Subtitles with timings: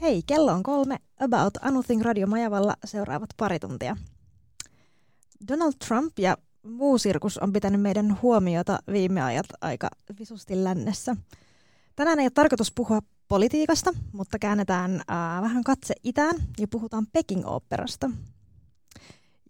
[0.00, 0.96] Hei, kello on kolme.
[1.20, 3.96] About Anything Radio Majavalla seuraavat pari tuntia.
[5.48, 11.16] Donald Trump ja muu sirkus on pitänyt meidän huomiota viime ajat aika visusti lännessä.
[11.96, 13.00] Tänään ei ole tarkoitus puhua
[13.34, 18.10] politiikasta, mutta käännetään äh, vähän katse itään ja puhutaan Peking-oopperasta.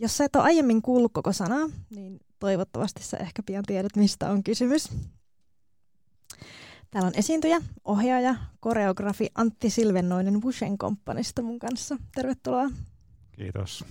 [0.00, 4.30] Jos sä et ole aiemmin kuullut koko sanaa, niin toivottavasti sä ehkä pian tiedät, mistä
[4.30, 4.88] on kysymys.
[6.90, 11.96] Täällä on esiintyjä, ohjaaja, koreografi Antti Silvennoinen Wushen Companysta mun kanssa.
[12.14, 12.70] Tervetuloa.
[13.32, 13.84] Kiitos.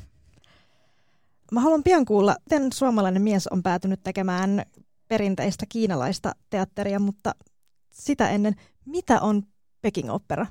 [1.51, 4.65] Mä haluan pian kuulla, miten suomalainen mies on päätynyt tekemään
[5.07, 7.35] perinteistä kiinalaista teatteria, mutta
[7.91, 9.43] sitä ennen, mitä on
[9.83, 10.45] Peking Opera?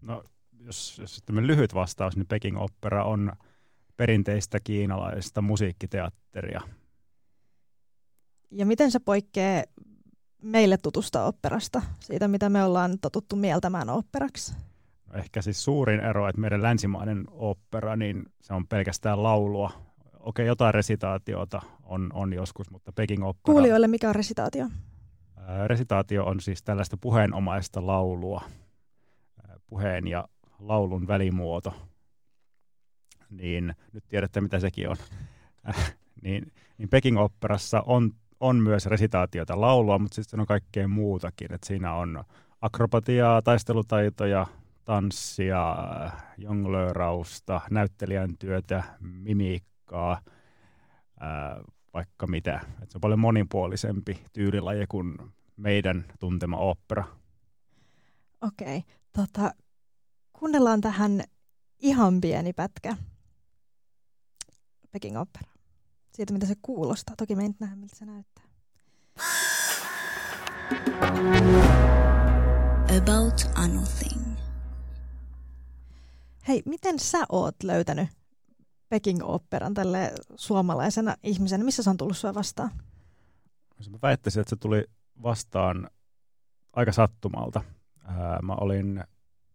[0.00, 0.24] No,
[0.60, 3.32] jos, jos lyhyt vastaus, niin Peking Opera on
[3.96, 6.60] perinteistä kiinalaista musiikkiteatteria.
[8.50, 9.64] Ja miten se poikkeaa
[10.42, 14.54] meille tutusta operasta, siitä mitä me ollaan totuttu mieltämään operaksi?
[15.06, 19.70] No, ehkä siis suurin ero, että meidän länsimainen opera, niin se on pelkästään laulua.
[20.20, 23.42] Okei, jotain resitaatiota on, on joskus, mutta Peking Opera...
[23.42, 24.66] Kuulijoille mikä on resitaatio?
[25.66, 28.42] Resitaatio on siis tällaista puheenomaista laulua,
[29.66, 31.74] puheen ja laulun välimuoto.
[33.30, 34.96] Niin nyt tiedätte, mitä sekin on.
[35.68, 41.52] Äh, niin, niin Peking Operassa on, on myös resitaatiota laulua, mutta sitten on kaikkea muutakin.
[41.52, 42.24] Et siinä on
[42.60, 44.46] akrobatiaa, taistelutaitoja,
[44.84, 45.76] tanssia,
[46.38, 50.20] jonglöörausta, näyttelijän työtä, mimiikkaa,
[51.20, 51.60] ää,
[51.94, 52.60] vaikka mitä.
[52.82, 55.16] Et se on paljon monipuolisempi tyylilaji kuin
[55.56, 57.04] meidän tuntema opera.
[58.40, 59.54] Okei, tota,
[60.32, 61.24] kuunnellaan tähän
[61.78, 62.96] ihan pieni pätkä
[64.90, 65.52] Peking Opera.
[66.12, 67.16] Siitä, mitä se kuulostaa.
[67.16, 68.44] Toki me ei nyt nähdä, miltä se näyttää.
[72.98, 74.36] About Anything.
[76.48, 78.08] Hei, miten sä oot löytänyt
[78.88, 81.64] Peking Operan tälle suomalaisena ihmisenä?
[81.64, 82.70] Missä se on tullut sua vastaan?
[83.90, 84.84] Mä väittäisin, että se tuli
[85.22, 85.90] vastaan
[86.72, 87.62] aika sattumalta.
[88.04, 89.04] Ää, mä olin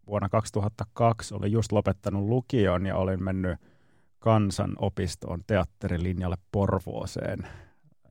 [0.06, 3.58] vuonna 2002, olin just lopettanut lukion ja olin mennyt
[4.18, 7.48] kansanopistoon teatterilinjalle Porvooseen.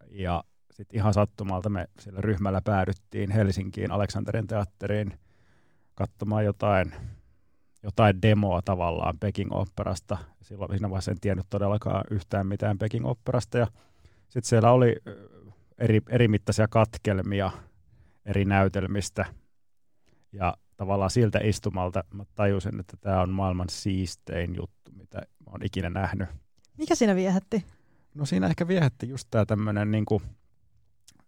[0.09, 5.13] Ja sitten ihan sattumalta me sillä ryhmällä päädyttiin Helsinkiin Aleksanterin teatteriin
[5.95, 6.93] katsomaan jotain,
[7.83, 10.17] jotain demoa tavallaan Peking Operasta.
[10.41, 13.57] Silloin siinä vaiheessa en tiennyt todellakaan yhtään mitään Peking Operasta.
[13.57, 13.67] Ja
[14.23, 14.95] sitten siellä oli
[15.81, 17.51] eri, eri mittaisia katkelmia
[18.25, 19.25] eri näytelmistä.
[20.31, 25.65] Ja tavallaan siltä istumalta mä tajusin, että tämä on maailman siistein juttu, mitä mä oon
[25.65, 26.29] ikinä nähnyt.
[26.77, 27.65] Mikä siinä viehätti?
[28.13, 30.21] No siinä ehkä viehätti just tämä tämmöinen niinku,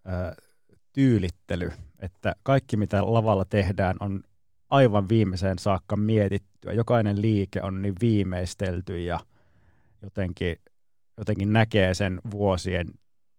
[0.07, 0.43] ö,
[0.93, 4.23] tyylittely, että kaikki mitä lavalla tehdään on
[4.69, 6.73] aivan viimeiseen saakka mietittyä.
[6.73, 9.19] Jokainen liike on niin viimeistelty ja
[10.01, 10.55] jotenkin,
[11.17, 12.87] jotenkin näkee sen vuosien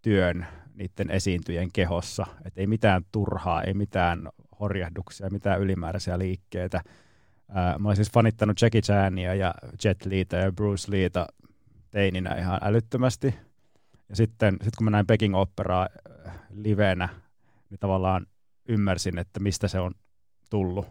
[0.05, 2.25] työn niiden esiintyjen kehossa.
[2.45, 4.29] Että ei mitään turhaa, ei mitään
[4.59, 6.81] horjahduksia, mitään ylimääräisiä liikkeitä.
[7.79, 11.27] Mä olen siis fanittanut Jackie Chania ja Jet Leeta ja Bruce Leeta
[11.91, 13.35] teininä ihan älyttömästi.
[14.09, 15.87] Ja sitten sit kun mä näin Peking Operaa
[16.49, 17.09] livenä,
[17.69, 18.27] niin tavallaan
[18.69, 19.91] ymmärsin, että mistä se on
[20.49, 20.87] tullut,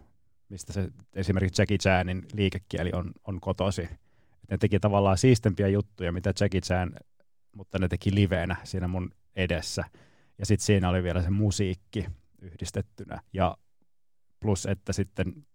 [0.49, 3.83] mistä se esimerkiksi Jackie Chanin liikekieli on, on kotosi.
[3.83, 6.93] Et ne teki tavallaan siistempiä juttuja, mitä Jackie Chan,
[7.55, 9.85] mutta ne teki livenä siinä mun edessä.
[10.39, 12.07] Ja sitten siinä oli vielä se musiikki
[12.43, 13.21] yhdistettynä.
[13.33, 13.57] Ja
[14.41, 15.47] plus, että sitten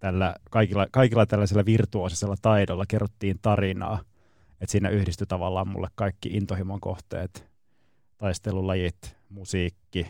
[0.00, 4.00] tällä, kaikilla, kaikilla tällaisella virtuoosisella taidolla kerrottiin tarinaa.
[4.60, 7.48] Että siinä yhdistyi tavallaan mulle kaikki intohimon kohteet,
[8.18, 10.06] taistelulajit, musiikki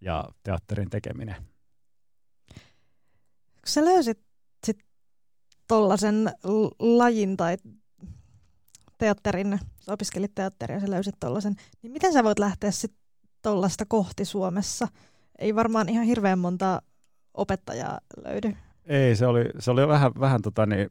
[0.00, 1.36] ja teatterin tekeminen.
[3.62, 4.18] Kun sä löysit
[4.66, 4.78] sit
[5.68, 7.56] tollasen l- lajin tai
[9.02, 12.94] teatterin, sä opiskelit teatteria ja sä löysit tollasen, niin miten sä voit lähteä sit
[13.42, 14.88] tollasta kohti Suomessa?
[15.38, 16.82] Ei varmaan ihan hirveän monta
[17.34, 18.56] opettajaa löydy.
[18.86, 20.90] Ei, se oli, se oli vähän, vähän tota niin,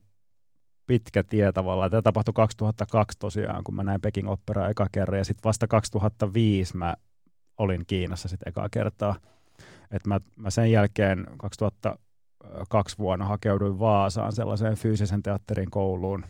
[0.87, 1.91] pitkä tie tavallaan.
[1.91, 6.77] Tämä tapahtui 2002 tosiaan, kun mä näin Peking Operaa eka kerran, ja sitten vasta 2005
[6.77, 6.95] mä
[7.57, 9.15] olin Kiinassa sitten ekaa kertaa.
[9.91, 16.25] Et mä, mä sen jälkeen 2002 vuonna hakeuduin Vaasaan sellaiseen fyysisen teatterin kouluun,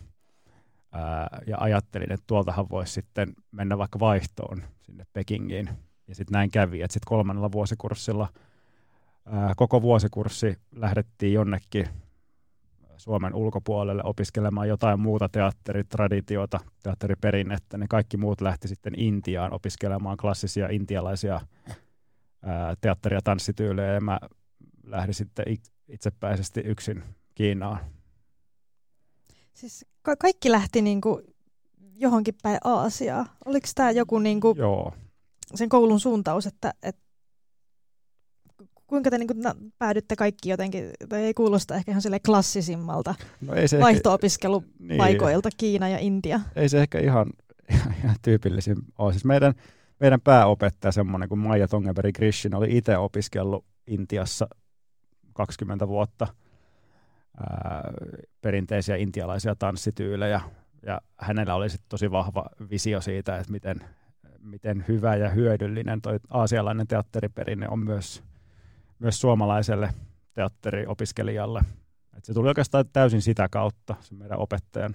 [0.92, 5.68] ää, ja ajattelin, että tuoltahan voisi sitten mennä vaikka vaihtoon sinne Pekingiin.
[6.08, 8.28] Ja sitten näin kävi, että sitten kolmannella vuosikurssilla
[9.26, 11.86] ää, koko vuosikurssi lähdettiin jonnekin
[12.96, 20.68] Suomen ulkopuolelle opiskelemaan jotain muuta teatteritraditiota, teatteriperinnettä, niin kaikki muut lähti sitten Intiaan opiskelemaan klassisia
[20.70, 21.40] intialaisia
[22.42, 24.18] ää, teatteri- ja tanssityylejä, ja mä
[24.84, 25.44] lähdin sitten
[25.88, 27.02] itsepäisesti yksin
[27.34, 27.78] Kiinaan.
[29.54, 31.22] Siis ka- kaikki lähti niinku
[31.96, 33.36] johonkin päin Aasiaa.
[33.44, 34.92] Oliko tämä joku niinku Joo.
[35.54, 37.02] sen koulun suuntaus, että, että
[38.86, 39.34] kuinka te niinku
[39.78, 45.56] päädytte kaikki jotenkin, tai ei kuulosta ehkä ihan sille klassisimmalta no ei se vaihto-opiskelupaikoilta niin,
[45.56, 46.40] Kiina ja Intia?
[46.56, 47.30] Ei se ehkä ihan,
[47.70, 49.12] ihan, ihan tyypillisin ole.
[49.12, 49.54] Siis meidän,
[50.00, 54.48] meidän pääopettaja, semmoinen kuin Maija Tongenberg Grishin, oli itse opiskellut Intiassa
[55.32, 56.26] 20 vuotta
[57.36, 57.92] ää,
[58.40, 60.40] perinteisiä intialaisia tanssityylejä,
[60.86, 63.80] ja hänellä oli sit tosi vahva visio siitä, että miten,
[64.38, 68.22] miten hyvä ja hyödyllinen toi aasialainen teatteriperinne on myös,
[68.98, 69.94] myös suomalaiselle
[70.34, 71.62] teatteriopiskelijalle.
[72.16, 74.94] Et se tuli oikeastaan täysin sitä kautta, se meidän opettajan.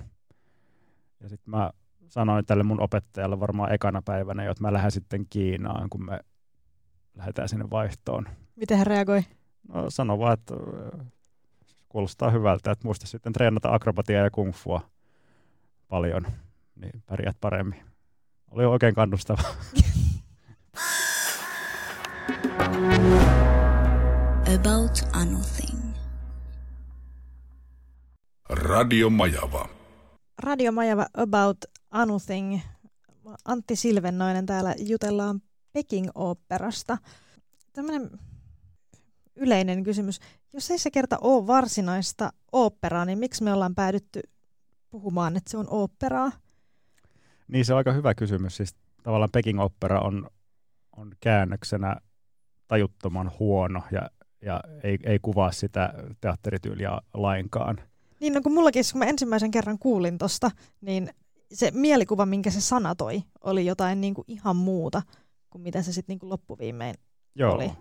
[1.19, 1.71] Ja sitten mä
[2.07, 6.19] sanoin tälle mun opettajalle varmaan ekana päivänä, että mä lähden sitten Kiinaan, kun me
[7.15, 8.25] lähdetään sinne vaihtoon.
[8.55, 9.21] Miten hän reagoi?
[9.73, 10.53] No sano vaan, että
[11.89, 14.81] kuulostaa hyvältä, että muista sitten treenata akrobatiaa ja kungfua
[15.87, 16.27] paljon,
[16.75, 17.83] niin pärjät paremmin.
[18.51, 19.41] Oli oikein kannustava.
[24.55, 25.93] About anything.
[28.49, 29.69] Radio Majava.
[30.43, 31.57] Radio Majava About
[31.91, 32.59] Anything.
[33.45, 35.41] Antti Silvennoinen täällä jutellaan
[35.73, 36.97] Peking-oopperasta.
[37.73, 38.09] Tämmöinen
[39.35, 40.19] yleinen kysymys.
[40.53, 44.21] Jos ei se kerta ole varsinaista oopperaa, niin miksi me ollaan päädytty
[44.89, 46.31] puhumaan, että se on oopperaa?
[47.47, 48.57] Niin se on aika hyvä kysymys.
[48.57, 50.29] Siis tavallaan Peking opera on,
[50.97, 51.95] on käännöksenä
[52.67, 54.09] tajuttoman huono ja,
[54.41, 57.77] ja ei, ei kuvaa sitä teatterityyliä lainkaan.
[58.19, 60.51] Niin, no kun mullakin, kun mä ensimmäisen kerran kuulin tosta,
[60.81, 61.09] niin
[61.53, 65.01] se mielikuva, minkä se sanatoi, oli jotain niin kuin ihan muuta
[65.49, 66.95] kuin mitä se sitten niin loppuviimein
[67.35, 67.53] Joo.
[67.53, 67.71] oli.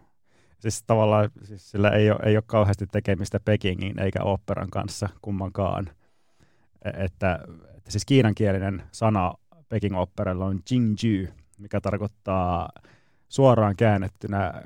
[0.58, 5.90] Siis tavallaan siis sillä ei ole, ei ole kauheasti tekemistä Pekingin eikä operan kanssa kummankaan.
[6.84, 7.38] E, että,
[7.76, 9.34] että siis kiinankielinen sana
[9.68, 12.68] Peking operalla on Jingju, mikä tarkoittaa
[13.28, 14.62] suoraan käännettynä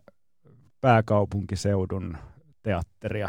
[0.81, 2.16] pääkaupunkiseudun
[2.62, 3.28] teatteria.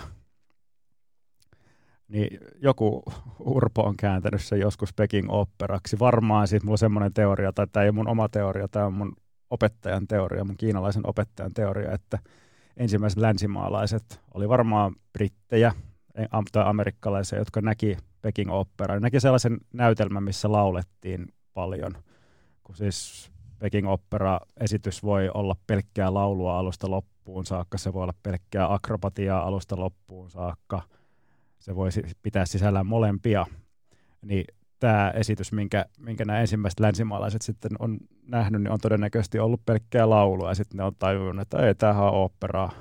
[2.07, 3.03] Niin joku
[3.39, 5.99] Urpo on kääntänyt sen joskus Peking operaksi.
[5.99, 8.93] Varmaan siitä mulla on semmoinen teoria, tai tämä ei ole mun oma teoria, tämä on
[8.93, 9.15] mun
[9.49, 12.19] opettajan teoria, mun kiinalaisen opettajan teoria, että
[12.77, 15.73] ensimmäiset länsimaalaiset oli varmaan brittejä
[16.51, 18.99] tai amerikkalaisia, jotka näki Peking Opera.
[18.99, 21.91] Näki sellaisen näytelmän, missä laulettiin paljon,
[22.63, 28.73] kun siis Peking Opera-esitys voi olla pelkkää laulua alusta loppuun saakka, se voi olla pelkkää
[28.73, 30.81] akrobatiaa alusta loppuun saakka,
[31.59, 31.89] se voi
[32.21, 33.45] pitää sisällään molempia.
[34.21, 34.45] Niin
[34.81, 37.97] tämä esitys, minkä, minkä nämä ensimmäiset länsimaalaiset sitten on
[38.27, 42.03] nähnyt, niin on todennäköisesti ollut pelkkää laulua, ja sitten ne on tajunnut, että ei, tämähän
[42.03, 42.71] on operaa,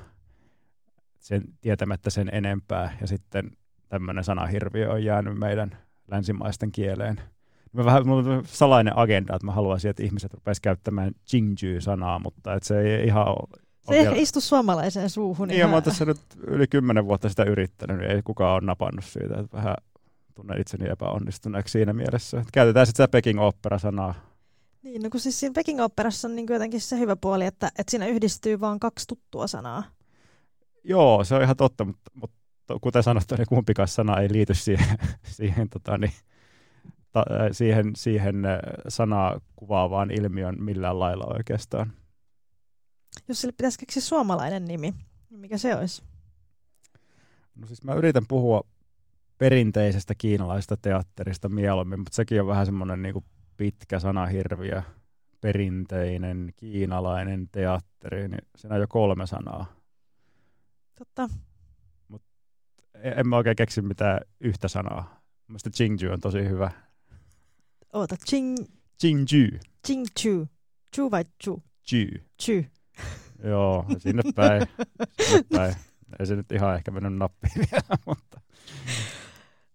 [1.19, 3.50] sen, tietämättä sen enempää, ja sitten
[3.88, 5.76] tämmöinen sanahirviö on jäänyt meidän
[6.11, 7.20] länsimaisten kieleen.
[7.73, 12.55] Mä vähän, mulla on salainen agenda, että mä haluaisin, että ihmiset rupeaisivat käyttämään Jingju-sanaa, mutta
[12.55, 14.17] että se ei ihan ole se ei vielä...
[14.17, 15.49] istu suomalaiseen suuhun.
[15.49, 15.70] Niin, ihan...
[15.70, 19.41] mä oon tässä nyt yli kymmenen vuotta sitä yrittänyt, niin ei kukaan ole napannut siitä.
[19.41, 19.75] Että vähän
[20.40, 22.44] tunnen itseni epäonnistuneeksi siinä mielessä.
[22.52, 24.14] Käytetään sitten sitä Peking Opera-sanaa.
[24.82, 27.90] Niin, no kun siis siinä Peking Operassa on niin jotenkin se hyvä puoli, että, että
[27.90, 29.82] siinä yhdistyy vain kaksi tuttua sanaa.
[30.85, 32.35] Joo, se on ihan totta, mutta, mutta
[32.80, 34.99] kuten sanottu, niin kumpikaan sana ei liity siihen,
[35.37, 36.12] siihen, tota, niin,
[37.12, 38.37] ta, siihen, siihen
[38.88, 41.92] sanaa kuvaavaan ilmiön millään lailla oikeastaan.
[43.28, 44.94] Jos sille pitäisi keksiä suomalainen nimi,
[45.30, 46.02] niin mikä se olisi?
[47.54, 48.64] No siis mä yritän puhua
[49.40, 53.25] perinteisestä kiinalaisesta teatterista mieluummin, mutta sekin on vähän semmoinen niin
[53.56, 54.82] pitkä sanahirviö.
[55.40, 59.66] Perinteinen kiinalainen teatteri, niin siinä on jo kolme sanaa.
[60.99, 61.28] Totta.
[62.09, 62.23] Mut
[62.94, 65.20] en mä oikein keksi mitään yhtä sanaa.
[65.49, 66.70] Mielestäni Jingju on tosi hyvä.
[67.92, 68.56] Oota, Jing...
[69.02, 69.59] Jingju.
[69.88, 70.49] Jingju.
[70.97, 71.62] Chu vai chu?
[71.92, 72.06] Ju.
[72.42, 72.64] Chu.
[73.44, 74.62] Joo, sinne päin.
[75.26, 75.75] sinne päin.
[76.18, 78.40] Ei se nyt ihan ehkä mennyt nappiin vielä, mutta...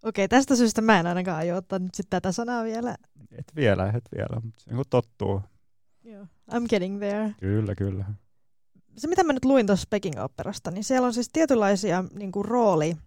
[0.06, 2.96] Okei, tästä syystä mä en ainakaan aio ottaa nyt sit tätä sanaa vielä.
[3.32, 5.42] Et vielä, et vielä, mutta se kun tottuu.
[6.04, 7.36] Joo, I'm getting there.
[7.40, 8.06] Kyllä, kyllä.
[8.98, 12.46] Se mitä mä nyt luin tuossa Peking Operasta, niin siellä on siis tietynlaisia niin kuin
[12.46, 12.98] rooli,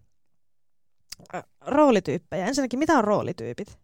[1.35, 2.47] äh, roolityyppejä.
[2.47, 3.79] Ensinnäkin, mitä on roolityypit?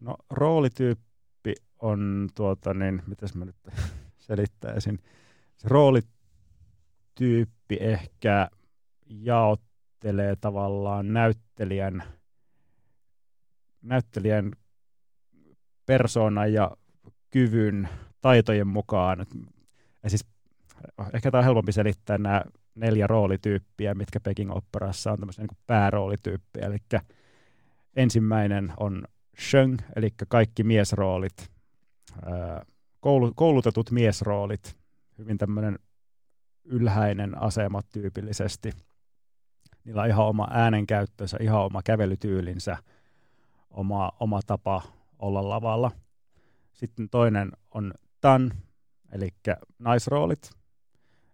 [0.00, 3.56] No roolityyppi on tuota niin, mitäs mä nyt
[4.28, 4.98] selittäisin.
[5.56, 8.48] Se roolityyppi ehkä
[9.06, 12.02] jaottuu määrittelee tavallaan näyttelijän,
[13.88, 14.52] näyttelijän
[15.86, 16.70] persoonan ja
[17.30, 17.88] kyvyn
[18.20, 19.26] taitojen mukaan.
[20.02, 20.26] Ja siis
[21.14, 22.42] ehkä tämä on helpompi selittää nämä
[22.74, 26.66] neljä roolityyppiä, mitkä Peking Operassa on tämmöisiä niin pääroolityyppejä.
[26.66, 26.78] Eli
[27.96, 29.04] ensimmäinen on
[29.40, 31.50] Sheng, eli kaikki miesroolit,
[33.34, 34.76] koulutetut miesroolit,
[35.18, 35.78] hyvin tämmöinen
[36.64, 38.72] ylhäinen asema tyypillisesti.
[39.84, 42.76] Niillä on ihan oma äänenkäyttönsä, ihan oma kävelytyylinsä,
[43.76, 44.82] oma, oma tapa
[45.18, 45.90] olla lavalla.
[46.72, 48.52] Sitten toinen on Tan,
[49.12, 49.28] eli
[49.78, 50.50] naisroolit.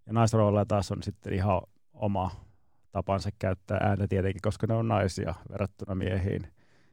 [0.07, 2.31] Ja naisrooleilla taas on sitten ihan oma
[2.93, 6.43] tapansa käyttää ääntä tietenkin, koska ne on naisia verrattuna miehiin.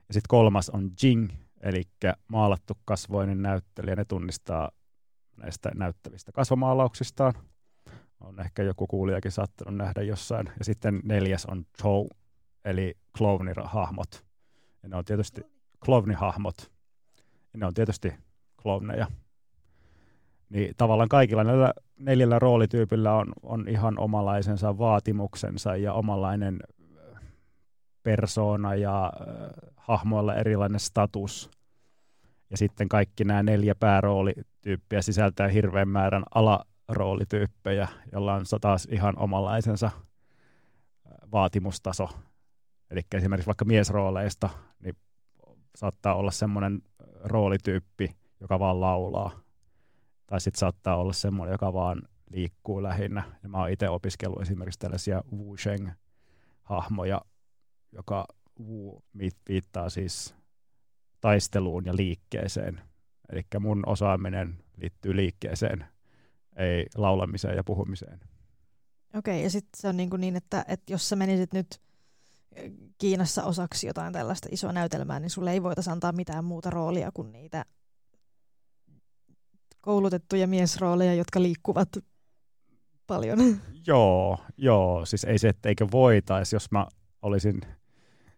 [0.08, 1.30] Ja sitten kolmas on Jing,
[1.62, 1.84] eli
[2.28, 3.96] maalattu kasvoinen näyttelijä.
[3.96, 4.72] Ne tunnistaa
[5.38, 7.34] näistä näyttävistä kasvomaalauksistaan.
[8.20, 10.50] On ehkä joku kuulijakin saattanut nähdä jossain.
[10.60, 12.08] Ja sitten neljäs on Chow,
[12.66, 14.29] eli klownihahmot.
[14.84, 15.42] Ja ne on tietysti
[15.86, 16.72] klownihahmot.
[17.54, 18.14] Ja ne on tietysti
[18.62, 19.08] klowneja.
[20.50, 26.60] Niin tavallaan kaikilla näillä neljällä roolityypillä on, on ihan omalaisensa vaatimuksensa ja omanlainen
[28.04, 31.52] persoona ja äh, hahmoilla erilainen status.
[32.50, 39.92] Ja sitten kaikki nämä neljä pääroolityyppiä sisältää hirveän määrän alaroolityyppejä, jolla on taas ihan omanlaisensa
[41.32, 42.10] vaatimustaso.
[42.92, 44.96] Eli esimerkiksi vaikka miesrooleista, niin
[45.76, 46.82] saattaa olla semmoinen
[47.24, 49.40] roolityyppi, joka vaan laulaa.
[50.28, 53.24] Tai sitten saattaa olla semmoinen, joka vaan liikkuu lähinnä.
[53.44, 57.22] Ja mä oon itse opiskellut esimerkiksi tällaisia Wu Sheng-hahmoja,
[57.92, 58.26] joka
[58.60, 59.04] Wu
[59.50, 60.36] viittaa siis
[61.22, 62.82] taisteluun ja liikkeeseen.
[63.32, 65.86] Eli mun osaaminen liittyy liikkeeseen,
[66.56, 68.20] ei laulamiseen ja puhumiseen.
[69.16, 71.82] Okei, ja sitten se on niin, niin että, että jos sä menisit nyt
[72.98, 77.32] Kiinassa osaksi jotain tällaista isoa näytelmää, niin sulle ei voitaisi antaa mitään muuta roolia kuin
[77.32, 77.66] niitä
[79.82, 81.90] koulutettuja miesrooleja, jotka liikkuvat
[83.08, 83.40] paljon.
[83.88, 85.06] Joo, joo.
[85.06, 86.86] Siis ei se, etteikö voitaisi, jos mä
[87.22, 87.62] olisin,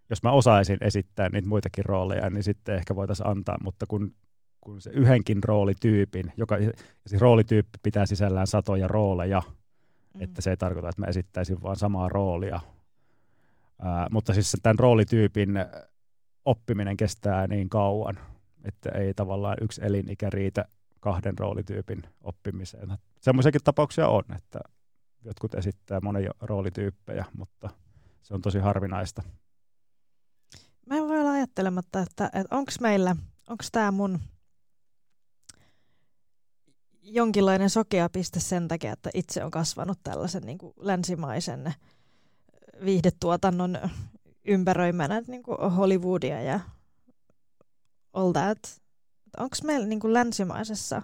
[0.10, 4.16] jos mä osaisin esittää niitä muitakin rooleja, niin sitten ehkä voitaisiin antaa, mutta kun,
[4.62, 6.58] kun se yhdenkin roolityypin, joka
[7.08, 9.42] siis roolityyppi pitää sisällään satoja rooleja,
[10.14, 10.22] mm.
[10.22, 12.60] että se ei tarkoita, että mä esittäisin vaan samaa roolia.
[14.12, 15.50] Mutta siis tämän roolityypin
[16.46, 18.20] oppiminen kestää niin kauan,
[18.64, 20.66] että ei tavallaan yksi elinikä riitä
[21.00, 22.98] kahden roolityypin oppimiseen.
[23.22, 24.60] Semmoisiakin tapauksia on, että
[25.24, 27.70] jotkut esittää monen roolityyppejä, mutta
[28.22, 29.24] se on tosi harvinaista.
[30.86, 33.16] Mä en voi olla ajattelematta, että, että onko meillä,
[33.50, 34.20] onko tämä mun
[37.02, 41.74] jonkinlainen sokea piste sen takia, että itse on kasvanut tällaisen niin kuin länsimaisen
[42.86, 43.78] viihdetuotannon
[44.46, 46.60] ympäröimänä niin kuin Hollywoodia ja
[48.14, 48.82] all that.
[49.38, 51.02] Onko meillä niin kuin länsimaisessa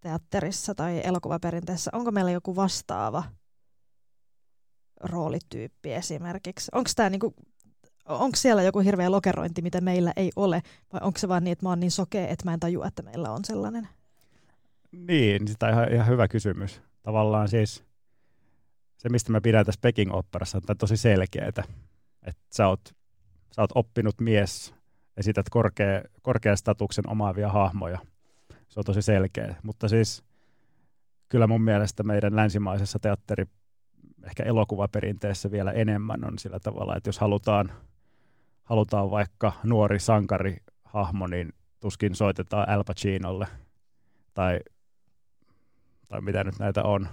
[0.00, 3.24] teatterissa tai elokuvaperinteessä, onko meillä joku vastaava
[5.00, 6.70] roolityyppi esimerkiksi?
[6.74, 7.34] Onko tämä niinku,
[8.08, 11.66] onko siellä joku hirveä lokerointi, mitä meillä ei ole, vai onko se vaan niin, että
[11.66, 13.88] mä oon niin sokea, että mä en tajua, että meillä on sellainen?
[14.92, 16.80] Niin, sitä on ihan, ihan hyvä kysymys.
[17.02, 17.84] Tavallaan siis
[19.00, 21.64] se, mistä mä pidän tässä Peking operassa, on tosi selkeää, että
[22.52, 22.80] sä oot,
[23.52, 24.74] sä oot oppinut mies,
[25.16, 27.98] esität korkea, korkean statuksen omaavia hahmoja.
[28.68, 29.54] Se on tosi selkeä.
[29.62, 30.24] Mutta siis
[31.28, 33.44] kyllä mun mielestä meidän länsimaisessa teatteri,
[34.24, 37.72] ehkä elokuvaperinteessä vielä enemmän on sillä tavalla, että jos halutaan,
[38.64, 43.46] halutaan vaikka nuori sankarihahmo, niin tuskin soitetaan Al Pacinolle
[44.34, 44.60] tai,
[46.08, 47.08] tai mitä nyt näitä on.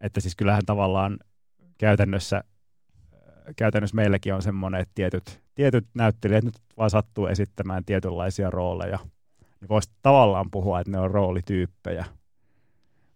[0.00, 1.18] Että siis kyllähän tavallaan
[1.78, 2.44] käytännössä
[3.56, 8.98] käytännössä meilläkin on semmoinen, että tietyt, tietyt näyttelijät nyt vaan sattuu esittämään tietynlaisia rooleja.
[9.60, 12.04] Niin voisi tavallaan puhua, että ne on roolityyppejä,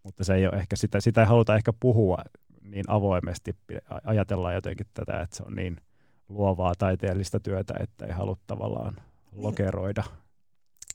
[0.02, 2.18] mutta se ei ole ehkä sitä, sitä ei haluta ehkä puhua
[2.62, 3.56] niin avoimesti,
[4.04, 5.76] ajatellaan jotenkin tätä, että se on niin
[6.28, 9.42] luovaa taiteellista työtä, että ei halua tavallaan niin.
[9.42, 10.04] lokeroida.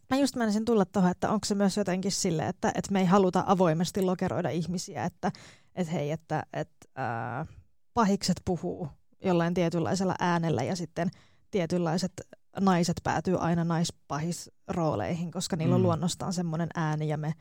[0.10, 3.06] Mä just menisin tulla tuohon, että onko se myös jotenkin sille, että, että me ei
[3.06, 5.32] haluta avoimesti lokeroida ihmisiä, että,
[5.80, 7.46] että hei, että, että ää,
[7.94, 8.90] pahikset puhuu
[9.24, 11.10] jollain tietynlaisella äänellä ja sitten
[11.52, 12.12] tietynlaiset
[12.60, 15.86] naiset päätyy aina naispahisrooleihin, koska niillä on mm.
[15.86, 17.34] luonnostaan semmoinen ääni ja me,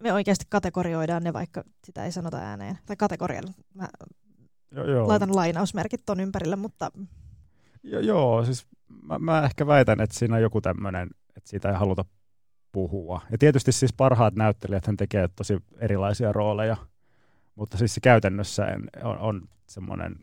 [0.00, 2.78] me oikeasti kategorioidaan ne, vaikka sitä ei sanota ääneen.
[2.86, 3.52] Tai kategorialla.
[3.74, 3.88] Mä
[4.70, 5.08] joo, joo.
[5.08, 6.90] laitan lainausmerkit ton ympärille, mutta...
[7.82, 8.66] Jo, joo, siis
[9.02, 12.04] mä, mä ehkä väitän, että siinä on joku tämmöinen, että siitä ei haluta
[12.72, 13.20] puhua.
[13.30, 16.76] Ja tietysti siis parhaat näyttelijät hän tekee tosi erilaisia rooleja,
[17.56, 18.66] mutta siis se käytännössä
[19.02, 20.16] on, on semmoinen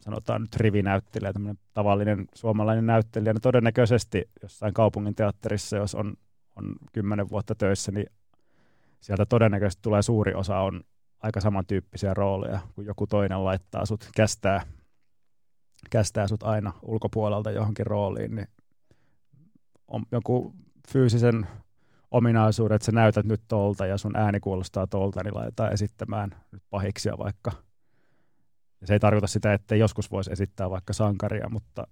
[0.00, 6.14] sanotaan nyt rivinäyttelijä, tämmöinen tavallinen suomalainen näyttelijä, niin todennäköisesti jossain kaupungin teatterissa, jos on,
[6.56, 8.06] on kymmenen vuotta töissä, niin
[9.00, 10.84] sieltä todennäköisesti tulee suuri osa on
[11.22, 14.62] aika samantyyppisiä rooleja, kun joku toinen laittaa sut, kästää,
[15.90, 18.48] kästää sut aina ulkopuolelta johonkin rooliin, niin
[19.88, 20.54] on joku
[20.92, 21.46] fyysisen
[22.10, 26.62] ominaisuuden, että sä näytät nyt tolta ja sun ääni kuulostaa tolta, niin laitetaan esittämään nyt
[26.70, 27.52] pahiksia vaikka.
[28.80, 31.86] Ja se ei tarkoita sitä, että joskus voisi esittää vaikka sankaria, mutta,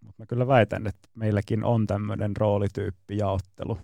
[0.00, 3.78] mutta mä kyllä väitän, että meilläkin on tämmöinen roolityyppi jaottelu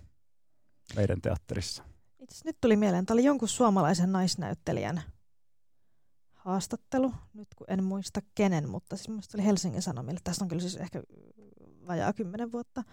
[0.95, 1.83] meidän teatterissa.
[2.19, 5.01] Itse nyt tuli mieleen, että oli jonkun suomalaisen naisnäyttelijän
[6.31, 10.19] haastattelu, nyt kun en muista kenen, mutta siis muista oli Helsingin Sanomille.
[10.23, 11.03] Tästä on kyllä siis ehkä
[11.87, 12.83] vajaa kymmenen vuotta.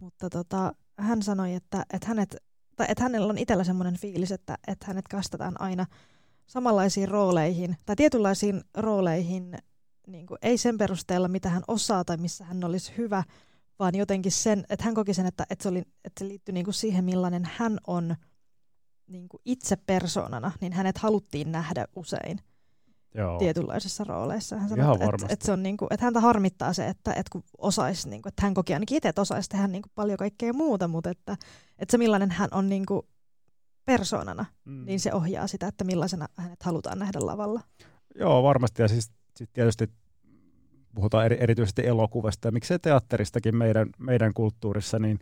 [0.00, 2.36] Mutta tota, hän sanoi, että, että, hänet,
[2.76, 5.86] tai että hänellä on itsellä semmoinen fiilis, että, että hänet kastetaan aina
[6.46, 9.58] samanlaisiin rooleihin, tai tietynlaisiin rooleihin,
[10.06, 13.24] niin kuin, ei sen perusteella, mitä hän osaa tai missä hän olisi hyvä,
[13.78, 16.64] vaan jotenkin sen, että hän koki sen, että, että se, oli, että se liittyi niin
[16.64, 18.16] kuin siihen, millainen hän on
[19.06, 22.40] niin kuin itse persoonana, niin hänet haluttiin nähdä usein.
[23.14, 23.38] Joo.
[23.38, 24.56] tietynlaisissa rooleissa.
[24.56, 27.30] Hän sanoi, että, että, että, se on niin kuin, että häntä harmittaa se, että, että
[27.32, 30.18] kun osaisi, niin kuin, että hän koki ainakin itse, että osaisi tehdä niin kuin paljon
[30.18, 31.36] kaikkea muuta, mutta että,
[31.78, 33.02] että se millainen hän on niin kuin
[33.84, 34.84] persoonana, mm.
[34.84, 37.60] niin se ohjaa sitä, että millaisena hänet halutaan nähdä lavalla.
[38.14, 38.82] Joo, varmasti.
[38.82, 39.90] Ja siis sit tietysti
[40.94, 45.18] puhutaan eri, erityisesti elokuvasta ja miksei teatteristakin meidän, meidän kulttuurissa, niin,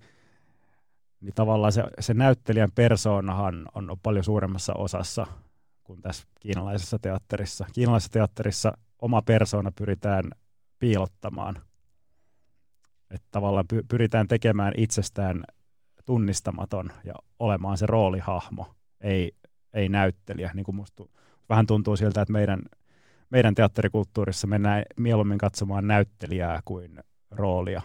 [1.20, 5.26] niin tavallaan se, se näyttelijän persoonahan on, on paljon suuremmassa osassa
[5.88, 7.66] kuin tässä kiinalaisessa teatterissa.
[7.72, 10.24] Kiinalaisessa teatterissa oma persoona pyritään
[10.78, 11.62] piilottamaan.
[13.10, 15.44] Että tavallaan pyritään tekemään itsestään
[16.04, 19.32] tunnistamaton ja olemaan se roolihahmo, ei,
[19.74, 20.50] ei näyttelijä.
[20.54, 21.04] Niin kuin musta
[21.48, 22.62] vähän tuntuu siltä, että meidän,
[23.30, 26.98] meidän teatterikulttuurissa mennään mieluummin katsomaan näyttelijää kuin
[27.30, 27.82] roolia.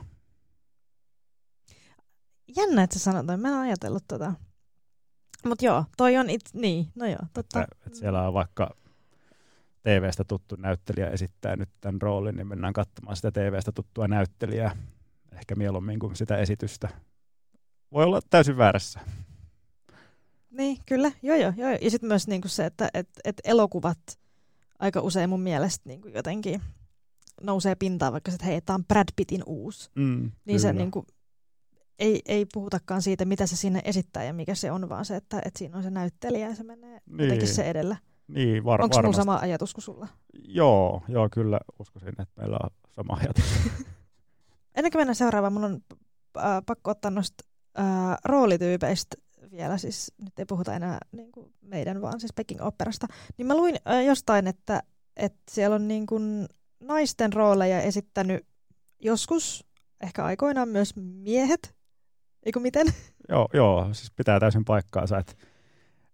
[2.58, 4.34] Jännä, että sä sanot, mä en ajatellut tota.
[5.46, 7.62] Mutta joo, toi on it, niin, no joo, totta.
[7.64, 8.76] Että, että siellä on vaikka
[9.84, 14.76] TV-stä tuttu näyttelijä esittää nyt tämän roolin, niin mennään katsomaan sitä TV-stä tuttua näyttelijää,
[15.34, 16.90] ehkä mieluummin kuin sitä esitystä.
[17.92, 19.00] Voi olla täysin väärässä.
[20.52, 21.54] Niin, kyllä, joo joo.
[21.58, 21.70] joo.
[21.82, 23.98] Ja sitten myös niinku se, että et, et elokuvat
[24.80, 26.62] aika usein mun mielestä niinku jotenkin
[27.42, 29.90] nousee pintaan, vaikka se, että hei, tämä on Brad Pittin uusi.
[29.96, 30.60] Mm, niin kyllä.
[30.60, 31.06] se niinku,
[32.00, 35.42] ei, ei puhutakaan siitä, mitä se sinne esittää ja mikä se on, vaan se, että,
[35.46, 37.20] että siinä on se näyttelijä ja se menee niin.
[37.20, 37.98] jotenkin se edellä.
[38.28, 40.08] Niin, var- Onko mulla sama ajatus kuin sulla?
[40.48, 43.46] Joo, joo, kyllä uskoisin, että meillä on sama ajatus.
[44.76, 45.82] Ennen kuin mennään seuraavaan, mun on
[46.38, 47.44] äh, pakko ottaa noista
[47.80, 47.86] äh,
[48.26, 49.18] roolityypeistä
[49.52, 53.56] vielä, siis nyt ei puhuta enää niin kuin meidän, vaan siis Peking Operasta, niin mä
[53.56, 54.84] luin äh, jostain, että,
[55.18, 56.48] että siellä on niin kuin
[56.80, 58.46] naisten rooleja esittänyt
[59.00, 59.66] joskus,
[60.02, 61.76] ehkä aikoinaan myös miehet,
[62.46, 62.88] Eikö miten?
[63.30, 65.34] Joo, joo, siis pitää täysin paikkaansa, että,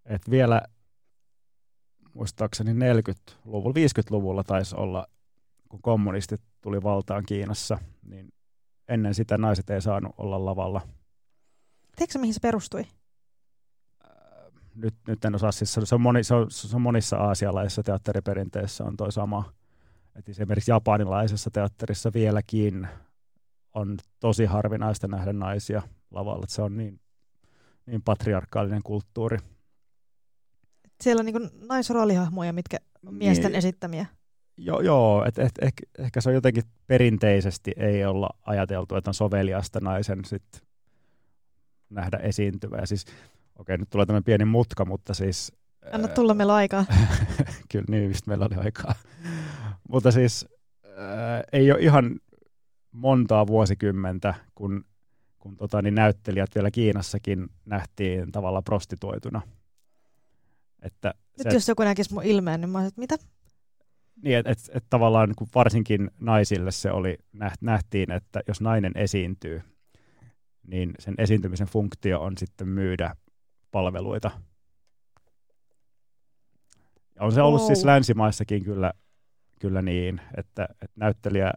[0.06, 0.62] että vielä
[2.13, 5.08] muistaakseni 40-luvulla, 50-luvulla taisi olla,
[5.70, 8.34] kun kommunistit tuli valtaan Kiinassa, niin
[8.88, 10.82] ennen sitä naiset ei saanut olla lavalla.
[11.96, 12.82] Tiedätkö mihin se perustui?
[12.82, 17.84] Äh, nyt, nyt en osaa, siis se on, moni, se on, se on monissa aasialaisissa
[17.84, 19.54] teatteriperinteissä on toi sama.
[20.15, 22.88] Et esimerkiksi japanilaisessa teatterissa vieläkin
[23.74, 26.45] on tosi harvinaista nähdä naisia lavalla.
[26.48, 27.00] Se on niin,
[27.86, 29.38] niin patriarkaalinen kulttuuri.
[31.02, 34.06] Siellä on niin naisroolihahmoja, mitkä on miesten niin, esittämiä.
[34.58, 39.13] Joo, joo et, et, ehkä, ehkä se on jotenkin perinteisesti ei olla ajateltu, että on
[39.13, 40.63] soveliasta naisen sit
[41.89, 42.86] nähdä esiintyvää.
[42.86, 43.06] Siis,
[43.56, 45.52] okei, nyt tulee tämmöinen pieni mutka, mutta siis...
[45.91, 46.86] Anna tulla meillä aikaa.
[47.72, 48.95] kyllä, niin just meillä oli aikaa.
[49.89, 50.45] mutta siis
[50.86, 52.19] äh, ei ole ihan
[52.91, 54.86] montaa vuosikymmentä, kun
[55.39, 59.41] kun tota, niin näyttelijät vielä Kiinassakin nähtiin tavallaan prostituoituna.
[60.82, 63.17] Että Nyt se, jos joku näkisi mun ilmeen, niin mä olisin, että mitä?
[64.23, 67.17] Niin, että et, et tavallaan kun varsinkin naisille se oli,
[67.62, 69.62] nähtiin, että jos nainen esiintyy,
[70.67, 73.15] niin sen esiintymisen funktio on sitten myydä
[73.71, 74.32] palveluita.
[77.19, 77.67] On se ollut oh.
[77.67, 78.93] siis länsimaissakin kyllä,
[79.60, 81.54] kyllä niin, että, että näyttelijä,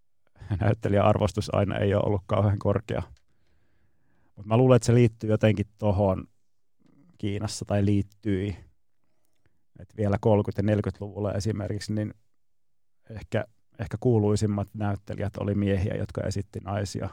[0.60, 3.02] näyttelijäarvostus aina ei ole ollut kauhean korkea.
[4.40, 6.24] Mutta mä luulen, että se liittyy jotenkin tuohon
[7.18, 8.56] Kiinassa tai liittyi.
[9.78, 12.14] Et vielä 30- ja 40-luvulla esimerkiksi, niin
[13.10, 13.44] ehkä,
[13.78, 17.08] ehkä kuuluisimmat näyttelijät oli miehiä, jotka esitti naisia.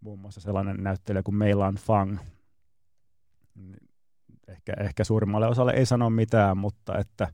[0.00, 2.18] Muun muassa sellainen näyttelijä kuin Meilan Fang.
[4.48, 7.32] Ehkä, ehkä suurimmalle osalle ei sano mitään, mutta että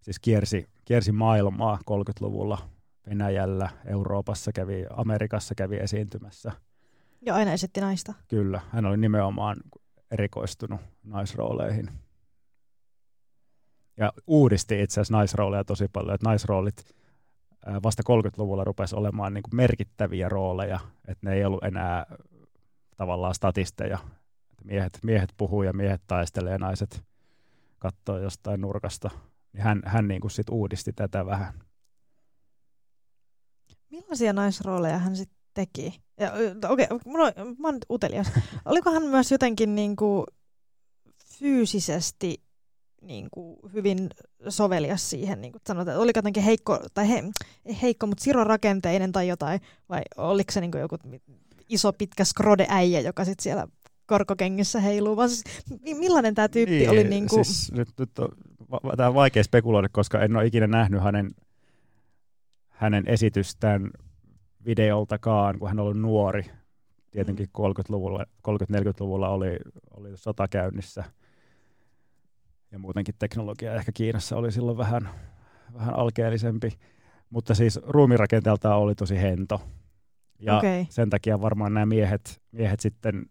[0.00, 2.58] siis kiersi, kiersi maailmaa 30-luvulla
[3.10, 6.52] Venäjällä, Euroopassa kävi, Amerikassa kävi esiintymässä.
[7.26, 8.14] Ja aina esitti naista.
[8.28, 9.56] Kyllä, hän oli nimenomaan
[10.10, 11.90] erikoistunut naisrooleihin.
[13.96, 16.94] Ja uudisti itse asiassa naisrooleja tosi paljon, että naisroolit
[17.82, 22.06] vasta 30-luvulla rupesi olemaan niin kuin merkittäviä rooleja, että ne ei ollut enää
[22.96, 23.98] tavallaan statisteja.
[24.64, 27.04] Miehet, miehet puhuu ja miehet taistelee ja naiset
[27.78, 29.10] katsoo jostain nurkasta.
[29.52, 31.60] Niin hän, hän niin kuin sit uudisti tätä vähän.
[33.90, 36.00] Millaisia naisrooleja hän sitten teki?
[36.20, 36.32] Ja,
[36.70, 37.14] okei, okay,
[37.58, 38.26] mä oon utelias.
[38.64, 40.26] Oliko hän myös jotenkin niin kuin
[41.38, 42.44] fyysisesti
[43.02, 44.10] niin kuin hyvin
[44.48, 47.24] sovelias siihen, niin kuin sanotaan, että oliko jotenkin heikko, tai he,
[47.82, 50.96] heikko, mutta sirorakenteinen tai jotain, vai oliko se niin kuin joku
[51.68, 53.66] iso pitkä skrode-äijä, joka sitten siellä
[54.06, 55.44] korkokengissä heiluu, vaan siis,
[55.98, 57.04] millainen tämä tyyppi niin, oli?
[57.04, 57.44] Niin kuin...
[57.44, 58.28] siis, nyt, nyt on,
[58.96, 61.30] tämä on vaikea spekuloida, koska en ole ikinä nähnyt hänen,
[62.68, 63.90] hänen esitystään
[64.66, 66.44] videoltakaan, kun hän ollut nuori.
[67.10, 69.58] Tietenkin 30-luvulla, 30-40-luvulla oli,
[69.90, 71.04] oli sota käynnissä.
[72.72, 75.08] Ja muutenkin teknologia ehkä Kiinassa oli silloin vähän,
[75.74, 76.78] vähän alkeellisempi.
[77.30, 79.60] Mutta siis ruumirakenteeltaan oli tosi hento.
[80.38, 80.86] Ja okay.
[80.90, 83.26] sen takia varmaan nämä miehet, miehet sitten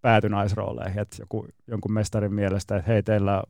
[0.00, 0.98] päätyi naisrooleihin.
[0.98, 3.42] Että joku, jonkun mestarin mielestä, että hei, teillä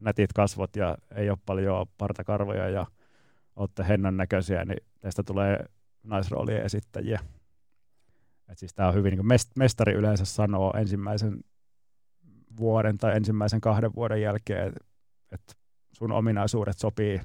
[0.00, 2.86] nätit kasvot ja ei ole paljon partakarvoja ja
[3.56, 5.64] olette hennon näköisiä, niin teistä tulee
[6.04, 7.20] naisroolien esittäjiä.
[8.48, 11.44] Et siis tämä on hyvin, niin mest, mestari yleensä sanoo ensimmäisen
[12.56, 14.84] vuoden tai ensimmäisen kahden vuoden jälkeen, että
[15.32, 15.56] et
[15.92, 17.20] sun ominaisuudet sopii,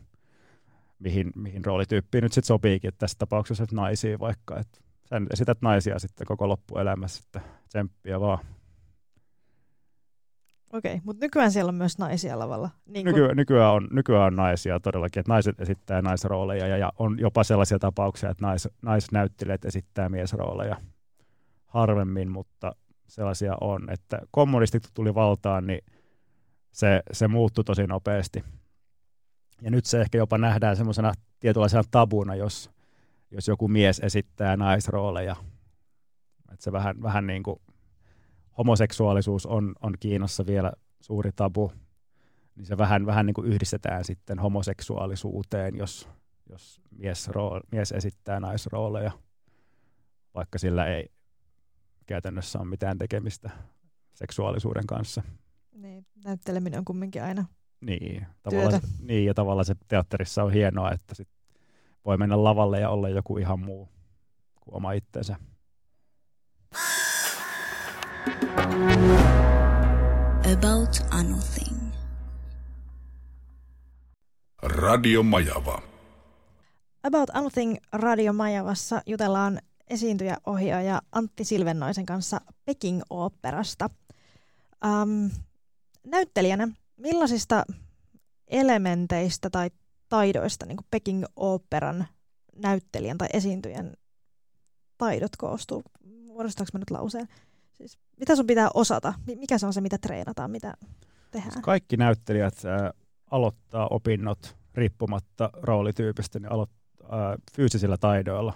[1.00, 6.00] mihin, mihin roolityyppiin nyt sitten sopiikin, tässä tapauksessa että naisia vaikka, että sä esität naisia
[6.00, 8.40] sitten koko loppuelämässä, että tsemppiä vaan.
[10.74, 12.70] Okei, okay, mutta nykyään siellä on myös naisia lavalla.
[12.86, 13.14] Niin kun...
[13.14, 17.44] Nyky- nykyään, on, nykyään on naisia todellakin, että naiset esittää naisrooleja ja, ja on jopa
[17.44, 20.78] sellaisia tapauksia, että nais, naisnäyttelijät esittää miesrooleja
[21.66, 22.76] harvemmin, mutta
[23.08, 23.90] sellaisia on.
[23.90, 25.86] Että kommunistit tuli valtaan, niin
[26.72, 28.44] se, se muuttui tosi nopeasti.
[29.62, 32.70] Ja nyt se ehkä jopa nähdään semmoisena tietynlaisena tabuna, jos,
[33.32, 35.36] jos joku mies esittää naisrooleja.
[36.52, 37.62] Että se vähän, vähän niin kuin
[38.60, 41.72] homoseksuaalisuus on, on Kiinassa vielä suuri tabu,
[42.56, 46.10] niin se vähän, vähän niin kuin yhdistetään sitten homoseksuaalisuuteen, jos,
[46.50, 49.12] jos mies, rool, mies esittää naisrooleja,
[50.36, 51.12] vaikka sillä ei
[52.06, 53.50] käytännössä ole mitään tekemistä
[54.14, 55.24] seksuaalisuuden kanssa.
[55.72, 57.46] Niin, näytteleminen on kumminkin aina
[57.82, 61.30] niin, tavallaan, se, niin, ja tavallaan se teatterissa on hienoa, että sit
[62.06, 63.90] voi mennä lavalle ja olla joku ihan muu
[64.62, 65.36] kuin oma itsensä.
[70.54, 71.92] About Anything.
[74.62, 75.82] Radio Majava.
[77.04, 83.90] About Anything Radio Majavassa jutellaan esiintyjäohjaaja Antti Silvennoisen kanssa Peking Oopperasta.
[84.86, 85.30] Um,
[86.08, 87.64] näyttelijänä, millaisista
[88.48, 89.72] elementeistä tai
[90.10, 92.08] taidoista niin Peking Oopperan
[92.56, 93.94] näyttelijän tai esiintyjän
[94.98, 95.84] taidot koostuu?
[96.26, 97.28] Muodostaako mä nyt lauseen?
[97.80, 99.14] Siis, mitä sun pitää osata?
[99.26, 100.74] Mikä se on se, mitä treenataan, mitä
[101.32, 101.52] tehdään?
[101.52, 102.90] Siis kaikki näyttelijät äh,
[103.32, 108.54] aloittaa opinnot riippumatta roolityypistä, niin aloittaa äh, fyysisillä taidoilla.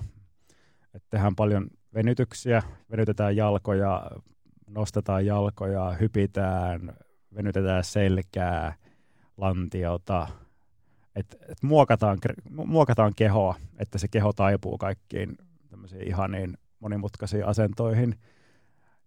[0.93, 4.11] Et tehdään paljon venytyksiä, venytetään jalkoja,
[4.67, 6.93] nostetaan jalkoja, hypitään,
[7.35, 8.75] venytetään selkää,
[9.37, 10.27] lantiota,
[11.15, 12.17] et, et muokataan,
[12.49, 15.37] muokataan kehoa, että se keho taipuu kaikkiin
[15.69, 18.15] tämmöisiin ihaniin monimutkaisiin asentoihin–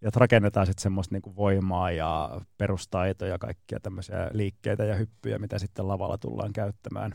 [0.01, 5.59] ja rakennetaan sitten semmoista niinku voimaa ja perustaitoja ja kaikkia tämmöisiä liikkeitä ja hyppyjä, mitä
[5.59, 7.15] sitten lavalla tullaan käyttämään.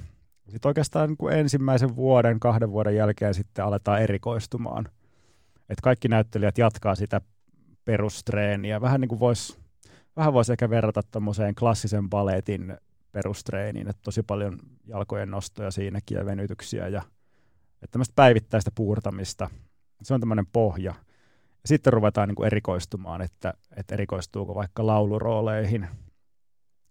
[0.49, 4.89] Sitten oikeastaan niin kuin ensimmäisen vuoden, kahden vuoden jälkeen sitten aletaan erikoistumaan.
[5.69, 7.21] Et kaikki näyttelijät jatkaa sitä
[7.85, 8.81] perustreeniä.
[8.81, 9.59] Vähän niin kuin vois,
[10.15, 12.77] vähän voisi ehkä verrata tuommoiseen klassisen baletin
[13.11, 17.01] perustreeniin, että tosi paljon jalkojen nostoja siinäkin ja venytyksiä ja
[17.73, 19.49] että tämmöistä päivittäistä puurtamista.
[20.03, 21.10] Se on tämmöinen pohja– ja
[21.65, 25.87] sitten ruvetaan niin kuin erikoistumaan, että, että erikoistuuko vaikka laulurooleihin,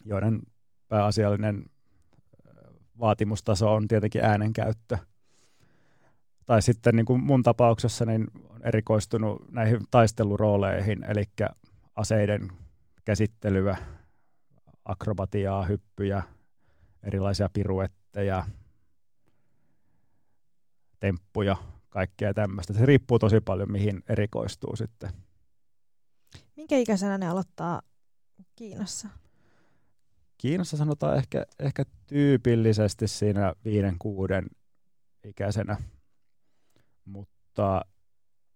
[0.04, 0.40] joiden
[0.88, 1.64] pääasiallinen
[3.00, 4.98] vaatimustaso on tietenkin äänenkäyttö.
[6.46, 11.24] Tai sitten niin kuin mun tapauksessa niin on erikoistunut näihin taistelurooleihin, eli
[11.96, 12.52] aseiden
[13.04, 13.76] käsittelyä,
[14.84, 16.22] akrobatiaa, hyppyjä,
[17.02, 18.46] erilaisia piruetteja,
[21.00, 21.56] temppuja,
[21.90, 22.72] kaikkea tämmöistä.
[22.72, 25.10] Se riippuu tosi paljon, mihin erikoistuu sitten.
[26.56, 27.82] Minkä ikäisenä ne aloittaa
[28.56, 29.08] Kiinassa?
[30.38, 34.46] Kiinassa sanotaan ehkä, ehkä tyypillisesti siinä viiden kuuden
[35.24, 35.76] ikäisenä,
[37.04, 37.80] mutta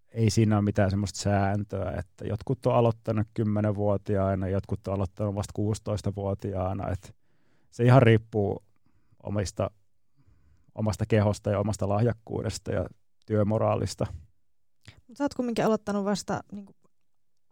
[0.08, 5.52] ei siinä ole mitään semmoista sääntöä, että jotkut on aloittanut 10-vuotiaana, jotkut on aloittanut vasta
[5.58, 7.08] 16-vuotiaana, että
[7.70, 8.62] se ihan riippuu
[9.22, 9.70] omista,
[10.74, 12.86] omasta kehosta ja omasta lahjakkuudesta ja
[13.26, 14.06] työmoraalista.
[15.14, 16.66] Sä oot kumminkin aloittanut vasta niin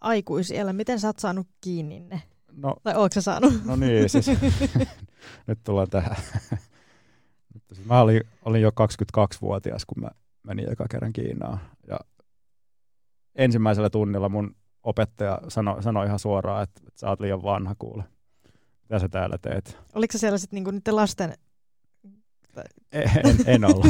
[0.00, 0.72] aikuisiellä.
[0.72, 2.22] Miten sä oot saanut kiinni ne?
[2.52, 3.64] No, tai ootko sä saanut?
[3.64, 4.26] No niin, siis
[5.46, 6.16] nyt tullaan tähän.
[7.72, 10.08] Siis mä olin, olin jo 22-vuotias, kun mä
[10.42, 11.60] menin eka kerran Kiinaan.
[11.86, 11.98] Ja
[13.34, 18.04] ensimmäisellä tunnilla mun opettaja sanoi, sanoi ihan suoraan, että, että sä oot liian vanha kuule.
[18.82, 19.78] Mitä sä täällä teet?
[19.94, 21.34] Oliko se siellä sitten niinku niiden lasten
[22.92, 23.86] en, en ollut,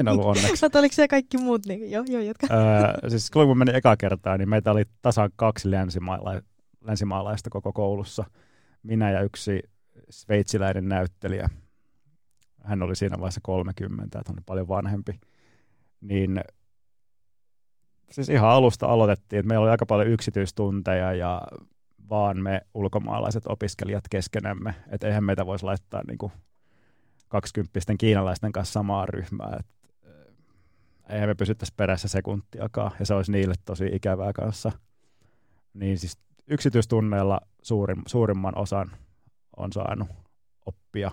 [0.00, 0.56] en ollut onneksi.
[0.56, 2.46] Sä oliko siellä kaikki muut, niin joo, joo, jotka.
[2.50, 6.42] Öö, siis kun mä menin eka kertaa, niin meitä oli tasan kaksi länsimaala-
[6.80, 8.24] länsimaalaista koko koulussa.
[8.82, 9.62] Minä ja yksi
[10.10, 11.50] sveitsiläinen näyttelijä.
[12.64, 15.20] Hän oli siinä vaiheessa 30, että on paljon vanhempi.
[16.00, 16.40] Niin
[18.10, 21.42] siis ihan alusta aloitettiin, että meillä oli aika paljon yksityistunteja ja
[22.10, 24.74] vaan me ulkomaalaiset opiskelijat keskenämme.
[24.88, 26.32] Että eihän meitä voisi laittaa niin kuin
[27.28, 29.56] kaksikymppisten kiinalaisten kanssa samaa ryhmää.
[29.60, 29.66] Et,
[30.02, 34.72] eh, eihän me pysyttäisi perässä sekuntiakaan, ja se olisi niille tosi ikävää kanssa.
[35.74, 38.90] Niin siis yksityistunneilla suurin, suurimman osan
[39.56, 40.08] on saanut
[40.66, 41.10] oppia.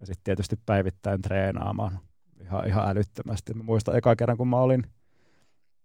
[0.00, 2.00] Ja sitten tietysti päivittäin treenaamaan
[2.40, 3.54] ihan, ihan älyttömästi.
[3.54, 4.86] Mä muistan eka kerran, kun mä olin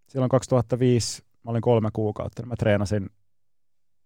[0.07, 3.09] silloin 2005, mä olin kolme kuukautta, niin mä treenasin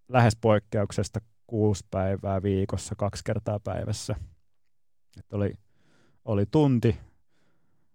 [0.08, 4.16] lähes poikkeuksesta kuusi päivää viikossa, kaksi kertaa päivässä–
[5.20, 5.54] että oli,
[6.26, 6.98] oli tunti,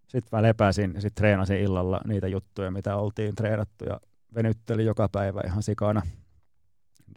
[0.08, 4.00] sitten mä lepäsin ja sitten treenasin illalla niitä juttuja, mitä oltiin treenattu ja
[4.34, 6.02] venyttelin joka päivä ihan sikana.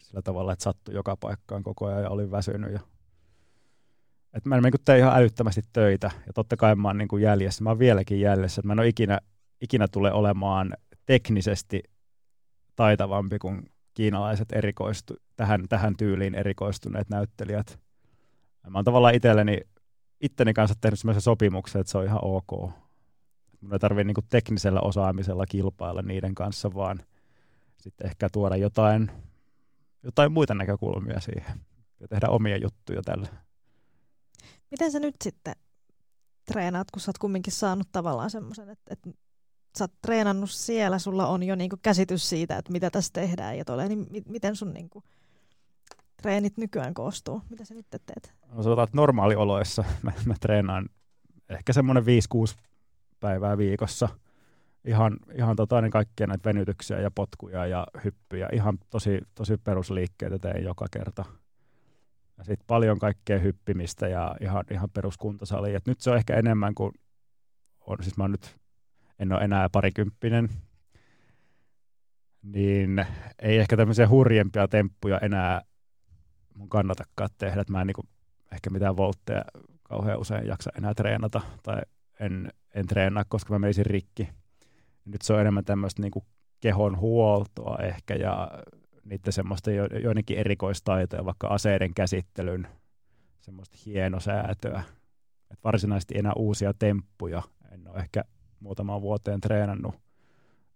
[0.02, 2.72] Sillä tavalla, että sattui joka paikkaan koko ajan ja olin väsynyt.
[2.72, 2.80] Ja...
[4.34, 7.64] Et mä niin tein ihan älyttömästi töitä ja totta kai mä oon niin jäljessä.
[7.64, 8.60] Mä oon vieläkin jäljessä.
[8.60, 9.18] Että mä en ole ikinä,
[9.60, 10.74] ikinä tule olemaan
[11.06, 11.82] teknisesti
[12.76, 17.78] taitavampi kuin kiinalaiset erikoistu, tähän, tähän tyyliin erikoistuneet näyttelijät.
[18.70, 19.60] Mä oon tavallaan itselleni
[20.22, 22.50] itteni kanssa tehnyt sellaisen sopimuksen, että se on ihan ok.
[23.60, 27.02] Mun ei tarvitse niin teknisellä osaamisella kilpailla niiden kanssa, vaan
[27.78, 29.10] sitten ehkä tuoda jotain,
[30.02, 31.60] jotain muita näkökulmia siihen
[32.00, 33.28] ja tehdä omia juttuja tällä.
[34.70, 35.54] Miten sä nyt sitten
[36.44, 39.10] treenaat, kun sä oot kumminkin saanut tavallaan semmoisen, että, että
[39.78, 43.64] sä oot treenannut siellä, sulla on jo niinku käsitys siitä, että mitä tässä tehdään ja
[43.64, 45.02] tolle, niin miten sun niinku
[46.22, 47.42] treenit nykyään koostuu?
[47.50, 48.34] Mitä sä nyt teet?
[48.52, 50.88] No sanotaan, että normaalioloissa mä, mä treenaan
[51.48, 52.06] ehkä semmoinen 5-6
[53.20, 54.08] päivää viikossa.
[54.84, 58.48] Ihan, ihan tota, niin kaikkia näitä venytyksiä ja potkuja ja hyppyjä.
[58.52, 61.24] Ihan tosi, tosi perusliikkeitä teen joka kerta.
[62.38, 65.76] Ja sitten paljon kaikkea hyppimistä ja ihan, ihan peruskuntosalia.
[65.76, 66.92] Et nyt se on ehkä enemmän kuin
[67.86, 68.56] on, siis mä nyt
[69.18, 70.48] en ole enää parikymppinen,
[72.42, 73.06] niin
[73.38, 75.62] ei ehkä tämmöisiä hurjempia temppuja enää
[76.54, 78.08] mun kannatakaan tehdä, mä en niin
[78.52, 79.44] ehkä mitään voltteja
[79.82, 81.80] kauhean usein jaksa enää treenata tai
[82.20, 84.28] en, en treenaa, koska mä meisin rikki.
[85.04, 86.24] Nyt se on enemmän tämmöistä niin
[86.60, 88.50] kehon huoltoa ehkä ja
[89.04, 92.68] niiden semmoista jo, joidenkin erikoistaitoja, vaikka aseiden käsittelyn
[93.40, 94.82] semmoista hienosäätöä.
[95.50, 97.42] Et varsinaisesti enää uusia temppuja.
[97.70, 98.24] En ole ehkä
[98.60, 99.94] muutamaan vuoteen treenannut,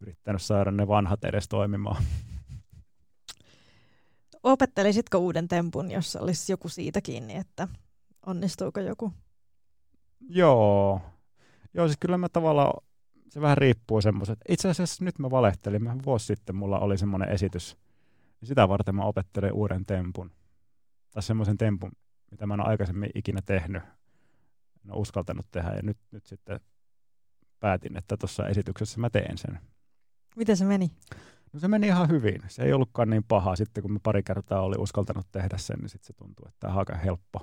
[0.01, 2.03] yrittänyt saada ne vanhat edes toimimaan
[4.53, 7.69] opettelisitko uuden tempun, jos olisi joku siitä kiinni, että
[8.27, 9.13] onnistuuko joku?
[10.21, 11.01] Joo.
[11.75, 12.83] Joo, siis kyllä mä tavallaan,
[13.29, 14.39] se vähän riippuu semmoiset.
[14.49, 17.77] Itse asiassa nyt mä valehtelin, mä vuosi sitten mulla oli semmoinen esitys,
[18.43, 20.31] sitä varten mä opettelin uuden tempun.
[21.11, 21.93] Tai semmoisen tempun,
[22.31, 23.83] mitä mä en ole aikaisemmin ikinä tehnyt.
[24.85, 26.61] En ole uskaltanut tehdä, ja nyt, nyt sitten
[27.61, 29.61] päätin, että tuossa esityksessä mä teen sen.
[30.37, 30.91] Miten se meni?
[31.53, 32.43] No se meni ihan hyvin.
[32.49, 33.57] Se ei ollutkaan niin paha.
[33.57, 36.73] Sitten kun mä pari kertaa oli uskaltanut tehdä sen, niin sitten se tuntuu, että tämä
[36.73, 37.39] on aika helppo.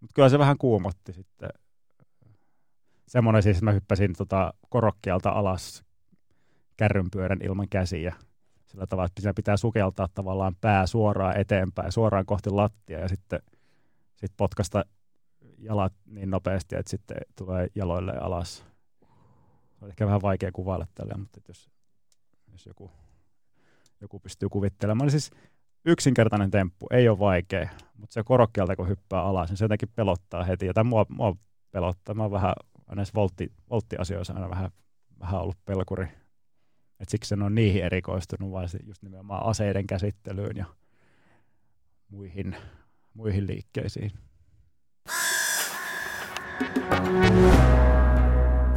[0.00, 1.48] Mutta kyllä se vähän kuumotti sitten.
[3.08, 5.84] Semmoinen siis, mä hyppäsin tota korokkeelta alas
[6.76, 8.14] kärrynpyörän ilman käsiä.
[8.66, 13.40] Sillä tavalla, että siinä pitää sukeltaa tavallaan pää suoraan eteenpäin, suoraan kohti lattia ja sitten
[14.16, 14.84] sit potkasta
[15.58, 18.66] jalat niin nopeasti, että sitten tulee jaloille alas.
[19.80, 21.70] On ehkä vähän vaikea kuvailla tälle, mutta jos,
[22.52, 22.90] jos joku
[24.00, 25.10] joku pystyy kuvittelemaan.
[25.10, 25.30] Siis
[25.84, 30.44] yksinkertainen temppu, ei ole vaikea, mutta se korokkeelta kun hyppää alas, niin se jotenkin pelottaa
[30.44, 30.66] heti.
[30.66, 31.36] Ja mua, mua
[31.70, 32.14] pelottaa.
[32.14, 32.54] Mä oon vähän
[32.94, 34.70] näissä voltti, volttiasioissa aina vähän,
[35.20, 36.08] vähän ollut pelkuri.
[37.00, 40.64] Et siksi en ole niihin erikoistunut, vaan just nimenomaan aseiden käsittelyyn ja
[42.08, 42.56] muihin
[43.18, 44.12] muihin liikkeisiin.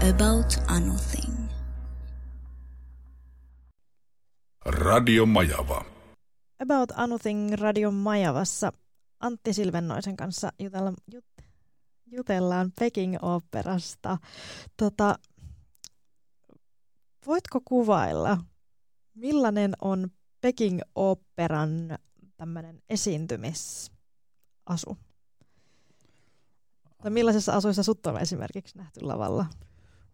[0.10, 1.41] About Anything.
[4.66, 5.86] Radio Majava.
[6.60, 8.74] About Anything radion Majavassa
[9.20, 11.26] Antti Silvennoisen kanssa jutella, jut,
[12.06, 14.18] jutellaan Peking Operasta.
[14.78, 15.16] Tota,
[17.26, 18.38] voitko kuvailla,
[19.16, 20.10] millainen on
[20.42, 21.98] Peking Operan
[22.38, 23.92] tämmöinen esiintymisasu?
[27.04, 29.46] Tai millaisissa asuissa sut on esimerkiksi nähty lavalla?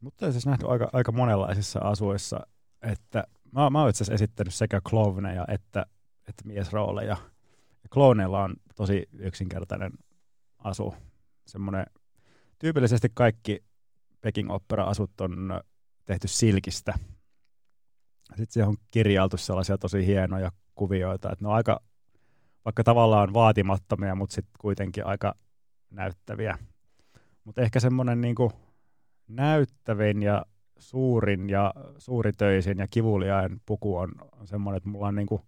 [0.02, 2.48] Mutta on siis nähty aika, aika monenlaisissa asuissa,
[2.82, 5.86] että mä, mä oon itse asiassa esittänyt sekä klovneja että,
[6.28, 7.18] että miesrooleja.
[7.84, 9.92] Ja klooneilla on tosi yksinkertainen
[10.58, 10.96] asu.
[11.46, 11.86] Semmoinen,
[12.60, 13.64] tyypillisesti kaikki
[14.22, 15.62] Peking Opera-asut on
[16.06, 16.94] tehty silkistä.
[18.30, 21.82] Sitten siihen on kirjailtu sellaisia tosi hienoja kuvioita, että ne on aika,
[22.66, 25.36] vaikka tavallaan vaatimattomia, mutta sitten kuitenkin aika
[25.90, 26.58] näyttäviä.
[27.44, 28.52] Mutta ehkä semmoinen niinku
[29.28, 30.46] näyttävin ja
[30.80, 35.42] suurin ja suuritöisin ja kivuliain puku on, on semmoinen, että mulla on niinku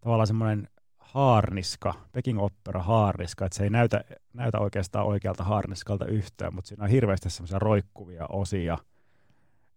[0.00, 6.54] tavallaan semmoinen haarniska, Peking Opera haarniska, että se ei näytä, näytä oikeastaan oikealta haarniskalta yhtään,
[6.54, 8.78] mutta siinä on hirveästi semmoisia roikkuvia osia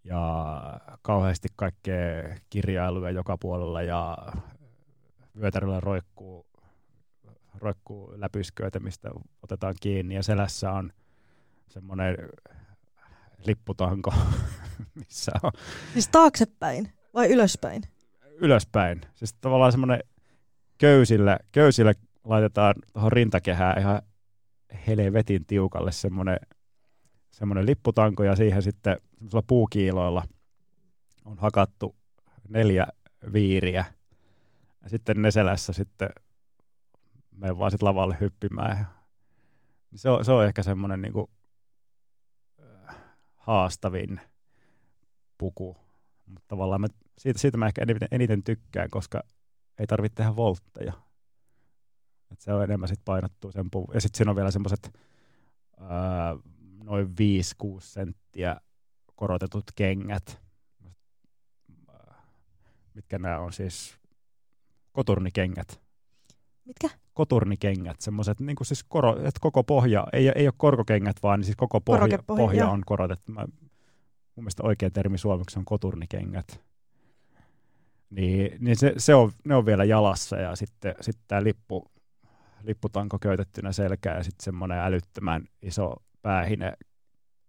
[0.04, 0.62] ja
[1.02, 4.18] kauheasti kaikkea kirjailuja joka puolella ja
[5.40, 6.46] vyötäröllä roikkuu,
[7.60, 9.10] roikkuu läpysköitä, mistä
[9.44, 10.94] otetaan kiinni ja selässä on
[11.68, 12.18] semmoinen
[13.45, 14.13] lipputanko,
[14.95, 15.52] missä on
[15.93, 17.84] Siis taaksepäin vai ylöspäin?
[18.41, 19.02] ylöspäin.
[19.15, 19.99] Siis tavallaan semmoinen
[20.78, 24.02] köysillä, köysillä laitetaan tuohon rintakehään ihan
[24.88, 26.38] helvetin tiukalle semmoinen,
[27.32, 30.23] semmoinen lipputanko ja siihen sitten semmoisilla puukiiloilla
[31.25, 31.95] on hakattu
[32.49, 32.88] neljä
[33.34, 33.86] viiriä.
[34.84, 36.10] Ja sitten ne selässä sitten
[37.32, 38.88] menen vaan sitten lavalle hyppimään.
[39.95, 41.30] Se on, se on ehkä semmoinen niinku,
[43.50, 44.22] haastavin
[45.38, 45.78] puku.
[46.26, 49.24] Mutta tavallaan mä, siitä, siitä mä ehkä eniten, eniten tykkään, koska
[49.80, 50.94] ei tarvitse tehdä voltteja.
[52.32, 53.94] Et se on enemmän sit painottuu sen puvun.
[53.94, 54.94] Ja sitten siinä on vielä semmoiset
[56.84, 57.12] noin 5-6
[57.80, 58.62] senttiä
[59.16, 60.42] korotetut kengät.
[62.94, 64.00] Mitkä nämä on siis
[64.92, 65.82] koturnikengät.
[66.70, 66.90] Mitkä?
[67.14, 71.82] Koturnikengät, semmoiset niin siis koro, että koko pohja, ei, ei ole korkokengät, vaan siis koko
[71.82, 73.32] pohja, pohja on korotettu.
[73.32, 73.42] Mä,
[74.36, 76.62] mun mielestä oikea termi suomeksi on koturnikengät.
[78.10, 81.92] Niin, niin se, se on, ne on vielä jalassa ja sitten, sitten tämä lippu,
[82.64, 86.74] lipputanko köytettynä selkään ja sitten semmoinen älyttömän iso päähine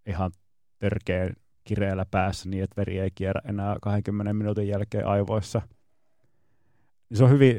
[0.05, 0.31] ihan
[0.79, 5.61] törkeän kireellä päässä niin, että veri ei kierrä enää 20 minuutin jälkeen aivoissa.
[7.09, 7.55] Niin se on hyvin,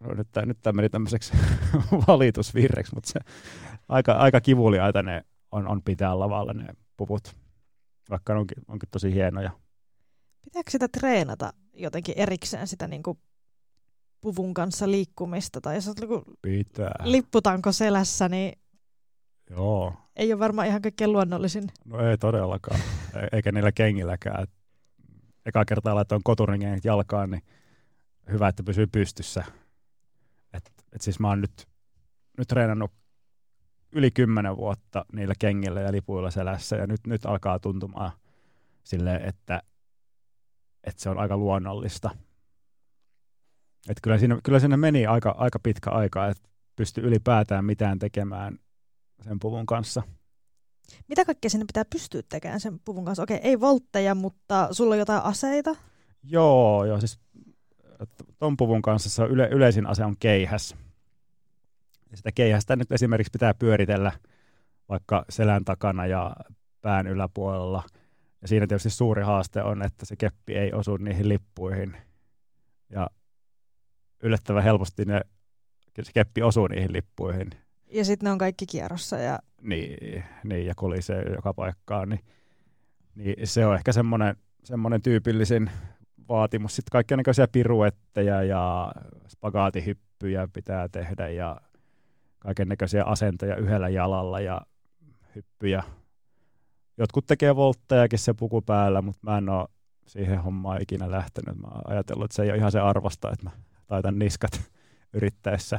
[0.00, 1.32] no nyt, tää, nyt tämä meni tämmöiseksi
[2.08, 3.20] valitusvirreksi, mutta se
[3.88, 7.36] aika, aika kivuliaita ne on, on pitää lavalla ne puvut,
[8.10, 9.50] vaikka ne onkin, onkin tosi hienoja.
[10.44, 13.18] Pitääkö sitä treenata jotenkin erikseen sitä niin kuin
[14.20, 15.60] puvun kanssa liikkumista?
[15.60, 16.94] Tai jos olet niin Pitää.
[17.04, 18.52] lipputanko selässä, niin
[19.50, 19.94] Joo.
[20.16, 21.64] ei ole varmaan ihan kaikkein luonnollisin.
[21.84, 22.80] No ei todellakaan,
[23.14, 24.46] E- eikä niillä kengilläkään.
[25.46, 27.42] Eka kertaa laitoin koturingengit jalkaan, niin
[28.32, 29.44] hyvä, että pysyy pystyssä.
[30.52, 31.68] Et, et siis mä oon nyt,
[32.38, 32.90] nyt treenannut
[33.92, 38.12] yli kymmenen vuotta niillä kengillä ja lipuilla selässä, ja nyt, nyt alkaa tuntumaan
[38.84, 39.62] silleen, että,
[40.84, 42.10] että se on aika luonnollista.
[43.88, 48.58] Et kyllä, siinä, kyllä siinä meni aika, aika pitkä aika, että pystyi ylipäätään mitään tekemään
[49.22, 50.02] sen puvun kanssa.
[51.08, 53.22] Mitä kaikkea sinne pitää pystyä tekemään sen puvun kanssa?
[53.22, 55.76] Okei, ei voltteja, mutta sulla on jotain aseita.
[56.22, 57.20] Joo, joo, siis
[58.38, 60.76] ton puvun kanssa se on yle, yleisin ase on keihäs.
[62.10, 64.12] Ja sitä keihästä nyt esimerkiksi pitää pyöritellä
[64.88, 66.36] vaikka selän takana ja
[66.80, 67.82] pään yläpuolella.
[68.42, 71.96] Ja siinä tietysti suuri haaste on, että se keppi ei osu niihin lippuihin.
[72.90, 73.10] Ja
[74.22, 75.20] yllättävän helposti ne,
[76.02, 77.50] se keppi osuu niihin lippuihin.
[77.92, 79.18] Ja sitten ne on kaikki kierrossa.
[79.18, 82.08] Ja Niin, niin ja kolisee joka paikkaan.
[82.08, 82.20] Niin,
[83.14, 85.70] niin se on ehkä semmoinen, semmoinen tyypillisin
[86.30, 86.76] vaatimus.
[86.76, 88.92] Sitten kaikenlaisia piruetteja ja
[89.28, 91.60] spagaatihyppyjä pitää tehdä ja
[92.38, 94.60] kaiken näköisiä asentoja yhdellä jalalla ja
[95.34, 95.82] hyppyjä.
[96.98, 99.68] Jotkut tekee volttejakin se puku päällä, mutta mä en ole
[100.06, 101.60] siihen hommaan ikinä lähtenyt.
[101.60, 103.50] Mä oon ajatellut, että se ei ole ihan se arvosta, että mä
[103.86, 104.50] taitan niskat
[105.16, 105.78] yrittäessä.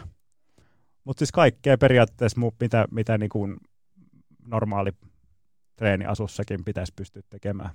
[1.03, 3.57] Mutta siis kaikkea periaatteessa, mitä, mitä niin kuin
[4.47, 4.91] normaali
[5.75, 7.69] treeniasussakin pitäisi pystyä tekemään.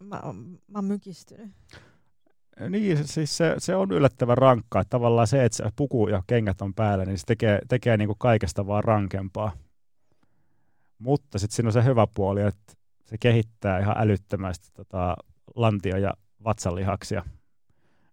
[0.00, 0.22] Mä
[0.66, 1.50] mä mykistynyt.
[2.70, 4.84] Niin, siis se, se on yllättävän rankkaa.
[4.84, 8.18] Tavallaan se, että se puku ja kengät on päällä, niin se tekee, tekee niin kuin
[8.18, 9.52] kaikesta vaan rankempaa.
[10.98, 12.72] Mutta sitten siinä on se hyvä puoli, että
[13.04, 15.16] se kehittää ihan älyttömästi tota
[15.54, 17.22] lantio- ja vatsanlihaksia.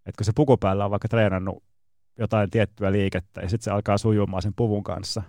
[0.06, 1.62] Et kun se puku päällä on vaikka treenannut
[2.18, 5.22] jotain tiettyä liikettä ja sitten se alkaa sujumaan sen puvun kanssa.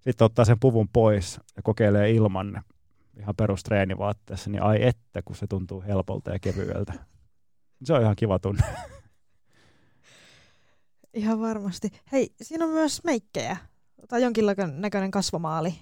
[0.00, 2.62] Sitten ottaa sen puvun pois ja kokeilee ilman
[3.18, 6.92] ihan perustreenivaatteessa, niin ai että, kun se tuntuu helpolta ja kevyeltä.
[7.84, 8.62] Se on ihan kiva tunne.
[11.14, 11.88] Ihan varmasti.
[12.12, 13.56] Hei, siinä on myös meikkejä
[14.08, 15.74] tai jonkinlainen näköinen kasvomaali.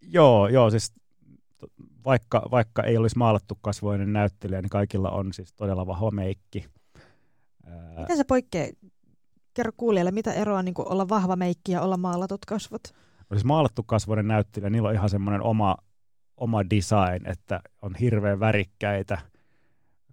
[0.00, 0.92] Joo, joo, siis
[2.04, 6.66] vaikka, vaikka ei olisi maalattu kasvoinen näyttelijä, niin kaikilla on siis todella vahva meikki.
[7.98, 8.68] Miten se poikkeaa?
[9.54, 12.82] Kerro kuulijalle, mitä eroa niin olla vahva meikki ja olla maalatut kasvot?
[13.30, 15.76] No siis maalattu kasvoinen näyttelijä, niillä on ihan semmoinen oma,
[16.36, 19.18] oma design, että on hirveän värikkäitä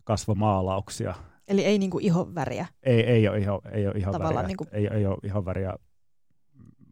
[0.04, 1.16] kasvomaalauksia.
[1.48, 2.66] Eli ei niin kuin ihon väriä?
[2.84, 4.44] Ei, ei ole iho, ei ole ihon väriä.
[4.44, 4.68] Niin kuin...
[4.72, 5.74] Ei, ei ole ihon väriä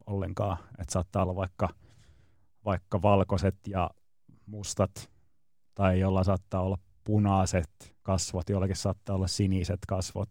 [0.06, 0.58] ollenkaan.
[0.80, 1.70] Että saattaa olla vaikka,
[2.66, 3.90] vaikka valkoiset ja
[4.46, 5.10] mustat,
[5.76, 10.30] tai jolla saattaa olla punaiset kasvot, jollakin saattaa olla siniset kasvot.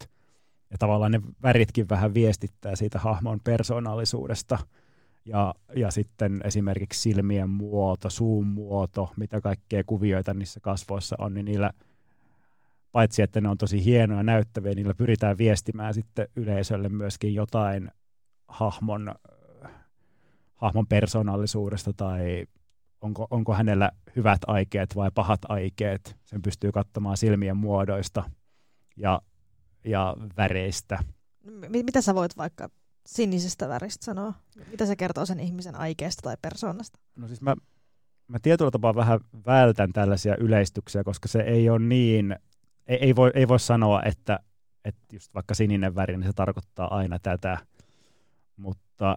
[0.70, 4.58] Ja tavallaan ne väritkin vähän viestittää siitä hahmon persoonallisuudesta.
[5.28, 11.44] Ja, ja sitten esimerkiksi silmien muoto, suun muoto, mitä kaikkea kuvioita niissä kasvoissa on, niin
[11.44, 11.70] niillä
[12.92, 17.90] paitsi että ne on tosi hienoja näyttäviä, niillä pyritään viestimään sitten yleisölle myöskin jotain
[18.48, 19.14] hahmon,
[20.54, 22.46] hahmon persoonallisuudesta tai
[23.00, 26.16] onko, onko hänellä hyvät aikeet vai pahat aikeet.
[26.24, 28.30] Sen pystyy katsomaan silmien muodoista
[28.96, 29.20] ja,
[29.84, 30.98] ja väreistä.
[31.68, 32.70] Mitä sä voit vaikka
[33.08, 34.34] sinisestä väristä sanoa?
[34.70, 36.98] Mitä se kertoo sen ihmisen aikeesta tai persoonasta?
[37.16, 37.56] No siis mä,
[38.28, 42.36] mä tietyllä tapaa vähän vältän tällaisia yleistyksiä, koska se ei ole niin,
[42.86, 44.38] ei, ei, voi, ei voi sanoa, että,
[44.84, 47.58] että just vaikka sininen väri, niin se tarkoittaa aina tätä.
[48.56, 49.16] Mutta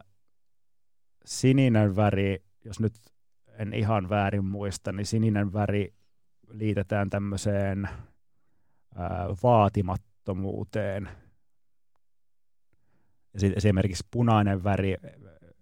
[1.26, 2.94] sininen väri, jos nyt
[3.58, 5.94] en ihan väärin muista, niin sininen väri
[6.50, 7.89] liitetään tämmöiseen
[8.96, 11.10] ää, vaatimattomuuteen.
[13.34, 14.95] Ja sitten esimerkiksi punainen väri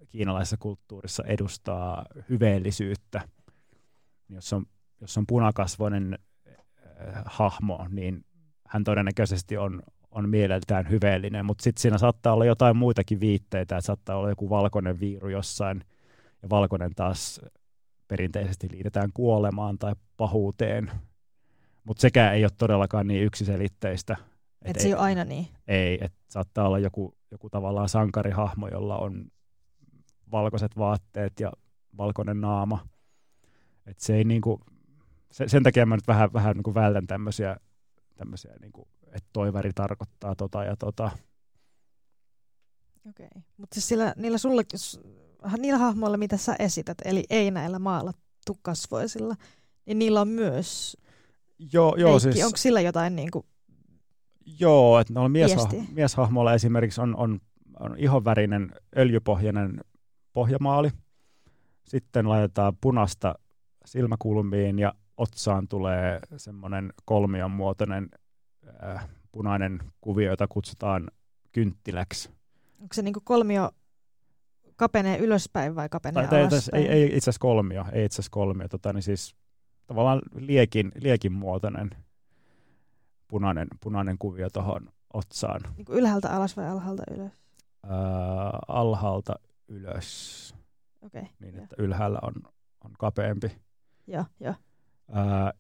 [0.09, 3.21] kiinalaisessa kulttuurissa edustaa hyveellisyyttä.
[4.29, 4.65] Jos on,
[5.01, 8.25] jos on punakasvoinen äh, hahmo, niin
[8.67, 13.85] hän todennäköisesti on, on mieleltään hyveellinen, mutta sitten siinä saattaa olla jotain muitakin viitteitä, että
[13.85, 15.83] saattaa olla joku valkoinen viiru jossain,
[16.41, 17.41] ja valkoinen taas
[18.07, 20.91] perinteisesti liitetään kuolemaan tai pahuuteen,
[21.83, 24.17] mutta sekään ei ole todellakaan niin yksiselitteistä.
[24.61, 25.47] Et, et se ei ole aina niin?
[25.67, 29.25] Ei, että saattaa olla joku, joku tavallaan sankarihahmo, jolla on
[30.31, 31.51] valkoiset vaatteet ja
[31.97, 32.87] valkoinen naama.
[33.85, 34.61] Et se ei niinku,
[35.31, 37.57] se, sen takia mä nyt vähän, vähän niinku vältän tämmöisiä,
[38.17, 41.11] tämmöisiä niinku, että toi väri tarkoittaa tota ja tota.
[43.09, 43.41] Okei, okay.
[43.57, 44.63] mutta siis sillä, niillä sulle,
[45.57, 49.35] niillä hahmoilla, mitä sä esität, eli ei näillä maalattu kasvoisilla,
[49.85, 50.97] niin niillä on myös
[51.73, 53.45] joo, joo, siis, Onko sillä jotain niin kuin
[54.59, 57.39] Joo, että noilla mieshah- mieshahmoilla esimerkiksi on, on,
[57.79, 59.81] on ihonvärinen öljypohjainen
[60.33, 60.89] pohjamaali.
[61.83, 63.35] Sitten laitetaan punasta
[63.85, 68.09] silmäkulmiin ja otsaan tulee semmoinen kolmion muotoinen
[68.83, 71.11] äh, punainen kuvio, jota kutsutaan
[71.51, 72.29] kynttiläksi.
[72.81, 73.71] Onko se niinku kolmio
[74.75, 76.85] kapenee ylöspäin vai kapenee tai, alaspäin?
[76.85, 79.35] Ei, ei itse asiassa kolmio, ei itse asiassa kolmio, tota, niin siis
[79.87, 81.89] tavallaan liekin, liekin muotoinen
[83.29, 85.61] punainen, punainen kuvio tuohon otsaan.
[85.77, 87.31] Niin kuin ylhäältä alas vai alhaalta ylös?
[87.85, 87.91] Öö,
[88.67, 89.35] alhaalta
[89.67, 90.55] ylös.
[91.01, 91.85] Okay, niin, että jo.
[91.85, 92.33] ylhäällä on,
[92.85, 93.61] on kapeampi.
[94.07, 94.53] Joo, joo.
[95.09, 95.51] Öö,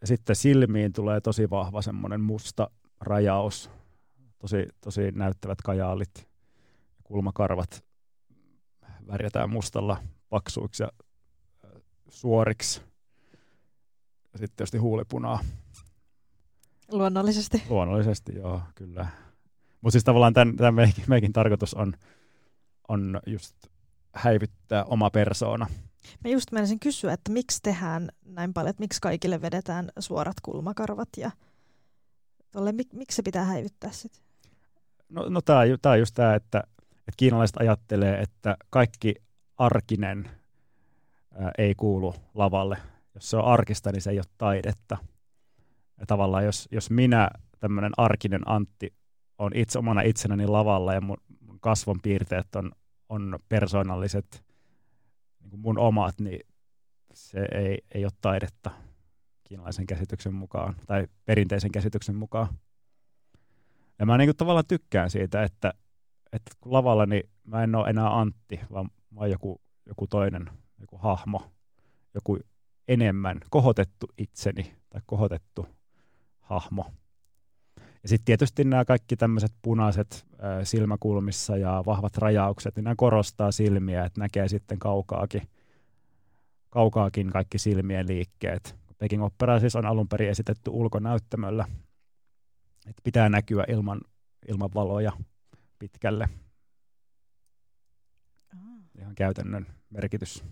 [0.00, 2.70] ja sitten silmiin tulee tosi vahva semmoinen musta
[3.00, 3.70] rajaus.
[4.38, 6.28] Tosi, tosi näyttävät kajaalit.
[7.04, 7.84] Kulmakarvat
[9.08, 10.88] värjätään mustalla paksuiksi ja
[12.08, 12.82] suoriksi.
[14.32, 15.38] Ja sitten tietysti huulipunaa.
[16.92, 17.62] Luonnollisesti.
[17.68, 19.06] Luonnollisesti, joo, kyllä.
[19.80, 21.92] Mutta siis tavallaan tämän, tämän meikin, meikin tarkoitus on,
[22.88, 23.56] on just
[24.14, 25.66] häivyttää oma persoona.
[26.24, 31.08] Mä just menisin kysyä, että miksi tehdään näin paljon, että miksi kaikille vedetään suorat kulmakarvat
[31.16, 31.30] ja
[32.52, 34.22] tolle, mik, miksi se pitää häivyttää sitten?
[35.08, 35.58] No, no tämä
[35.90, 39.14] on just tämä, että, että kiinalaiset ajattelee, että kaikki
[39.58, 40.30] arkinen
[41.38, 42.78] ää, ei kuulu lavalle.
[43.14, 44.96] Jos se on arkista, niin se ei ole taidetta.
[46.00, 48.94] Ja tavallaan jos, jos minä, tämmöinen arkinen Antti,
[49.38, 51.16] on itse omana itsenäni lavalla ja mun,
[51.60, 52.72] kasvon piirteet on,
[53.08, 54.44] on persoonalliset,
[55.40, 56.40] niin mun omat, niin
[57.14, 58.70] se ei, ei ole taidetta
[59.44, 62.48] kiinalaisen käsityksen mukaan tai perinteisen käsityksen mukaan.
[63.98, 65.74] Ja mä niin kuin tavallaan tykkään siitä, että,
[66.32, 70.50] että kun lavalla niin mä en ole enää Antti, vaan mä oon joku, joku toinen,
[70.80, 71.52] joku hahmo,
[72.14, 72.38] joku
[72.88, 75.75] enemmän kohotettu itseni tai kohotettu
[76.46, 76.86] hahmo.
[78.02, 83.52] Ja sitten tietysti nämä kaikki tämmöiset punaiset äh, silmäkulmissa ja vahvat rajaukset, niin nämä korostaa
[83.52, 85.48] silmiä, että näkee sitten kaukaakin,
[86.70, 88.76] kaukaakin kaikki silmien liikkeet.
[88.98, 91.64] Peking Opera siis on alun perin esitetty ulkonäyttämöllä,
[92.86, 94.00] että pitää näkyä ilman,
[94.48, 95.12] ilman valoja
[95.78, 96.28] pitkälle.
[98.98, 100.44] Ihan käytännön merkitys.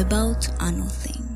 [0.00, 1.27] About Anything.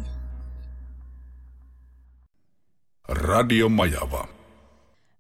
[3.15, 4.29] Radio Majava.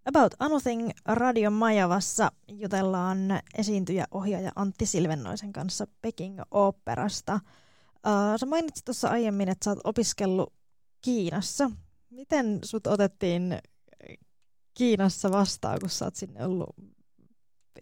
[0.04, 3.18] About Anything radion Majavassa jutellaan
[3.54, 7.34] esiintyjä ohjaaja Antti Silvennoisen kanssa Peking Operasta.
[7.34, 10.52] Uh, sä mainitsit tuossa aiemmin, että sä oot opiskellut
[11.00, 11.70] Kiinassa.
[12.10, 13.58] Miten sut otettiin
[14.74, 16.76] Kiinassa vastaan, kun sä oot sinne ollut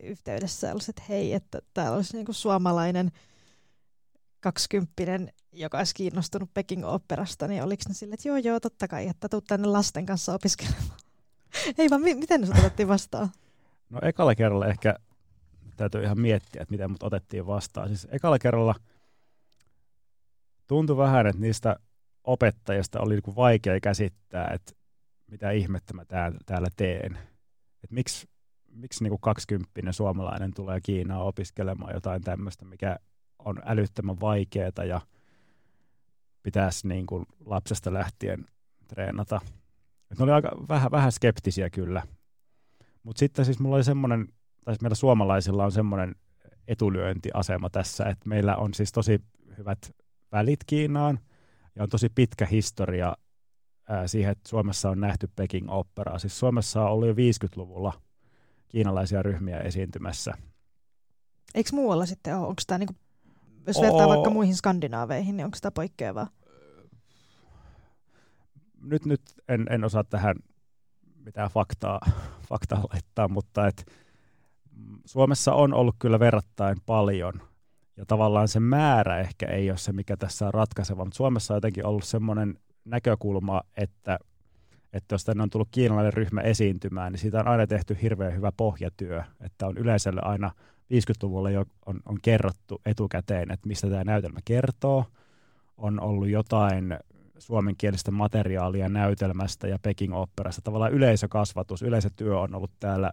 [0.03, 3.11] yhteydessä ja että hei, että täällä olisi niinku suomalainen
[4.41, 9.09] kaksikymppinen, joka olisi kiinnostunut Peking Operasta, niin oliko ne sille, että joo joo, totta kai,
[9.09, 10.99] että tuu tänne lasten kanssa opiskelemaan.
[11.79, 13.29] Hei vaan, mi- miten sut otettiin vastaan?
[13.91, 14.95] No ekalla kerralla ehkä
[15.77, 17.89] täytyy ihan miettiä, että miten mut otettiin vastaan.
[17.89, 18.75] Siis ekalla kerralla
[20.67, 21.77] tuntui vähän, että niistä
[22.25, 24.73] opettajista oli niinku vaikea käsittää, että
[25.27, 26.05] mitä ihmettä mä
[26.47, 27.19] täällä teen.
[27.85, 28.29] Että miksi,
[28.69, 32.97] miksi niinku 20 suomalainen tulee Kiinaan opiskelemaan jotain tämmöistä, mikä
[33.45, 35.01] on älyttömän vaikeaa ja
[36.43, 38.47] pitäisi niin kuin lapsesta lähtien
[38.89, 39.41] treenata.
[40.11, 42.03] Et ne oli aika vähän, vähän skeptisiä kyllä.
[43.03, 44.29] Mutta sitten siis mulla oli semmoinen,
[44.65, 46.15] tai siis meillä suomalaisilla on semmoinen
[46.69, 49.21] etulyöntiasema tässä, että meillä on siis tosi
[49.59, 49.79] hyvät
[50.33, 51.19] välit Kiinaan
[51.75, 53.17] ja on tosi pitkä historia
[53.89, 56.19] ää, siihen, että Suomessa on nähty Peking Operaa.
[56.19, 57.93] Siis Suomessa on ollut jo 50-luvulla
[58.69, 60.35] kiinalaisia ryhmiä esiintymässä.
[61.55, 62.47] Eikö muualla sitten ole?
[62.47, 62.95] Onko tämä niinku,
[63.67, 64.09] jos vertaa Oo.
[64.09, 66.29] vaikka muihin skandinaaveihin, niin onko tämä poikkeavaa?
[68.83, 70.37] Nyt, nyt en, en osaa tähän
[71.25, 72.01] mitään faktaa,
[72.51, 73.93] faktaa laittaa, mutta et,
[74.73, 77.41] mm, Suomessa on ollut kyllä verrattain paljon
[78.01, 81.57] ja tavallaan se määrä ehkä ei ole se, mikä tässä on ratkaiseva, mutta Suomessa on
[81.57, 84.19] jotenkin ollut semmoinen näkökulma, että,
[84.93, 88.53] että jos tänne on tullut kiinalainen ryhmä esiintymään, niin siitä on aina tehty hirveän hyvä
[88.57, 90.51] pohjatyö, että on yleisölle aina
[90.93, 95.05] 50-luvulla jo on, on kerrottu etukäteen, että mistä tämä näytelmä kertoo.
[95.77, 96.99] On ollut jotain
[97.39, 100.63] suomenkielistä materiaalia näytelmästä ja Peking Operasta.
[100.63, 103.13] Tavallaan yleisökasvatus, yleisötyö on ollut täällä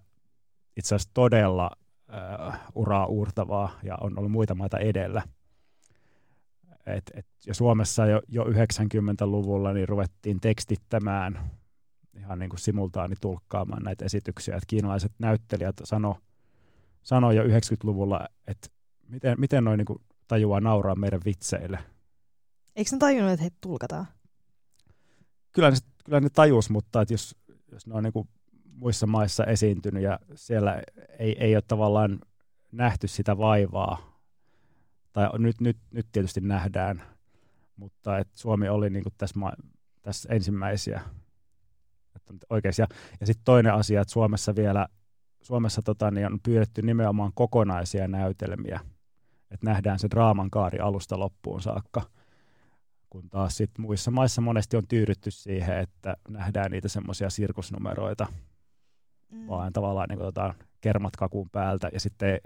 [0.77, 1.71] itse asiassa todella
[2.13, 5.21] äh, uraa uurtavaa ja on ollut muita maita edellä.
[6.85, 11.51] Et, et, ja Suomessa jo, jo 90-luvulla niin ruvettiin tekstittämään
[12.17, 14.55] ihan niin kuin simultaani tulkkaamaan näitä esityksiä.
[14.55, 16.17] Et kiinalaiset näyttelijät sano,
[17.07, 18.67] sanoi jo 90-luvulla, että
[19.07, 21.79] miten, miten noin niin tajuaa nauraa meidän vitseille.
[22.75, 24.07] Eikö ne tajunnut, että heitä tulkataan?
[25.51, 27.35] Kyllä ne, kyllä ne tajus, mutta että jos,
[27.71, 28.29] jos ne on niin
[28.71, 30.81] muissa maissa esiintynyt ja siellä
[31.19, 32.19] ei, ei ole tavallaan
[32.71, 34.21] nähty sitä vaivaa,
[35.13, 37.03] tai nyt, nyt, nyt tietysti nähdään,
[37.75, 39.53] mutta että Suomi oli niin tässä, ma-
[40.01, 41.01] tässä ensimmäisiä.
[42.15, 42.81] Että oikeasti.
[42.81, 42.87] Ja,
[43.19, 44.87] ja sitten toinen asia, että Suomessa vielä
[45.47, 48.79] Suomessa tota, niin on pyydetty nimenomaan kokonaisia näytelmiä,
[49.51, 52.01] että nähdään se draaman kaari alusta loppuun saakka,
[53.09, 58.27] kun taas sit muissa maissa monesti on tyydytty siihen, että nähdään niitä semmoisia sirkusnumeroita,
[59.31, 59.47] mm.
[59.47, 62.39] vaan tavallaan niin tota, kermat kakun päältä ja sitten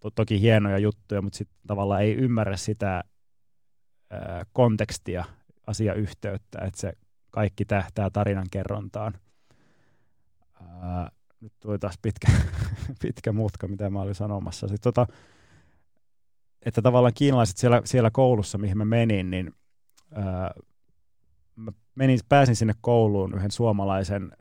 [0.00, 3.04] to, toki hienoja juttuja, mutta sitten tavallaan ei ymmärrä sitä
[4.10, 5.24] ää, kontekstia,
[5.66, 6.92] asiayhteyttä, että se
[7.30, 9.14] kaikki tähtää tarinan kerrontaan.
[10.60, 11.10] Ää,
[11.40, 12.28] nyt tuli taas pitkä,
[13.02, 14.68] pitkä mutka, mitä mä olin sanomassa.
[14.68, 15.06] Sitten tota,
[16.62, 19.54] että tavallaan kiinalaiset siellä, siellä koulussa, mihin mä menin, niin
[20.14, 20.50] ää,
[21.56, 24.32] mä menin, pääsin sinne kouluun yhden suomalaisen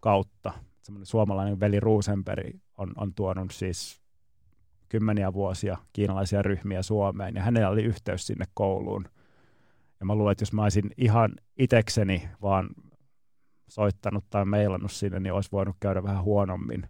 [0.00, 0.52] kautta.
[0.82, 4.00] Semmoinen suomalainen veli Ruusenberg on, on tuonut siis
[4.88, 9.08] kymmeniä vuosia kiinalaisia ryhmiä Suomeen, ja hänellä oli yhteys sinne kouluun.
[10.00, 12.68] Ja mä luulen, että jos mä olisin ihan itekseni vaan
[13.68, 16.88] soittanut tai meilannut sinne, niin olisi voinut käydä vähän huonommin.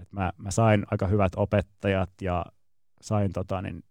[0.00, 2.46] Et mä, mä sain aika hyvät opettajat ja
[3.00, 3.84] sain tota, niin,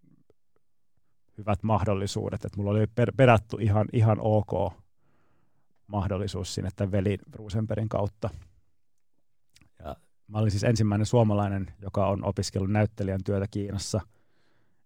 [1.37, 2.45] hyvät mahdollisuudet.
[2.45, 4.73] Et mulla oli per, pedattu ihan, ihan ok
[5.87, 8.29] mahdollisuus sinne tämän veli Ruusenperin kautta.
[9.79, 9.95] Ja
[10.27, 14.01] mä olin siis ensimmäinen suomalainen, joka on opiskellut näyttelijän työtä Kiinassa.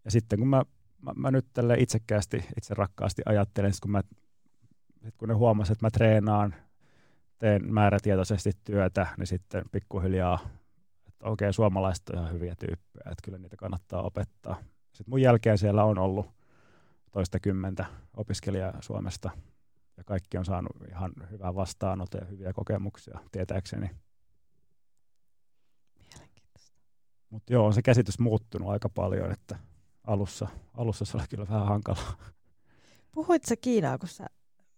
[0.05, 0.63] Ja sitten kun mä,
[1.01, 4.01] mä, mä nyt tälle itsekkäästi, itse rakkaasti ajattelen, kun mä
[5.17, 6.55] kun ne huomasivat, että mä treenaan,
[7.41, 10.39] teen määrätietoisesti työtä, niin sitten pikkuhiljaa,
[11.07, 14.55] että okei, okay, suomalaiset on ihan hyviä tyyppejä, että kyllä niitä kannattaa opettaa.
[14.93, 16.29] Sitten mun jälkeen siellä on ollut
[17.11, 17.85] toista kymmentä
[18.17, 19.29] opiskelijaa Suomesta,
[19.97, 23.89] ja kaikki on saanut ihan hyvää vastaanottoa ja hyviä kokemuksia, tietääkseni.
[27.29, 29.59] Mutta joo, on se käsitys muuttunut aika paljon, että
[30.03, 32.15] alussa, alussa se oli kyllä vähän hankalaa.
[33.11, 34.27] Puhuit sä Kiinaa, kun sä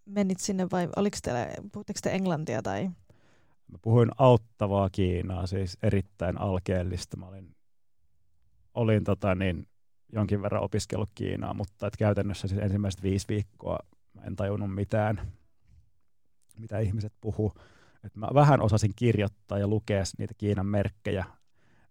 [0.06, 2.89] menit sinne vai oliko teillä, puhutteko te englantia tai?
[3.72, 7.18] Mä puhuin auttavaa Kiinaa, siis erittäin alkeellista.
[7.18, 7.56] Mä olin,
[8.74, 9.68] olin tota niin,
[10.12, 13.80] jonkin verran opiskellut Kiinaa, mutta et käytännössä siis ensimmäiset viisi viikkoa
[14.14, 15.32] mä en tajunnut mitään,
[16.58, 17.54] mitä ihmiset puhuu.
[18.04, 21.26] Et mä vähän osasin kirjoittaa ja lukea niitä Kiinan merkkejä.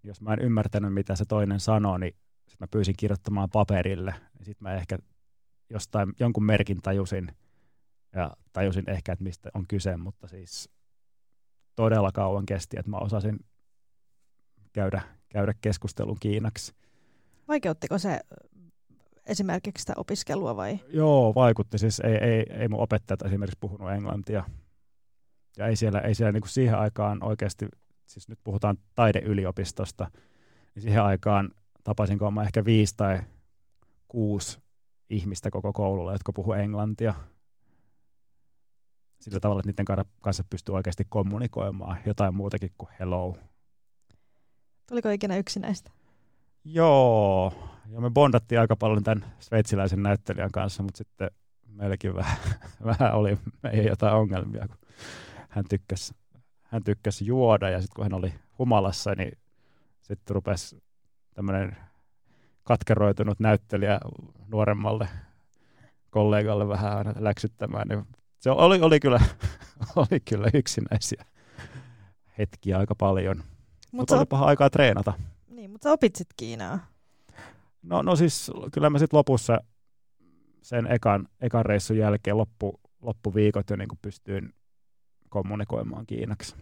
[0.02, 2.14] Jos mä en ymmärtänyt, mitä se toinen sanoo, niin
[2.60, 4.14] mä pyysin kirjoittamaan paperille.
[4.42, 4.98] Sitten mä ehkä
[5.70, 7.32] jostain jonkun merkin tajusin
[8.14, 10.70] ja tajusin ehkä, että mistä on kyse, mutta siis
[11.76, 13.38] todella kauan kesti, että mä osasin
[14.72, 16.74] käydä, käydä keskustelun kiinaksi.
[17.48, 18.20] Vaikeuttiko se
[19.26, 20.78] esimerkiksi sitä opiskelua vai?
[20.88, 21.78] Joo, vaikutti.
[21.78, 24.44] Siis ei, ei, ei mun opettajat esimerkiksi puhunut englantia.
[25.56, 27.68] Ja ei siellä, ei siellä niin kuin siihen aikaan oikeasti,
[28.06, 30.10] siis nyt puhutaan taideyliopistosta,
[30.74, 31.50] niin siihen aikaan
[31.84, 33.20] tapasinko mä ehkä viisi tai
[34.08, 34.58] kuusi
[35.10, 37.14] ihmistä koko koululla, jotka puhuu englantia.
[39.22, 43.36] Sillä tavalla, että niiden kanssa pystyy oikeasti kommunikoimaan jotain muutakin kuin hello.
[44.88, 45.90] Tuliko ikinä yksinäistä?
[46.64, 47.52] Joo,
[47.88, 51.30] ja me bondattiin aika paljon tämän sveitsiläisen näyttelijän kanssa, mutta sitten
[51.68, 52.36] meilläkin vähän,
[52.98, 54.78] vähän oli meidän jotain ongelmia, kun
[55.48, 56.14] hän tykkäsi,
[56.62, 59.38] hän tykkäsi juoda ja sitten kun hän oli humalassa, niin
[60.00, 60.82] sitten rupesi
[61.34, 61.76] tämmöinen
[62.62, 64.00] katkeroitunut näyttelijä
[64.48, 65.08] nuoremmalle
[66.10, 68.06] kollegalle vähän aina läksyttämään, niin
[68.42, 69.20] se oli, oli, kyllä,
[69.96, 71.24] oli kyllä yksinäisiä
[72.38, 73.36] hetkiä aika paljon.
[73.36, 75.12] Mutta Mut oli paha aikaa treenata.
[75.48, 76.86] Niin, mutta sä opit sitten Kiinaa.
[77.82, 79.58] No, no siis kyllä mä sitten lopussa
[80.62, 84.54] sen ekan, ekan reissun jälkeen loppu, loppuviikot jo niin pystyin
[85.28, 86.54] kommunikoimaan Kiinaksi.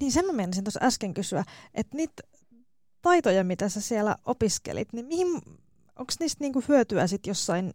[0.00, 2.22] Niin sen mä menisin tuossa äsken kysyä, että niitä
[3.02, 5.28] taitoja, mitä sä siellä opiskelit, niin mihin,
[5.96, 7.72] onko niistä niinku hyötyä sit jossain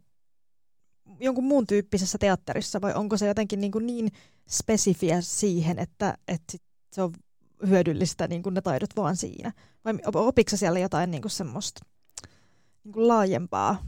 [1.20, 4.12] jonkun muun tyyppisessä teatterissa vai onko se jotenkin niin, kuin niin
[4.50, 6.58] spesifiä siihen, että, että
[6.92, 7.14] se on
[7.68, 9.52] hyödyllistä niin kuin ne taidot vaan siinä?
[9.86, 11.86] Vai opitko siellä jotain niin kuin semmoista
[12.84, 13.84] niin kuin laajempaa?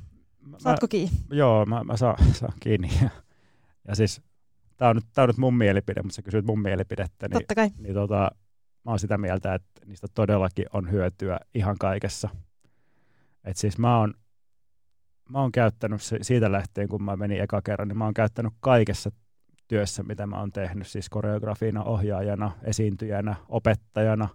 [0.58, 1.18] Saatko kiinni?
[1.30, 2.90] Joo, mä, mä saan, saan kiinni.
[3.02, 3.10] Ja,
[3.88, 4.22] ja siis
[4.78, 7.28] tämä on, nyt, tää on nyt mun mielipide, mutta sä kysyt mun mielipidettä.
[7.28, 7.72] Niin, Totta kai.
[7.78, 8.32] Niin tota,
[8.86, 12.30] mä oon sitä mieltä, että niistä todellakin on hyötyä ihan kaikessa.
[13.44, 14.14] Et siis mä oon,
[15.30, 19.12] mä oon käyttänyt siitä lähtien, kun mä menin eka kerran, niin mä oon käyttänyt kaikessa
[19.68, 24.30] työssä, mitä mä oon tehnyt, siis koreografina, ohjaajana, esiintyjänä, opettajana.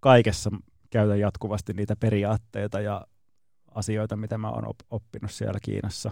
[0.00, 0.50] Kaikessa
[0.90, 3.06] käytän jatkuvasti niitä periaatteita ja
[3.74, 6.10] asioita, mitä mä oon oppinut siellä Kiinassa.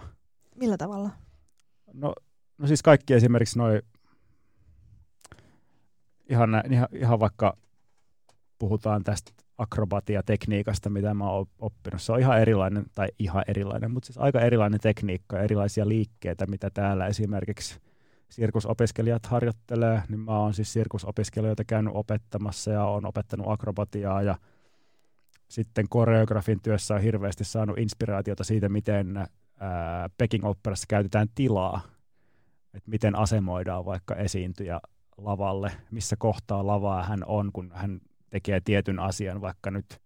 [0.55, 1.09] Millä tavalla?
[1.93, 2.13] No,
[2.57, 3.81] no siis kaikki esimerkiksi noin
[6.29, 7.57] ihan, ihan, ihan vaikka
[8.59, 9.31] puhutaan tästä
[9.61, 12.01] akrobatiatekniikasta, mitä mä oon oppinut.
[12.01, 16.69] Se on ihan erilainen, tai ihan erilainen, mutta siis aika erilainen tekniikka, erilaisia liikkeitä, mitä
[16.69, 17.79] täällä esimerkiksi
[18.29, 24.35] sirkusopiskelijat harjoittelee, niin mä oon siis sirkusopiskelijoita käynyt opettamassa ja on opettanut akrobatiaa ja
[25.47, 29.27] sitten koreografin työssä on hirveästi saanut inspiraatiota siitä, miten
[30.17, 31.81] Peking Operassa käytetään tilaa,
[32.73, 34.81] että miten asemoidaan vaikka esiintyjä
[35.17, 38.01] lavalle, missä kohtaa lavaa hän on, kun hän
[38.31, 40.01] tekee tietyn asian, vaikka nyt,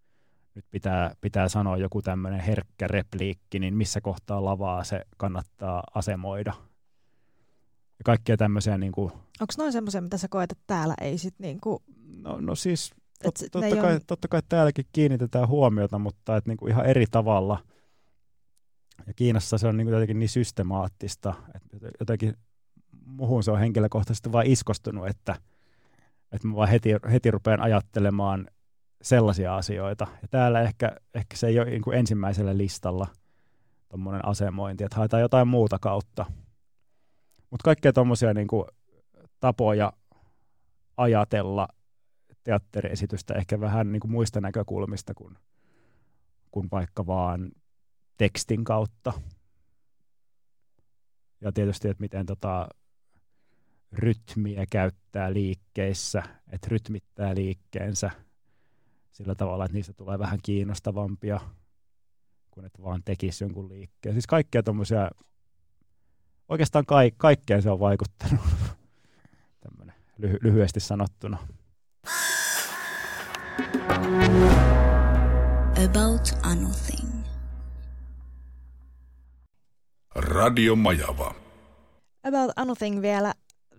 [0.54, 6.52] nyt pitää, pitää sanoa joku tämmöinen herkkä repliikki, niin missä kohtaa lavaa se kannattaa asemoida.
[7.98, 11.34] Ja kaikkia tämmöisiä niin kuin, Onko noin semmoisia, mitä sä koet, että täällä ei sit
[11.38, 11.82] niin kuin...
[12.22, 14.00] No, no siis tot, totta, kai, on...
[14.06, 17.58] totta kai täälläkin kiinnitetään huomiota, mutta et niin kuin ihan eri tavalla.
[19.06, 22.34] Ja Kiinassa se on niin kuin jotenkin niin systemaattista, että jotenkin
[23.04, 25.36] muhun se on henkilökohtaisesti vain iskostunut, että,
[26.36, 28.48] että mä vaan heti, heti rupean ajattelemaan
[29.02, 30.06] sellaisia asioita.
[30.22, 33.06] Ja täällä ehkä, ehkä se ei ole niin kuin ensimmäisellä listalla
[33.88, 36.26] tuommoinen asemointi, että haetaan jotain muuta kautta.
[37.50, 38.48] Mutta kaikkea tuommoisia niin
[39.40, 39.92] tapoja
[40.96, 41.68] ajatella
[42.44, 45.36] teatteriesitystä ehkä vähän niin kuin muista näkökulmista kuin,
[46.50, 47.52] kuin vaikka vaan
[48.16, 49.12] tekstin kautta.
[51.40, 52.68] Ja tietysti, että miten tota,
[53.92, 56.22] rytmiä käyttää liikkeissä,
[56.52, 58.10] että rytmittää liikkeensä
[59.12, 61.40] sillä tavalla, että niistä tulee vähän kiinnostavampia
[62.50, 64.14] kuin että vaan tekisi jonkun liikkeen.
[64.14, 65.10] Siis kaikkia tuommoisia
[66.48, 68.40] oikeastaan ka- kaikkeen se on vaikuttanut,
[69.60, 71.38] tämmöinen lyhy- lyhyesti sanottuna.
[75.84, 77.16] About a nothing.
[80.14, 81.34] Radio Majava.
[82.24, 83.32] About Anything vielä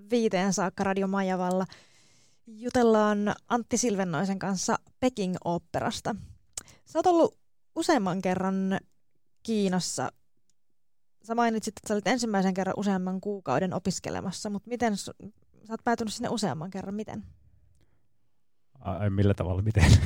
[0.10, 1.66] viiteen saakka Radio Majavalla.
[2.48, 6.16] Jutellaan Antti Silvennoisen kanssa Peking-oopperasta.
[6.86, 7.38] Sä oot ollut
[7.76, 8.80] useamman kerran
[9.44, 10.12] Kiinassa.
[11.24, 15.32] Sä mainitsit, että sä olit ensimmäisen kerran useamman kuukauden opiskelemassa, mutta miten su-
[15.68, 16.96] sä oot päätynyt sinne useamman kerran?
[16.96, 17.24] Miten?
[18.80, 19.92] Ai, millä tavalla, miten?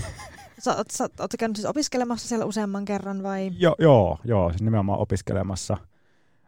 [0.60, 3.52] Sä, oot, sä, oot käynyt siis opiskelemassa siellä useamman kerran vai?
[3.58, 5.78] Jo, joo, joo, siis nimenomaan opiskelemassa.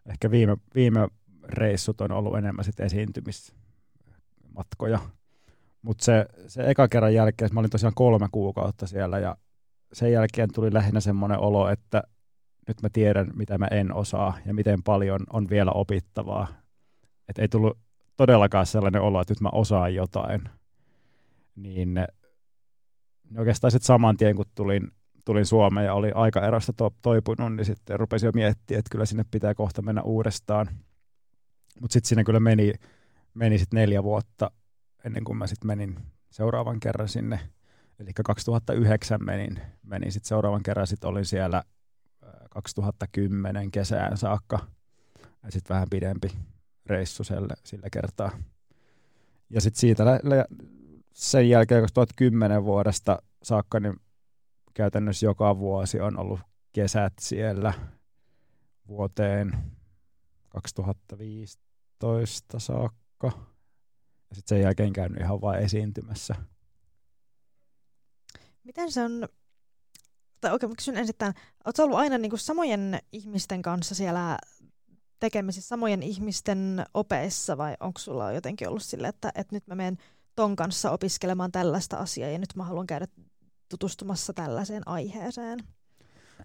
[0.05, 1.07] Ehkä viime, viime
[1.49, 4.99] reissut on ollut enemmän sit esiintymismatkoja.
[5.81, 9.37] Mutta se, se eka kerran jälkeen, mä olin tosiaan kolme kuukautta siellä ja
[9.93, 12.03] sen jälkeen tuli lähinnä semmoinen olo, että
[12.67, 16.47] nyt mä tiedän, mitä mä en osaa ja miten paljon on vielä opittavaa.
[17.29, 17.77] Et ei tullut
[18.17, 20.41] todellakaan sellainen olo, että nyt mä osaan jotain.
[21.55, 22.07] Niin ne
[23.37, 24.91] oikeastaan sitten saman tien, kun tulin,
[25.25, 29.25] tulin Suomeen ja oli aikaerosta to, toipunut, niin sitten rupesin jo miettimään, että kyllä sinne
[29.31, 30.69] pitää kohta mennä uudestaan.
[31.79, 32.73] Mutta sitten siinä kyllä meni,
[33.33, 34.51] meni sit neljä vuotta
[35.05, 35.99] ennen kuin mä sitten menin
[36.29, 37.39] seuraavan kerran sinne.
[37.99, 44.59] Eli 2009 menin, menin sitten seuraavan kerran, sitten olin siellä äh, 2010 kesään saakka.
[45.43, 46.27] Ja sitten vähän pidempi
[46.85, 48.31] reissu sillä, sillä kertaa.
[49.49, 50.03] Ja sitten siitä
[51.13, 53.95] sen jälkeen 2010 vuodesta saakka, niin
[54.73, 56.39] käytännössä joka vuosi on ollut
[56.73, 57.73] kesät siellä
[58.87, 59.53] vuoteen
[60.53, 63.31] 2015 saakka.
[64.29, 66.35] Ja sitten sen jälkeen käynyt ihan vain esiintymässä.
[68.63, 69.27] Miten se on,
[70.41, 71.33] tai oikein mä kysyn ensin tämän,
[71.65, 74.37] ootko ollut aina niinku samojen ihmisten kanssa siellä
[75.19, 79.97] tekemisissä, samojen ihmisten opeissa vai onko sulla jotenkin ollut sille, että, että nyt mä menen
[80.35, 83.07] ton kanssa opiskelemaan tällaista asiaa ja nyt mä haluan käydä
[83.69, 85.59] tutustumassa tällaiseen aiheeseen?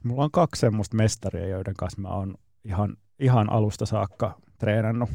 [0.05, 2.35] Mulla on kaksi semmoista mestaria, joiden kanssa mä oon
[2.65, 5.11] ihan, ihan alusta saakka treenannut.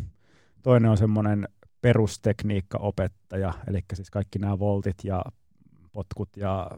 [0.63, 1.47] Toinen on semmoinen
[1.81, 5.23] perustekniikkaopettaja, eli siis kaikki nämä voltit ja
[5.91, 6.71] potkut ja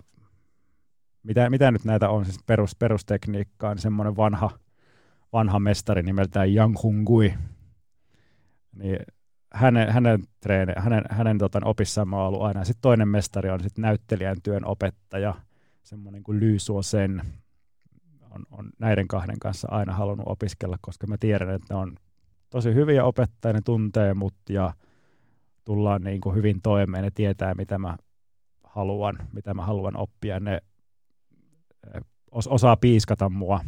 [1.24, 4.50] mitä, mitä nyt näitä on, siis perus, perustekniikkaa, niin semmoinen vanha,
[5.34, 7.34] vanha mestari nimeltään Yang Hungui.
[8.76, 9.00] Niin
[9.54, 12.64] hänen, hänen, treene, hänen, hänen tota, opissaan mä ollut aina.
[12.66, 15.36] Sitten toinen mestari on sit näyttelijän työn opettaja,
[15.84, 17.22] semmoinen kuin Ly Sen.
[18.36, 21.96] On, on näiden kahden kanssa aina halunnut opiskella, koska mä tiedän, että ne on
[22.50, 24.74] tosi hyviä opettajia, ne tuntee mut ja
[25.66, 27.98] tullaan niin kuin hyvin toimeen, ne tietää mitä mä
[28.64, 30.62] haluan, mitä mä haluan oppia, ne
[31.96, 33.60] eh, os- osaa piiskata mua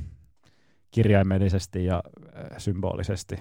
[0.91, 2.03] kirjaimellisesti ja
[2.35, 3.35] äh, symbolisesti.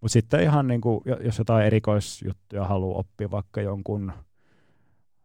[0.00, 4.12] Mutta sitten ihan niin kuin, jos jotain erikoisjuttuja haluaa oppia, vaikka jonkun,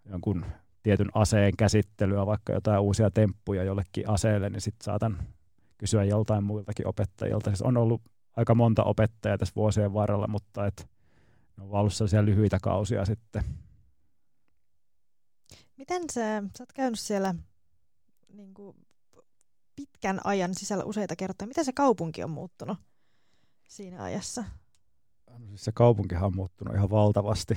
[0.09, 0.45] jonkun
[0.83, 5.27] tietyn aseen käsittelyä, vaikka jotain uusia temppuja jollekin aseelle, niin sitten saatan
[5.77, 7.49] kysyä joltain muiltakin opettajilta.
[7.49, 8.01] Siis on ollut
[8.37, 10.89] aika monta opettajaa tässä vuosien varrella, mutta et,
[11.57, 13.43] ne on ollut sellaisia lyhyitä kausia sitten.
[15.77, 17.35] Miten se, sä oot käynyt siellä
[18.33, 18.77] niin kuin,
[19.75, 22.77] pitkän ajan sisällä useita kertoja, miten se kaupunki on muuttunut
[23.67, 24.43] siinä ajassa?
[25.39, 27.53] No siis se kaupunkihan on muuttunut ihan valtavasti.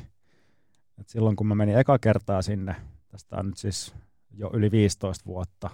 [0.98, 2.76] Et silloin kun mä menin eka kertaa sinne,
[3.14, 3.94] tästä on nyt siis
[4.36, 5.70] jo yli 15 vuotta,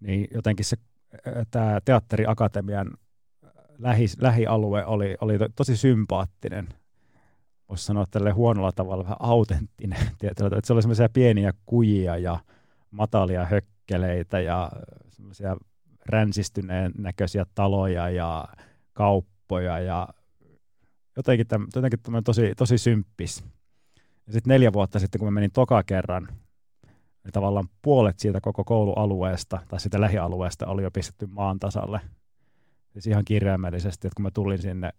[0.00, 0.76] niin jotenkin se
[1.50, 2.90] tämä teatteriakatemian
[3.78, 6.68] lähi, lähialue oli, oli to, tosi sympaattinen.
[7.68, 9.98] Voisi sanoa tälle huonolla tavalla vähän autenttinen.
[10.18, 12.38] Tietyllä, että se oli semmoisia pieniä kujia ja
[12.90, 14.70] matalia hökkeleitä ja
[15.08, 15.56] semmoisia
[16.06, 18.48] ränsistyneen näköisiä taloja ja
[18.92, 20.08] kauppoja ja
[21.16, 23.44] jotenkin, täm, jotenkin tosi, tosi symppis.
[24.28, 26.28] Ja sitten neljä vuotta sitten, kun mä menin toka kerran,
[27.24, 32.00] niin tavallaan puolet siitä koko koulualueesta tai sitä lähialueesta oli jo pistetty maan tasalle.
[32.92, 34.90] Siis ihan kirjaimellisesti, että kun mä tulin sinne,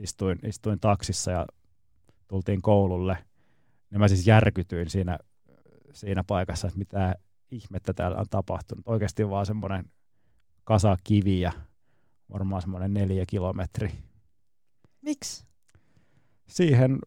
[0.00, 1.46] istuin, istuin taksissa ja
[2.28, 3.18] tultiin koululle,
[3.90, 5.18] niin mä siis järkytyin siinä,
[5.92, 7.14] siinä paikassa, että mitä
[7.50, 8.88] ihmettä täällä on tapahtunut.
[8.88, 9.90] Oikeasti vaan semmoinen
[10.64, 11.52] kasa kiviä,
[12.32, 13.92] varmaan semmoinen neljä kilometri.
[15.02, 15.46] Miksi?
[16.48, 16.98] Siihen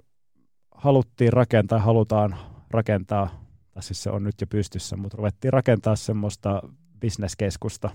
[0.77, 2.35] haluttiin rakentaa, halutaan
[2.71, 6.61] rakentaa, tai siis se on nyt jo pystyssä, mutta ruvettiin rakentaa semmoista
[6.99, 7.89] bisneskeskusta.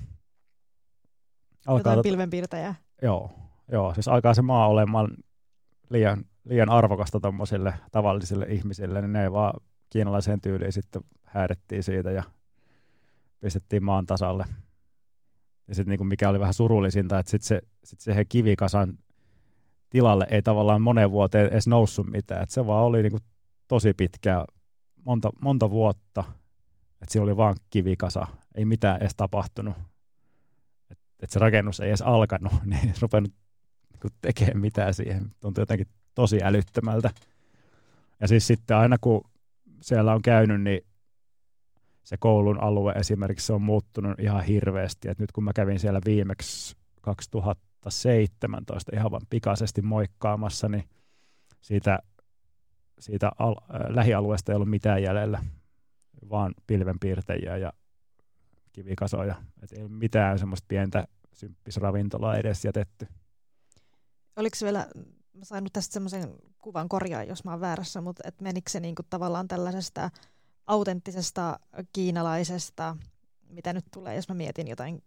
[1.66, 2.74] Alkaa Jotain pilvenpiirtäjää.
[3.03, 3.31] Joo,
[3.72, 5.09] joo, siis alkaa se maa olemaan
[5.91, 9.61] liian, liian arvokasta tuommoisille tavallisille ihmisille, niin ne ei vaan
[9.91, 12.22] kiinalaiseen tyyliin sitten häädettiin siitä ja
[13.41, 14.45] pistettiin maan tasalle.
[15.68, 18.99] Ja sitten niin mikä oli vähän surullisinta, että sitten se, sit se kivikasan
[19.91, 22.43] tilalle ei tavallaan moneen vuoteen edes noussut mitään.
[22.43, 23.22] Et se vaan oli niin kuin
[23.68, 24.45] tosi pitkä,
[25.05, 26.24] monta, monta vuotta,
[26.93, 29.74] että siellä oli vaan kivikasa, ei mitään edes tapahtunut.
[30.91, 33.32] Että et se rakennus ei edes alkanut, niin ei rupennut
[34.05, 35.30] niin tekemään mitään siihen.
[35.41, 37.11] Tuntui jotenkin tosi älyttömältä.
[38.20, 39.24] Ja siis sitten aina kun
[39.82, 40.80] siellä on käynyt, niin
[42.05, 45.09] se koulun alue esimerkiksi se on muuttunut ihan hirveästi.
[45.09, 46.76] Et nyt kun mä kävin siellä viimeksi
[47.81, 50.85] 2017 ihan vain pikaisesti moikkaamassa, niin
[51.61, 51.99] siitä,
[52.99, 55.45] siitä al- äh, lähialueesta ei ollut mitään jäljellä,
[56.31, 57.72] vaan pilvenpiirtejä ja
[58.72, 59.35] kivikasoja.
[59.62, 63.07] Et ei ole mitään semmoista pientä symppisravintolaa edes jätetty.
[64.37, 64.87] Oliko se vielä,
[65.33, 68.81] mä sain nyt tästä semmoisen kuvan korjaa, jos mä oon väärässä, mutta et menikö se
[68.81, 70.11] niinku tavallaan tällaisesta
[70.66, 71.61] autenttisesta
[71.93, 72.97] kiinalaisesta,
[73.49, 75.03] mitä nyt tulee, jos mä mietin jotain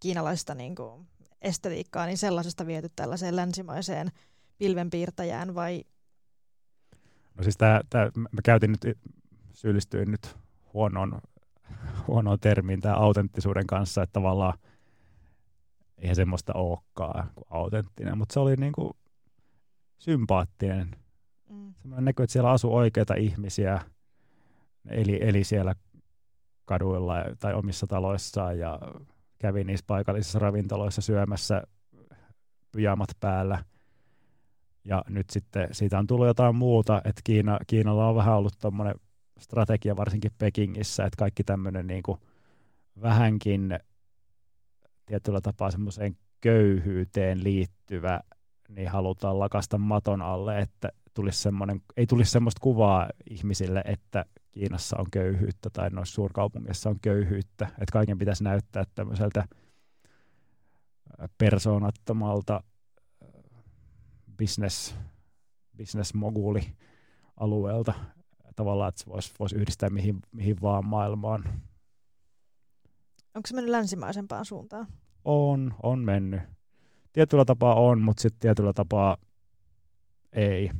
[0.00, 1.06] kiinalaista niin kuin
[1.42, 4.12] estetiikkaa, niin sellaisesta viety tällaiseen länsimaiseen
[4.58, 5.84] pilvenpiirtäjään vai?
[7.34, 8.98] No siis tää, tää, mä käytin nyt,
[9.52, 10.36] syyllistyin nyt
[10.74, 11.20] huonoon,
[12.08, 14.58] huonoon termiin tämä autenttisuuden kanssa, että tavallaan
[15.98, 18.92] eihän semmoista olekaan kuin autenttinen, mutta se oli niin kuin
[19.98, 20.90] sympaattinen.
[21.48, 21.74] Mm.
[21.74, 23.80] Semmoinen näkyy, että siellä asuu oikeita ihmisiä,
[24.88, 25.74] eli, eli siellä
[26.64, 28.78] kaduilla tai omissa taloissaan ja
[29.42, 31.62] kävi niissä paikallisissa ravintoloissa syömässä
[32.72, 33.64] pyjamat päällä.
[34.84, 38.94] Ja nyt sitten siitä on tullut jotain muuta, että Kiina, Kiinalla on vähän ollut tuommoinen
[39.38, 42.18] strategia varsinkin Pekingissä, että kaikki tämmöinen niin kuin
[43.02, 43.78] vähänkin
[45.06, 48.20] tietyllä tapaa semmoiseen köyhyyteen liittyvä,
[48.68, 51.48] niin halutaan lakasta maton alle, että tulisi
[51.96, 57.64] ei tulisi semmoista kuvaa ihmisille, että Kiinassa on köyhyyttä tai noissa suurkaupungeissa on köyhyyttä.
[57.66, 59.44] Että kaiken pitäisi näyttää tämmöiseltä
[61.38, 62.62] persoonattomalta
[64.38, 64.94] business,
[65.76, 66.76] business moguli
[67.36, 67.94] alueelta
[68.56, 71.44] tavallaan, että se voisi, voisi yhdistää mihin, mihin vaan maailmaan.
[73.34, 74.86] Onko se mennyt länsimaisempaan suuntaan?
[75.24, 76.40] On, on mennyt.
[77.12, 79.16] Tietyllä tapaa on, mutta sitten tietyllä tapaa
[80.32, 80.70] ei.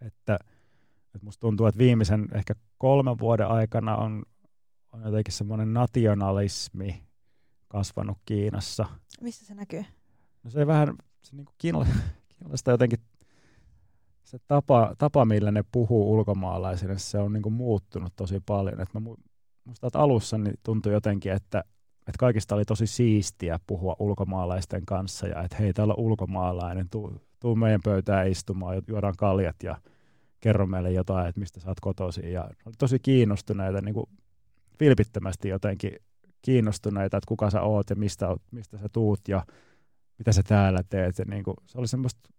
[0.00, 0.38] Että
[1.14, 4.22] et musta tuntuu, että viimeisen ehkä kolmen vuoden aikana on,
[4.92, 7.02] on jotenkin semmoinen nationalismi
[7.68, 8.86] kasvanut Kiinassa.
[9.20, 9.84] Mistä se näkyy?
[10.44, 12.98] No se vähän, se niin kiinalaista jotenkin
[14.24, 18.80] se tapa, tapa, millä ne puhuu ulkomaalaisille, se on niin kuin muuttunut tosi paljon.
[18.80, 19.00] Et mä
[19.64, 21.64] musta että alussa niin tuntui jotenkin, että,
[21.98, 27.20] että kaikista oli tosi siistiä puhua ulkomaalaisten kanssa ja että hei, täällä on ulkomaalainen, tuu,
[27.40, 29.76] tuu meidän pöytään istumaan, juodaan kaljat ja
[30.40, 32.32] kerro meille jotain, että mistä sä oot kotoisin.
[32.32, 34.06] Ja oli tosi kiinnostuneita, niin kuin
[34.80, 35.92] vilpittömästi jotenkin
[36.42, 39.46] kiinnostuneita, että kuka sä oot ja mistä, mistä sä tuut ja
[40.18, 41.18] mitä sä täällä teet.
[41.18, 42.30] Ja niin kuin, se oli semmoista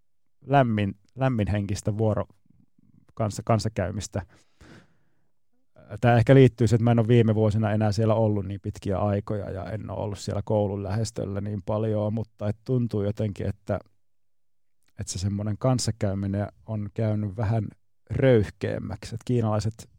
[0.45, 2.26] lämmin, lämminhenkistä vuoro
[3.14, 4.22] kanssa, kanssakäymistä.
[6.02, 8.97] Tämä ehkä liittyy siihen, että mä en ole viime vuosina enää siellä ollut niin pitkiä
[8.97, 13.80] aikoja ja en ole ollut siellä koulun lähestöllä niin paljon, mutta et tuntuu jotenkin, että,
[14.99, 17.68] että se semmoinen kanssakäyminen on käynyt vähän
[18.16, 19.16] röyhkeämmäksi.
[19.16, 19.89] Että kiinalaiset,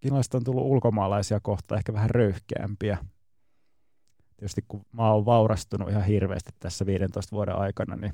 [0.00, 2.98] kiinalaiset on tullut ulkomaalaisia kohta ehkä vähän röyhkeämpiä.
[4.36, 8.12] Tietysti kun maa on vaurastunut ihan hirveästi tässä 15 vuoden aikana, niin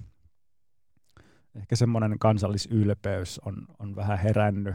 [1.54, 4.74] ehkä semmoinen kansallisylpeys on, on vähän herännyt.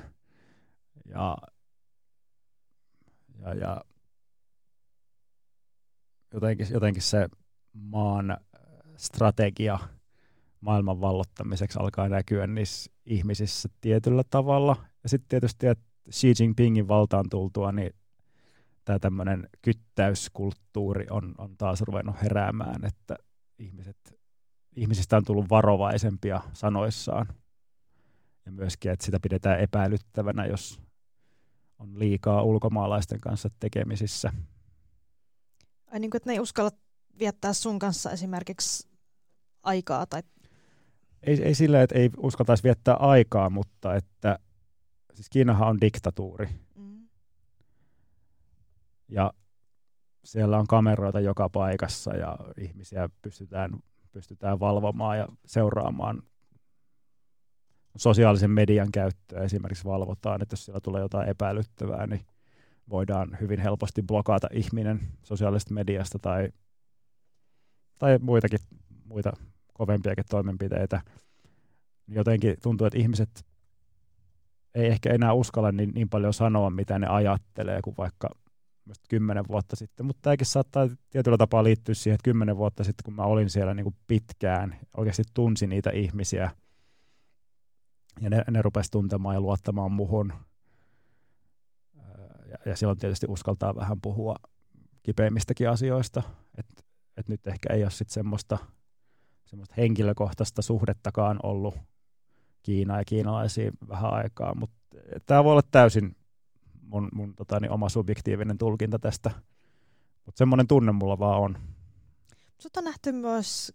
[1.06, 1.38] Ja,
[3.40, 3.84] ja, ja
[6.34, 7.28] jotenkin, jotenkin se
[7.74, 8.38] maan
[8.98, 9.80] strategia–
[10.64, 14.76] maailman vallottamiseksi alkaa näkyä niissä ihmisissä tietyllä tavalla.
[15.04, 17.94] Ja sitten tietysti, että Xi Jinpingin valtaan tultua, niin
[18.86, 23.16] tämä tämmöinen kyttäyskulttuuri on, on taas ruvennut heräämään, että
[23.60, 24.20] ihmiset,
[24.76, 27.28] ihmisistä on tullut varovaisempia sanoissaan.
[28.46, 30.82] Ja myöskin, että sitä pidetään epäilyttävänä, jos
[31.80, 34.34] on liikaa ulkomaalaisten kanssa tekemisissä.
[35.92, 36.72] Ai niin kuin, että ne ei uskalla
[37.20, 38.88] viettää sun kanssa esimerkiksi
[39.64, 40.24] aikaa tai
[41.24, 44.40] ei, ei sillä, että ei uskaltaisi viettää aikaa, mutta että
[45.14, 46.48] siis Kiinahan on diktatuuri.
[46.76, 47.08] Mm.
[49.10, 49.34] Ja
[50.24, 53.72] siellä on kameroita joka paikassa ja ihmisiä pystytään,
[54.12, 56.24] pystytään valvomaan ja seuraamaan.
[57.98, 62.26] Sosiaalisen median käyttöä esimerkiksi valvotaan, että jos siellä tulee jotain epäilyttävää, niin
[62.90, 66.50] voidaan hyvin helposti blokata ihminen sosiaalisesta mediasta tai,
[68.00, 68.60] tai muitakin
[69.06, 69.34] muita
[69.74, 71.02] kovempiakin toimenpiteitä.
[72.08, 73.46] Jotenkin tuntuu, että ihmiset
[74.76, 78.30] ei ehkä enää uskalla niin, niin paljon sanoa, mitä ne ajattelee, kun vaikka
[79.10, 83.14] kymmenen vuotta sitten, mutta tämäkin saattaa tietyllä tapaa liittyä siihen, että kymmenen vuotta sitten, kun
[83.14, 86.52] mä olin siellä niin kuin pitkään, oikeasti tunsin niitä ihmisiä,
[88.22, 90.34] ja ne, ne rupesi tuntemaan ja luottamaan muhun.
[92.50, 94.36] Ja, ja silloin tietysti uskaltaa vähän puhua
[95.04, 96.24] kipeimmistäkin asioista,
[96.58, 96.84] että
[97.18, 98.58] et nyt ehkä ei ole sitten semmoista,
[99.54, 101.76] semmoista henkilökohtaista suhdettakaan ollut
[102.64, 106.16] Kiinaa ja kiinalaisiin vähän aikaa, mutta tämä voi olla täysin
[106.82, 109.32] mun, mun tota, niin oma subjektiivinen tulkinta tästä,
[110.26, 111.58] mutta semmoinen tunne mulla vaan on.
[112.58, 113.74] Sut on nähty myös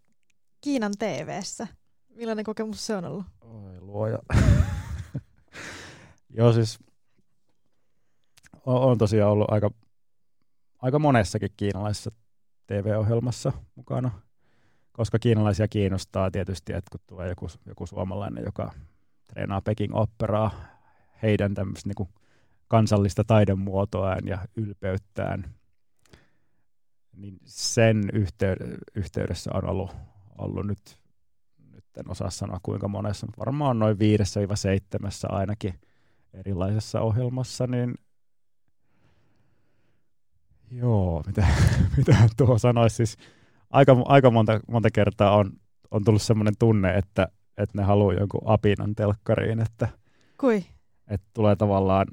[0.61, 1.67] Kiinan TV-ssä.
[2.15, 3.27] Millainen kokemus se on ollut?
[3.41, 4.19] Oi luoja.
[6.37, 6.79] Joo siis
[8.67, 9.71] on, on tosiaan ollut aika,
[10.79, 12.11] aika monessakin kiinalaisessa
[12.67, 14.28] TV-ohjelmassa mukana,
[14.99, 18.73] koska kiinalaisia kiinnostaa tietysti, että kun tulee joku, joku suomalainen, joka
[19.27, 20.51] treenaa Peking operaa,
[21.23, 22.09] heidän tämmöistä niin
[22.69, 25.55] kansallista taidemuotoaan ja ylpeyttään,
[27.17, 28.11] niin sen
[28.95, 29.97] yhteydessä on ollut,
[30.39, 30.99] ollut nyt,
[31.73, 35.75] nyt en osaa sanoa kuinka monessa, mutta varmaan noin viidessä seitsemässä ainakin
[36.35, 37.95] erilaisessa ohjelmassa, niin
[40.71, 41.47] Joo, mitä,
[41.97, 42.97] mitä tuo sanoisi.
[42.97, 43.17] Siis
[43.71, 45.53] aika, aika monta, monta kertaa on,
[45.91, 49.61] on tullut semmoinen tunne, että, että ne haluaa jonkun apinan telkkariin.
[49.61, 49.89] Että,
[50.41, 50.65] Kui?
[51.09, 52.07] Että tulee tavallaan,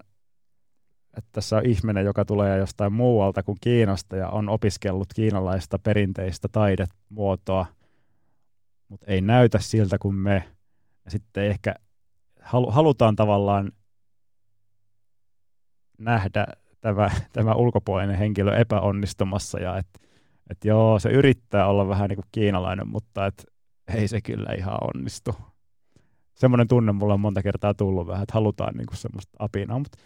[1.17, 6.47] että tässä on ihminen, joka tulee jostain muualta kuin Kiinasta ja on opiskellut kiinalaista perinteistä
[6.51, 7.65] taidemuotoa,
[8.87, 10.43] mutta ei näytä siltä kuin me.
[11.05, 11.75] Ja sitten ehkä
[12.69, 13.71] halutaan tavallaan
[15.97, 16.47] nähdä
[16.81, 19.99] tämä, tämä ulkopuolinen henkilö epäonnistumassa ja että
[20.49, 23.45] et joo, se yrittää olla vähän niin kuin kiinalainen, mutta et
[23.95, 25.35] ei se kyllä ihan onnistu.
[26.35, 29.97] Semmoinen tunne mulla on monta kertaa tullut vähän, että halutaan niin kuin semmoista apinaa, mutta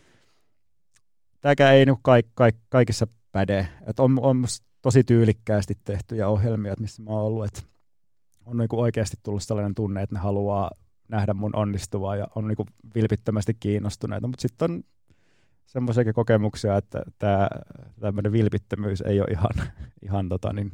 [1.41, 3.67] tämäkään ei niin kaik, kaik, kaikissa päde.
[3.87, 4.45] Et on, on
[4.81, 7.61] tosi tyylikkäästi tehtyjä ohjelmia, missä mä oon ollut, että
[8.45, 10.71] on niin kuin oikeasti tullut sellainen tunne, että ne haluaa
[11.09, 14.83] nähdä mun onnistuvaa ja on niin kuin vilpittömästi kiinnostuneita, mutta sitten on
[15.69, 17.49] semmoisiakin kokemuksia, että tämä
[17.99, 19.71] tämmöinen vilpittömyys ei ole ihan,
[20.07, 20.71] ihan tota niin,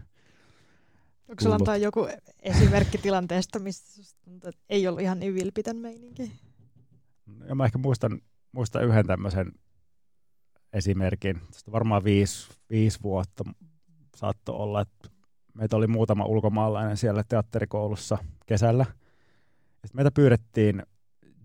[1.29, 2.07] Onko sulla antaa joku
[2.41, 6.31] esimerkki tilanteesta, missä tuntuu, että ei ollut ihan niin vilpitön meininki?
[7.47, 8.21] Ja mä ehkä muistan,
[8.51, 9.51] muistan yhden tämmöisen
[10.73, 11.41] esimerkin.
[11.51, 13.43] Tästä varmaan viisi, viisi vuotta
[14.15, 15.09] saattoi olla, että
[15.53, 18.85] meitä oli muutama ulkomaalainen siellä teatterikoulussa kesällä.
[19.83, 20.83] Ja meitä pyydettiin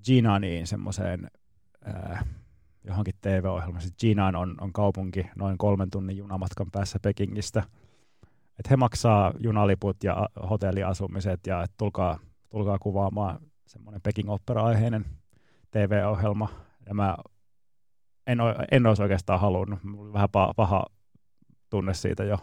[0.06, 1.30] Ginaniin semmoiseen
[2.84, 3.82] johonkin TV-ohjelmaan.
[3.82, 7.62] Sitten Jinan on, on kaupunki noin kolmen tunnin junamatkan päässä Pekingistä.
[8.58, 12.18] Et he maksaa junaliput ja hotelliasumiset ja et tulkaa,
[12.48, 15.06] tulkaa kuvaamaan semmoinen Peking Opera-aiheinen
[15.70, 16.48] TV-ohjelma.
[16.86, 17.16] Ja mä
[18.26, 18.38] en,
[18.70, 19.84] en olisi oikeastaan halunnut.
[19.84, 20.86] Mulla oli vähän paha, paha
[21.70, 22.38] tunne siitä jo.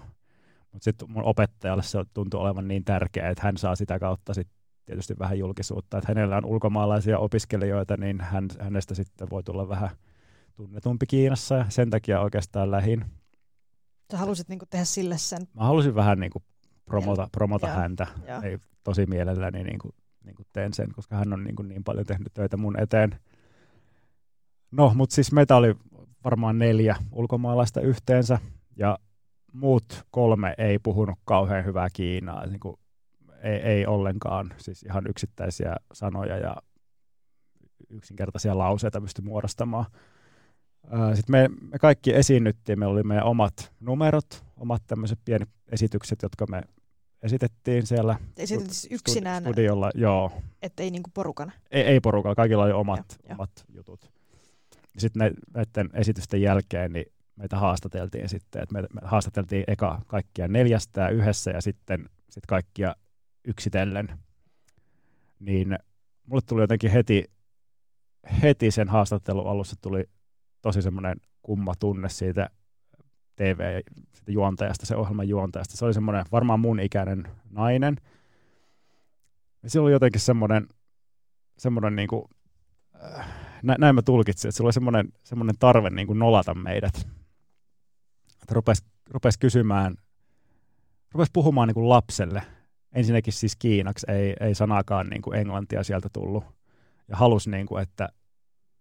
[0.72, 4.48] Mutta sitten mun opettajalle se tuntui olevan niin tärkeää, että hän saa sitä kautta sit
[4.86, 5.98] tietysti vähän julkisuutta.
[5.98, 9.90] Että hänellä on ulkomaalaisia opiskelijoita, niin hän, hänestä sitten voi tulla vähän–
[10.58, 13.06] tunnetumpi Kiinassa ja sen takia oikeastaan lähin.
[14.12, 15.48] Sä halusit niinku tehdä sille sen?
[15.54, 16.44] Mä halusin vähän niinku
[16.86, 18.08] promota, promota häntä.
[18.28, 18.42] Ja.
[18.42, 19.90] Ei tosi mielelläni niinku,
[20.24, 23.20] niinku teen sen, koska hän on niinku niin paljon tehnyt töitä mun eteen.
[24.72, 25.76] No, mutta siis meitä oli
[26.24, 28.40] varmaan neljä ulkomaalaista yhteensä
[28.76, 29.00] ja
[29.54, 32.46] muut kolme ei puhunut kauhean hyvää Kiinaa.
[32.46, 32.76] Niin kuin,
[33.44, 36.56] ei, ei ollenkaan, siis ihan yksittäisiä sanoja ja
[37.90, 39.86] yksinkertaisia lauseita pysty muodostamaan.
[41.14, 46.46] Sitten me, me kaikki esiinnyttiin, meillä oli meidän omat numerot, omat tämmöiset pienet esitykset, jotka
[46.50, 46.62] me
[47.24, 49.44] esitettiin siellä Esitettiin siis yksinään?
[49.44, 50.32] Studiolla, joo.
[50.62, 51.52] Että ei niinku porukana?
[51.72, 53.76] Ei, ei porukalla, kaikilla oli omat, ja, omat jo.
[53.76, 54.12] jutut.
[54.98, 57.06] Sitten näiden esitysten jälkeen niin
[57.36, 62.96] meitä haastateltiin sitten, että me, me haastateltiin eka kaikkia neljästä yhdessä ja sitten sit kaikkia
[63.48, 64.20] yksitellen.
[65.40, 65.80] Niin
[66.26, 67.26] mulle tuli jotenkin heti,
[68.42, 70.10] heti sen haastattelun alussa tuli
[70.62, 72.50] tosi semmoinen kumma tunne siitä
[73.36, 73.82] TV
[74.14, 75.78] siitä juontajasta, se ohjelman juontajasta.
[75.78, 77.98] Se oli semmoinen varmaan mun ikäinen nainen.
[79.64, 80.68] Ja sillä oli jotenkin semmoinen,
[81.58, 82.26] semmoinen niin kuin,
[83.20, 83.28] äh,
[83.62, 87.08] näin mä tulkitsin, että sillä oli semmoinen, semmoinen tarve niin kuin nolata meidät.
[88.42, 89.96] Että rupesi, rupesi kysymään,
[91.12, 92.44] rupesi puhumaan niin kuin lapselle.
[92.94, 96.44] Ensinnäkin siis kiinaksi, ei, ei sanakaan niin kuin englantia sieltä tullut.
[97.08, 98.10] Ja halusi, niin kuin, että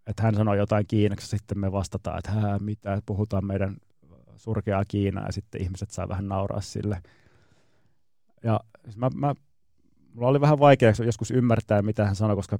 [0.07, 3.77] että hän sanoi jotain kiinaksi, sitten me vastataan, että hää, mitä, puhutaan meidän
[4.35, 7.01] surkeaa Kiinaa, ja sitten ihmiset saa vähän nauraa sille.
[8.43, 8.59] Ja
[8.95, 9.33] mä, mä,
[10.13, 12.59] mulla oli vähän vaikea joskus ymmärtää, mitä hän sanoi, koska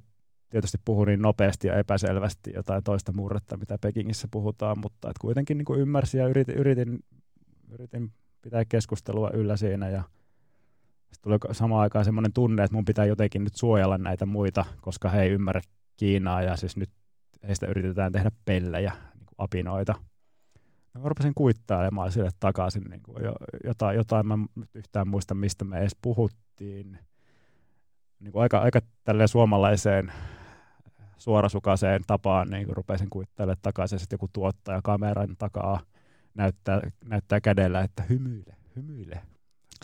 [0.49, 5.57] tietysti puhuu niin nopeasti ja epäselvästi jotain toista murretta, mitä Pekingissä puhutaan, mutta et kuitenkin
[5.57, 6.99] niin kuin ymmärsin ja yritin, yritin,
[7.69, 10.03] yritin pitää keskustelua yllä siinä ja
[11.11, 15.09] sitten tuli samaan aikaan semmoinen tunne, että mun pitää jotenkin nyt suojella näitä muita, koska
[15.09, 15.61] he ei ymmärrä
[15.97, 16.89] Kiinaa ja siis nyt
[17.47, 19.95] heistä yritetään tehdä pellejä, niin kuin apinoita.
[20.93, 23.17] Ja mä rupesin kuittailemaan sille takaisin niin kuin
[23.63, 26.99] jotain, jotain, mä nyt yhtään muista, mistä me edes puhuttiin.
[28.19, 30.11] Niin kuin aika, aika tälleen suomalaiseen
[31.17, 35.79] suorasukaiseen tapaan niin rupesin kuittailemaan takaisin, sitten joku tuottaja kameran takaa
[36.33, 39.21] näyttää, näyttää kädellä, että hymyile, hymyile.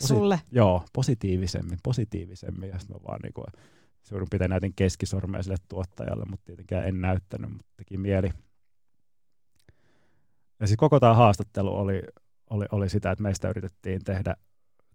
[0.02, 0.40] Posi- Sulle?
[0.52, 2.68] Joo, positiivisemmin, positiivisemmin.
[2.68, 3.46] Ja sitten mä vaan niin kuin,
[4.04, 8.30] suurin piirtein näytin keskisormea sille tuottajalle, mutta tietenkään en näyttänyt, mutta teki mieli.
[10.60, 12.02] Ja sitten koko tämä haastattelu oli,
[12.50, 14.34] oli, oli sitä, että meistä yritettiin tehdä,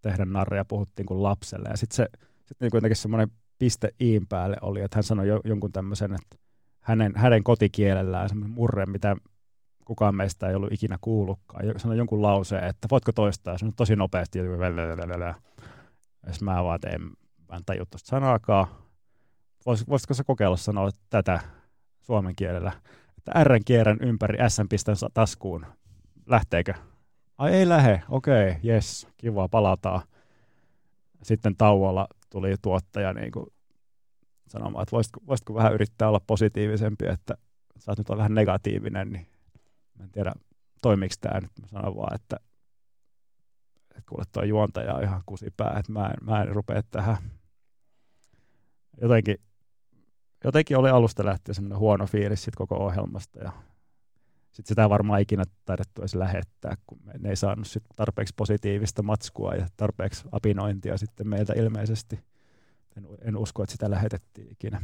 [0.01, 1.70] tehdä narria, puhuttiin kuin lapselle.
[1.70, 2.07] Ja sitten se
[2.45, 6.38] sit niin kuitenkin semmoinen piste iin päälle oli, että hän sanoi jo, jonkun tämmöisen, että
[6.82, 9.16] hänen, hänen kotikielellään semmoinen murre, mitä
[9.86, 11.66] kukaan meistä ei ollut ikinä kuullutkaan.
[11.78, 14.39] Sanoi jonkun lauseen, että voitko toistaa, se on tosi nopeasti.
[14.39, 14.43] Ja
[16.41, 17.01] mä vaan, että en,
[17.55, 18.68] en tajua tuosta sanaakaan.
[19.66, 21.39] Vois, voisitko sä kokeilla sanoa tätä
[22.01, 22.72] suomen kielellä?
[23.18, 25.66] Että R kierrän ympäri, S pistän taskuun.
[26.26, 26.74] Lähteekö?
[27.38, 30.01] Ai ei lähe, okei, okay, jes, kiva, palataan.
[31.24, 33.45] Sitten tauolla tuli tuottaja niin kuin
[34.47, 37.38] sanomaan, että voisitko, voisitko vähän yrittää olla positiivisempi, että
[37.78, 39.28] sä oot nyt vähän negatiivinen, niin
[39.99, 40.32] en tiedä
[40.82, 41.51] toimiks tämä nyt.
[41.62, 42.38] Mä sanon vaan, että,
[43.89, 47.18] että kuule tuo juontaja on ihan kusipää, että mä en, mä en rupea tähän.
[49.01, 49.38] Jotenkin,
[50.43, 53.51] jotenkin oli alusta lähtien semmoinen huono fiilis sit koko ohjelmasta ja
[54.51, 59.55] sitten sitä varmaan ikinä taidettu edes lähettää, kun me ei saanut sit tarpeeksi positiivista matskua
[59.55, 62.19] ja tarpeeksi apinointia sitten meiltä ilmeisesti.
[62.97, 64.81] En, en usko, että sitä lähetettiin ikinä.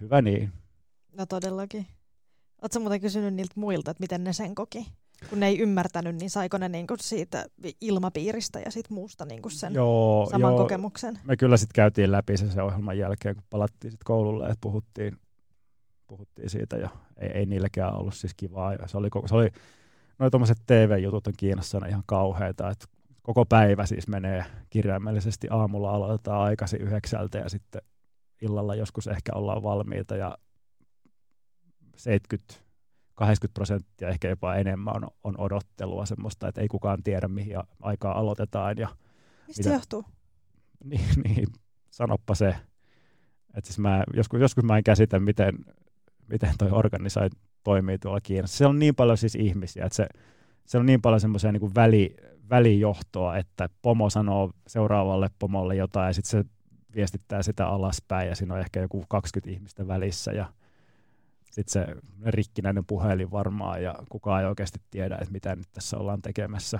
[0.00, 0.52] Hyvä niin.
[1.12, 1.86] No todellakin.
[2.62, 4.86] Oletko muuten kysynyt niiltä muilta, että miten ne sen koki?
[5.30, 7.46] Kun ne ei ymmärtänyt, niin saiko ne niinku siitä
[7.80, 10.58] ilmapiiristä ja sit muusta niinku sen joo, saman joo.
[10.58, 11.18] kokemuksen?
[11.24, 15.18] Me kyllä sitten käytiin läpi se, se ohjelman jälkeen, kun palattiin sitten koululle, että puhuttiin,
[16.06, 18.72] puhuttiin siitä ja ei, ei niilläkään ollut siis kivaa.
[18.72, 19.50] Ja se oli, se oli
[20.18, 22.86] noin tuommoiset TV-jutut on Kiinassa ihan kauheita, että
[23.22, 27.82] koko päivä siis menee kirjaimellisesti aamulla aloitetaan aikaisin yhdeksältä ja sitten
[28.42, 30.38] illalla joskus ehkä ollaan valmiita ja
[31.96, 32.63] 70
[33.14, 38.18] 80 prosenttia, ehkä jopa enemmän on, on odottelua semmoista, että ei kukaan tiedä, mihin aikaa
[38.18, 38.78] aloitetaan.
[38.78, 38.88] Ja
[39.46, 40.04] Mistä mitä, johtuu?
[40.84, 41.46] Niin, niin,
[41.90, 42.48] sanoppa se.
[43.54, 45.54] Että siis mä, joskus, joskus mä en käsitä, miten,
[46.28, 47.28] miten toi organisai
[47.62, 48.56] toimii tuolla Kiinassa.
[48.56, 50.06] Siellä on niin paljon siis ihmisiä, että se,
[50.66, 52.16] se on niin paljon semmoisia niin väli,
[52.50, 56.50] välijohtoa, että pomo sanoo seuraavalle pomolle jotain ja sitten se
[56.94, 60.52] viestittää sitä alaspäin ja siinä on ehkä joku 20 ihmistä välissä ja
[61.54, 61.96] sitten se
[62.26, 66.78] rikkinäinen puhelin varmaan ja kukaan ei oikeasti tiedä, että mitä nyt tässä ollaan tekemässä.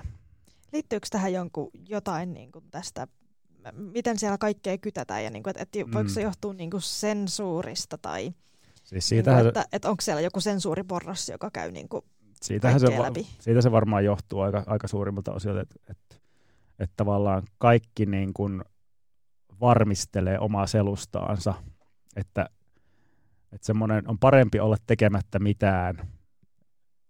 [0.73, 3.07] Liittyykö tähän jonkun jotain niin kuin tästä,
[3.73, 6.25] miten siellä kaikkea kytätään ja niin kuin, että, että voiko se mm.
[6.25, 8.35] johtua niin kuin sensuurista tai
[8.85, 12.05] siis niin kuin, että, että onko siellä joku sensuuriporras, joka käy niin kuin
[12.43, 13.27] siitähän se, läpi?
[13.41, 16.17] Siitä se varmaan johtuu aika, aika suurimmalta osilta, että, että,
[16.79, 18.65] että tavallaan kaikki niin kuin
[19.61, 21.55] varmistelee omaa selustaansa,
[22.17, 22.51] että
[23.55, 26.09] että semmoinen on parempi olla tekemättä mitään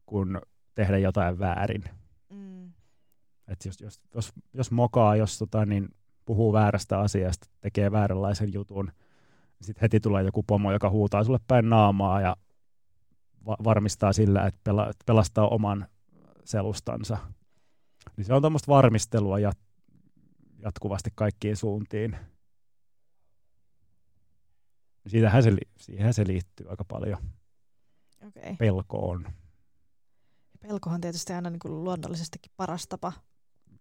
[0.06, 0.38] kuin
[0.74, 1.84] tehdä jotain väärin.
[2.30, 2.72] Mm.
[3.48, 5.88] Et jos, jos, jos, jos mokaa, jos tota, niin
[6.24, 11.38] puhuu väärästä asiasta, tekee vääränlaisen jutun, niin sitten heti tulee joku pomo, joka huutaa sulle
[11.46, 12.36] päin naamaa ja
[13.46, 15.86] va- varmistaa sillä, että pela- pelastaa oman
[16.44, 17.18] selustansa.
[18.16, 19.84] Niin se on tuommoista varmistelua jat-
[20.58, 22.16] jatkuvasti kaikkiin suuntiin.
[25.06, 27.18] Siitähän se, siihen se liittyy aika paljon
[28.26, 28.56] okay.
[28.56, 29.26] pelkoon.
[30.60, 33.12] Pelkohan tietysti aina niin kuin luonnollisestikin paras tapa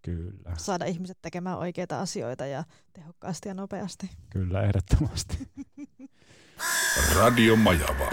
[0.02, 0.52] Kyllä.
[0.58, 4.10] saada ihmiset tekemään oikeita asioita ja tehokkaasti ja nopeasti.
[4.30, 5.48] Kyllä, ehdottomasti.
[7.16, 8.08] Radio Majava.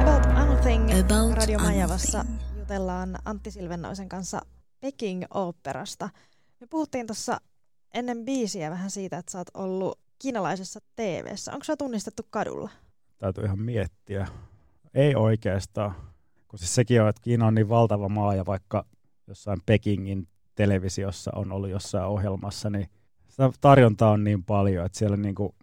[0.00, 2.58] About Anything About Radio Majavassa anything.
[2.58, 4.40] jutellaan Antti Silvennoisen kanssa
[4.80, 6.10] Peking Operasta.
[6.60, 7.40] Me puhuttiin tuossa
[7.94, 12.70] ennen biisiä vähän siitä, että sä oot ollut kiinalaisessa tv Onko se tunnistettu kadulla?
[13.18, 14.26] Täytyy ihan miettiä.
[14.94, 15.94] Ei oikeastaan.
[16.48, 18.86] Kun siis sekin on, että Kiina on niin valtava maa ja vaikka
[19.26, 22.88] jossain Pekingin televisiossa on ollut jossain ohjelmassa, niin
[23.28, 25.54] sitä tarjontaa on niin paljon, että siellä niin kuin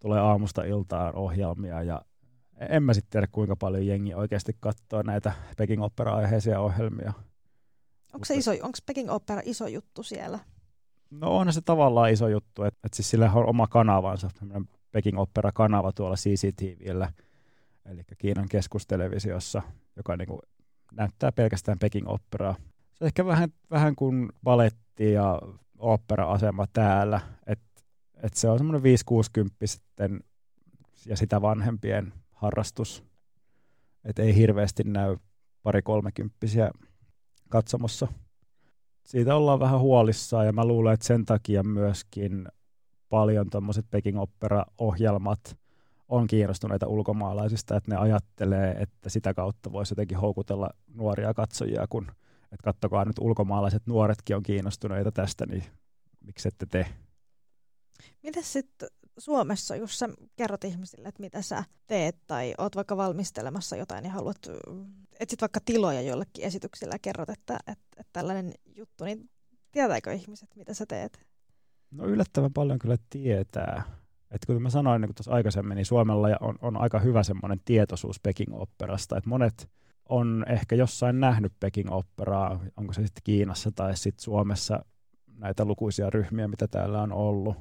[0.00, 2.02] tulee aamusta iltaan ohjelmia ja
[2.68, 7.12] en mä sitten tiedä kuinka paljon jengi oikeasti katsoo näitä Peking Opera-aiheisia ohjelmia.
[8.14, 10.38] Onko se iso, onko Peking Opera iso juttu siellä?
[11.10, 14.30] No onhan se tavallaan iso juttu, että, että siis sillä on oma kanavansa,
[14.90, 17.12] Peking Opera-kanava tuolla CCTVllä,
[17.84, 19.62] eli Kiinan keskustelevisiossa,
[19.96, 20.40] joka niin kuin
[20.92, 22.54] näyttää pelkästään Peking Operaa.
[22.94, 25.40] Se on ehkä vähän, vähän kuin baletti ja
[25.78, 27.82] opera-asema täällä, että
[28.22, 28.82] et se on semmoinen
[30.18, 30.22] 5-60
[31.06, 33.04] ja sitä vanhempien harrastus,
[34.04, 35.16] että ei hirveästi näy
[35.62, 36.70] pari kolmekymppisiä
[37.48, 38.08] katsomossa.
[39.08, 42.48] Siitä ollaan vähän huolissaan ja mä luulen, että sen takia myöskin
[43.08, 45.58] paljon tuommoiset Peking Opera-ohjelmat
[46.08, 52.06] on kiinnostuneita ulkomaalaisista, että ne ajattelee, että sitä kautta voisi jotenkin houkutella nuoria katsojia, kun
[52.42, 55.64] että kattokaa nyt ulkomaalaiset nuoretkin on kiinnostuneita tästä, niin
[56.20, 56.86] miksi ette te?
[58.22, 58.88] Mitäs sitten
[59.18, 64.10] Suomessa, jos sä kerrot ihmisille, että mitä sä teet tai oot vaikka valmistelemassa jotain ja
[64.10, 64.38] haluat,
[65.20, 69.30] etsit vaikka tiloja jollekin esityksillä ja kerrot, että, että, että tällainen juttu, niin
[69.72, 71.20] tietääkö ihmiset, mitä sä teet?
[71.90, 73.82] No yllättävän paljon kyllä tietää.
[74.30, 78.20] Että kuten mä sanoin niin tuossa aikaisemmin, niin Suomella on, on aika hyvä semmoinen tietoisuus
[78.20, 79.70] Peking-operasta, että monet
[80.08, 84.84] on ehkä jossain nähnyt Peking-operaa, onko se sitten Kiinassa tai sitten Suomessa
[85.26, 87.56] näitä lukuisia ryhmiä, mitä täällä on ollut.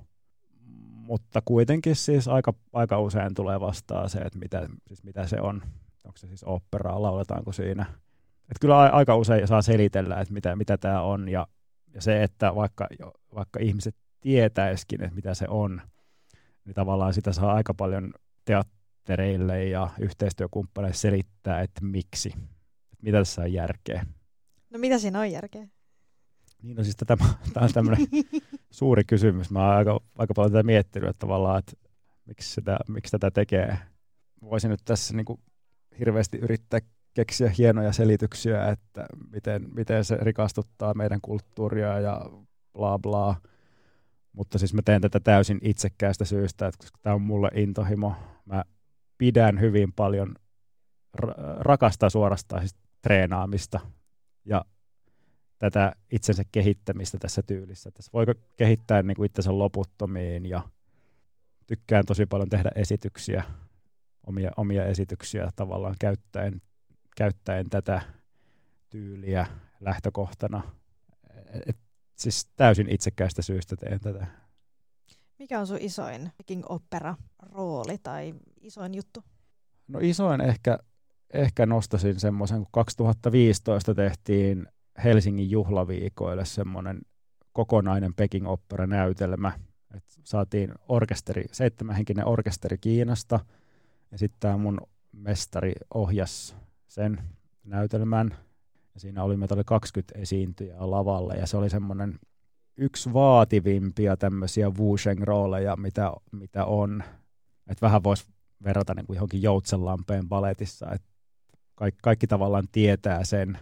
[1.08, 5.62] Mutta kuitenkin siis aika, aika usein tulee vastaan se, että mitä, siis mitä se on.
[6.06, 7.86] Onko se siis operaa, lauletaanko siinä.
[8.52, 11.30] Et kyllä aika usein saa selitellä, että mitä, mitä tämä on.
[11.30, 11.48] Ja,
[11.94, 12.88] ja se, että vaikka,
[13.36, 15.82] vaikka ihmiset tietäisikin, että mitä se on,
[16.66, 18.14] niin tavallaan sitä saa aika paljon
[18.46, 22.30] teattereille ja yhteistyökumppaneille selittää, että miksi.
[22.94, 24.06] Että mitä tässä on järkeä.
[24.70, 25.68] No mitä siinä on järkeä?
[26.62, 28.08] Niin, no siis tämä, tämä on tämmöinen
[28.72, 29.52] suuri kysymys.
[29.52, 31.74] Mä oon aika, aika paljon tätä miettinyt, että tavallaan, että
[32.26, 33.78] miksi, sitä, miksi tätä tekee.
[34.42, 35.40] Voisin nyt tässä niin kuin
[36.00, 36.80] hirveästi yrittää
[37.14, 42.22] keksiä hienoja selityksiä, että miten, miten se rikastuttaa meidän kulttuuria ja
[42.74, 43.36] bla bla.
[44.34, 48.16] Mutta siis mä teen tätä täysin itsekkäästä syystä, että koska tämä on mulle intohimo.
[48.46, 48.64] Mä
[49.18, 50.36] pidän hyvin paljon,
[51.22, 53.80] ra- rakastaa suorastaan siis treenaamista
[54.46, 54.66] ja
[55.60, 57.92] tätä itsensä kehittämistä tässä tyylissä.
[57.92, 58.26] Tässä voi
[58.58, 60.70] kehittää niin kuin itsensä loputtomiin ja
[61.68, 63.44] tykkään tosi paljon tehdä esityksiä,
[64.28, 66.62] omia, omia esityksiä tavallaan käyttäen,
[67.18, 68.02] käyttäen tätä
[68.90, 69.48] tyyliä
[69.80, 70.64] lähtökohtana.
[71.68, 71.78] Et,
[72.16, 74.28] siis täysin itsekkäästä syystä teen tätä.
[75.40, 79.24] Mikä on sun isoin King Opera-rooli tai isoin juttu?
[79.88, 80.80] No isoin ehkä,
[81.34, 84.68] ehkä nostasin semmoisen, kun 2015 tehtiin
[85.04, 87.02] Helsingin juhlaviikoille semmoinen
[87.54, 89.52] kokonainen Peking Opera-näytelmä.
[89.96, 93.40] Et saatiin orkesteri, seitsemänhenkinen orkesteri Kiinasta,
[94.12, 96.56] ja sitten tämä mun mestari ohjas
[96.88, 97.20] sen
[97.64, 98.36] näytelmän.
[98.94, 102.20] Ja siinä oli, meitä oli 20 esiintyjää lavalla, ja se oli semmoinen
[102.78, 107.04] yksi vaativimpia tämmöisiä Wu-Sheng-rooleja, mitä, mitä on.
[107.68, 108.26] Et vähän voisi
[108.64, 111.08] verrata niin kuin johonkin Joutsenlampeen baletissa, että
[111.76, 113.60] kaikki, kaikki tavallaan tietää sen,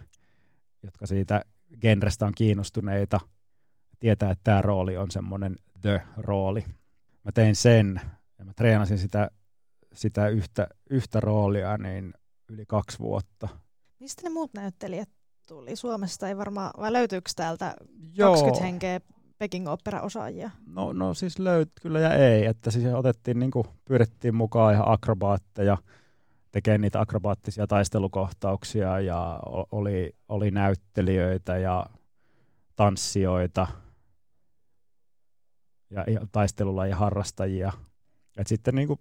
[0.86, 1.42] jotka siitä
[1.80, 3.20] genrestä on kiinnostuneita,
[3.98, 6.64] tietää, että tämä rooli on semmoinen the-rooli.
[7.24, 8.00] Mä tein sen
[8.38, 9.30] ja mä treenasin sitä,
[9.94, 12.14] sitä yhtä, yhtä roolia niin
[12.48, 13.48] yli kaksi vuotta.
[14.00, 15.08] Mistä ne muut näyttelijät
[15.48, 15.76] tuli?
[15.76, 17.74] Suomesta ei varmaan, vai löytyykö täältä
[18.14, 18.30] Joo.
[18.30, 19.00] 20 henkeä
[19.38, 20.50] Peking Opera-osaajia?
[20.66, 24.92] No, no siis löyt kyllä ja ei, että siis otettiin, niin kuin, pyydettiin mukaan ihan
[24.92, 25.78] akrobaatteja,
[26.56, 31.86] tekemään niitä akrobaattisia taistelukohtauksia ja oli, oli näyttelijöitä ja
[32.76, 33.66] tanssijoita
[35.90, 37.72] ja, ja taistelulla ja harrastajia.
[38.36, 39.00] Et sitten niin kuin,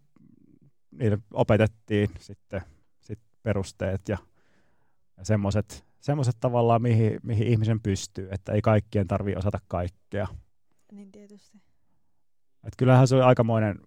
[0.91, 2.61] niille opetettiin sitten
[3.01, 4.17] sit perusteet ja,
[5.17, 10.27] ja semmoiset semmoiset tavallaan, mihin, mihin ihmisen pystyy, että ei kaikkien tarvitse osata kaikkea.
[10.91, 11.57] Niin tietysti.
[12.63, 13.79] Et kyllähän se oli aikamoinen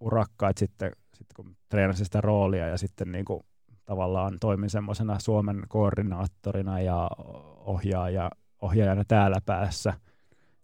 [0.00, 3.44] urakka, että sitten sitten kun treenasin sitä roolia ja sitten niin kuin
[3.84, 7.10] tavallaan toimin semmoisena Suomen koordinaattorina ja
[7.56, 8.30] ohjaaja,
[8.62, 9.94] ohjaajana täällä päässä,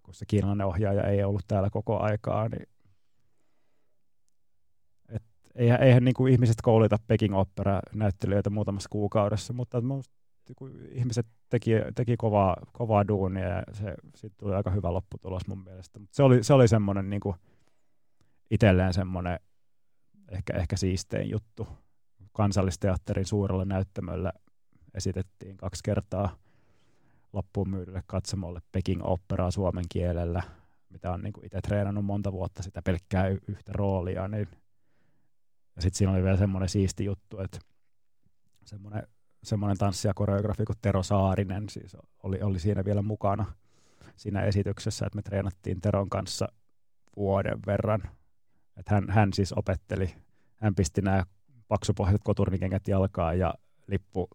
[0.03, 2.67] kun se kiinalainen ohjaaja ei ollut täällä koko aikaa, niin
[5.09, 5.23] et
[5.55, 9.83] eihän, eihän niin kuin ihmiset koulita Peking Opera-näyttelijöitä muutamassa kuukaudessa, mutta
[10.57, 15.65] kun ihmiset teki, teki kovaa, kovaa duunia ja se, siitä tuli aika hyvä lopputulos mun
[15.65, 15.99] mielestä.
[15.99, 17.37] Mut se oli, se oli semmoinen niin kuin
[18.51, 19.41] itselleen semmoinen
[20.31, 21.69] ehkä, ehkä siistein juttu.
[22.33, 24.33] Kansallisteatterin suurella näyttämöllä
[24.95, 26.37] esitettiin kaksi kertaa
[27.33, 30.43] loppuun myydylle katsomolle Peking Operaa suomen kielellä,
[30.91, 34.29] mitä on niin itse treenannut monta vuotta sitä pelkkää yhtä roolia.
[34.29, 34.49] Niin.
[35.77, 37.59] Ja sitten siinä oli vielä semmoinen siisti juttu, että
[38.65, 39.03] semmoinen,
[39.43, 43.53] semmoinen tanssija koreografi kuin Tero Saarinen siis oli, oli siinä vielä mukana
[44.17, 46.49] siinä esityksessä, että me treenattiin Teron kanssa
[47.17, 48.03] vuoden verran
[48.77, 50.15] Et hän, hän siis opetteli,
[50.57, 51.25] hän pisti nämä
[51.69, 53.55] paksupohjaiset koturnikengät jalkaan ja
[53.87, 54.29] lippu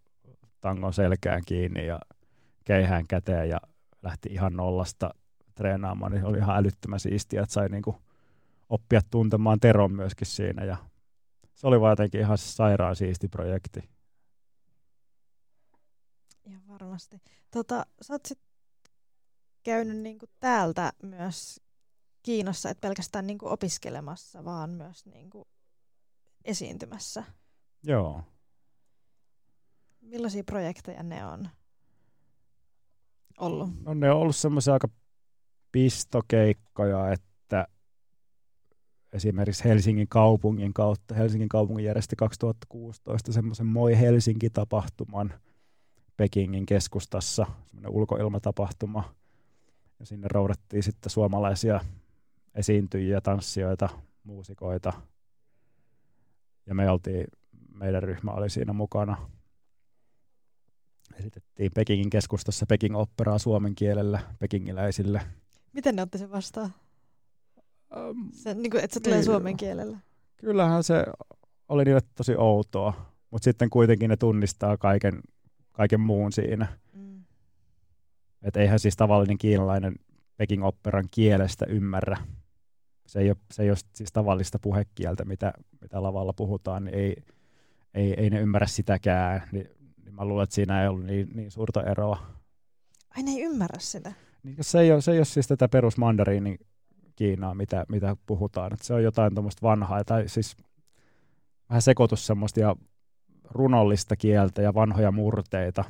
[0.62, 2.00] tangon selkään kiinni ja
[2.64, 3.58] keihään käteen ja
[4.02, 5.10] lähti ihan nollasta
[5.56, 7.96] treenaamaan, niin oli ihan älyttömän siistiä, että sai niinku
[8.70, 10.78] oppia tuntemaan Teron myöskin siinä ja
[11.54, 13.90] se oli vaan jotenkin ihan sairaan siisti projekti.
[16.46, 17.22] Ihan varmasti.
[17.52, 18.40] Tota, sä oot sit
[19.64, 21.62] käynyt niinku täältä myös
[22.26, 25.48] Kiinassa, et pelkästään niinku opiskelemassa, vaan myös niinku
[26.46, 27.24] esiintymässä.
[27.84, 28.24] Joo.
[30.02, 31.50] Millaisia projekteja ne on
[33.40, 33.70] ollut?
[33.82, 34.88] No ne on ollut semmoisia aika
[35.72, 37.68] pistokeikkoja, että
[39.14, 45.34] esimerkiksi Helsingin kaupungin kautta, Helsingin kaupungin järjesti 2016 semmoisen Moi Helsinki-tapahtuman
[46.18, 49.16] Pekingin keskustassa, semmoinen ulkoilmatapahtuma.
[50.00, 51.80] Ja sinne roudattiin sitten suomalaisia
[52.56, 53.90] esiintyjiä, tanssijoita,
[54.24, 54.94] muusikoita.
[56.66, 57.28] Ja me oltiin,
[57.74, 59.30] meidän ryhmä oli siinä mukana.
[61.20, 65.22] Esitettiin Pekingin keskustassa Peking operaa suomen kielellä pekingiläisille.
[65.74, 66.74] Miten ne otti sen vastaan?
[68.10, 69.26] Um, Se, niin kuin, että se tulee Niin.
[69.26, 69.98] suomen kielellä.
[70.38, 71.06] kyllähän se
[71.70, 75.22] oli niille tosi outoa, mutta sitten kuitenkin ne tunnistaa kaiken,
[75.72, 76.68] kaiken muun siinä.
[76.94, 77.24] Mm.
[78.42, 79.96] Että eihän siis tavallinen kiinalainen
[80.38, 82.18] Peking operan kielestä ymmärrä.
[83.08, 87.16] Se ei ole, se ei ole siis tavallista puhekieltä, mitä, mitä lavalla puhutaan, niin ei,
[87.94, 89.50] ei, ei ne ymmärrä sitäkään.
[89.52, 89.70] Niin,
[90.04, 92.18] niin mä luulen, että siinä ei ollut niin, niin suurta eroa.
[93.18, 94.14] Ai ne ei ymmärrä sitä.
[94.44, 96.58] Niin se, ei ole, se ei ole siis tätä perusmandariinin
[97.16, 98.74] Kiinaa, mitä, mitä puhutaan.
[98.74, 100.58] Et se on jotain tuommoista vanhaa, tai siis
[101.70, 102.76] vähän sekoitus semmoista ja
[103.44, 105.84] runollista kieltä ja vanhoja murteita.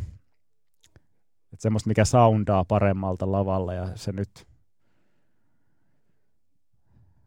[1.54, 4.48] Et semmoista, mikä soundaa paremmalta lavalla ja se nyt...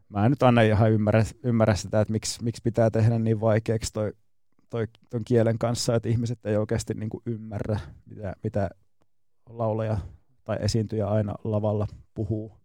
[0.09, 3.93] Mä en nyt aina ihan ymmärrä, ymmärrä sitä, että miksi, miksi pitää tehdä niin vaikeaksi
[3.93, 4.13] toi,
[4.69, 8.69] toi, ton kielen kanssa, että ihmiset ei oikeasti niinku ymmärrä, mitä, mitä
[9.49, 9.97] laulaja
[10.43, 12.57] tai esiintyjä aina lavalla puhuu.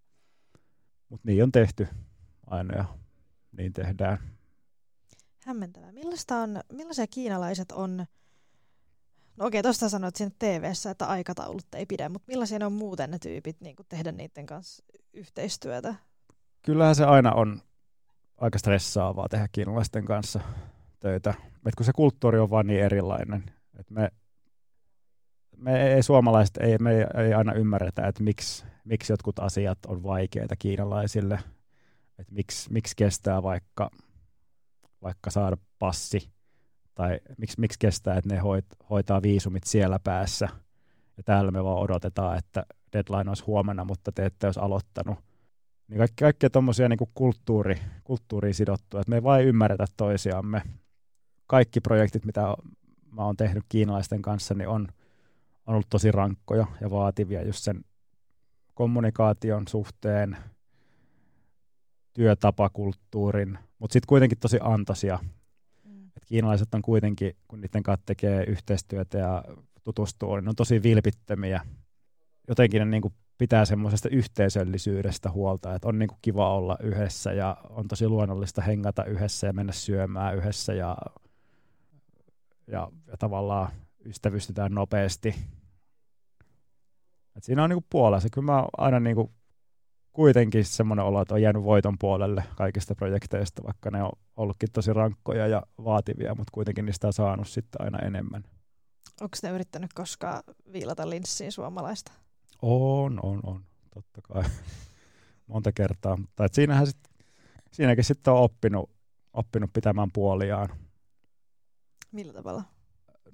[1.09, 1.89] Mutta niin on tehty
[2.47, 2.85] aina ja
[3.53, 4.19] niin tehdään.
[5.45, 5.93] Hämmentävää.
[5.93, 8.07] Millaista on, millaisia kiinalaiset on,
[9.37, 13.11] no okei, tuosta sanoit sinne tv että aikataulut ei pidä, mutta millaisia ne on muuten
[13.11, 15.95] ne tyypit niin tehdä niiden kanssa yhteistyötä?
[16.65, 17.61] Kyllähän se aina on
[18.37, 20.41] aika stressaavaa tehdä kiinalaisten kanssa
[21.01, 21.35] töitä.
[21.67, 23.45] Et kun se kulttuuri on vaan niin erilainen.
[23.79, 24.11] Et me,
[25.57, 30.57] me ei suomalaiset ei, me ei, aina ymmärretä, että miksi, miksi jotkut asiat on vaikeita
[30.57, 31.39] kiinalaisille.
[32.19, 33.91] Et miksi, miksi kestää vaikka,
[35.03, 36.31] vaikka saada passi
[36.95, 40.49] tai miksi, miksi kestää, että ne hoit, hoitaa viisumit siellä päässä.
[41.17, 45.24] Ja täällä me vaan odotetaan, että deadline olisi huomenna, mutta te ette olisi aloittanut.
[45.89, 50.63] Niin kaikki, kaikkea tuommoisia niin kulttuuri, kulttuuriin sidottuja, että me ei vain ymmärretä toisiamme.
[51.47, 52.41] Kaikki projektit, mitä
[53.11, 54.89] mä oon tehnyt kiinalaisten kanssa, niin on,
[55.67, 57.85] on ollut tosi rankkoja ja vaativia just sen
[58.75, 60.37] kommunikaation suhteen,
[62.13, 65.19] työtapakulttuurin, mutta sitten kuitenkin tosi antoisia.
[65.85, 66.07] Mm.
[66.17, 69.45] Et kiinalaiset on kuitenkin, kun niiden kanssa tekee yhteistyötä ja
[69.85, 71.61] tutustuu, niin ne on tosi vilpittömiä.
[72.49, 77.89] Jotenkin ne niinku pitää semmoisesta yhteisöllisyydestä huolta, että on niinku kiva olla yhdessä ja on
[77.89, 80.97] tosi luonnollista hengata yhdessä ja mennä syömään yhdessä ja,
[82.67, 83.69] ja, ja tavallaan
[84.05, 85.35] ystävystytään nopeasti.
[87.37, 88.29] Et siinä on niinku puolensa.
[88.33, 89.33] Kyllä mä aina niinku
[90.13, 94.93] kuitenkin semmoinen olo, että on jäänyt voiton puolelle kaikista projekteista, vaikka ne on ollutkin tosi
[94.93, 98.45] rankkoja ja vaativia, mutta kuitenkin niistä on saanut sitten aina enemmän.
[99.21, 100.43] Onko ne yrittänyt koskaan
[100.73, 102.13] viilata linssiin suomalaista?
[102.67, 103.65] On, on, on,
[103.95, 104.43] totta kai.
[105.47, 106.17] Monta kertaa.
[106.17, 106.97] Mutta et siinähän sit,
[107.73, 108.91] siinäkin sitten on oppinut,
[109.33, 110.69] oppinut pitämään puoliaan.
[112.13, 112.65] Millä tavalla?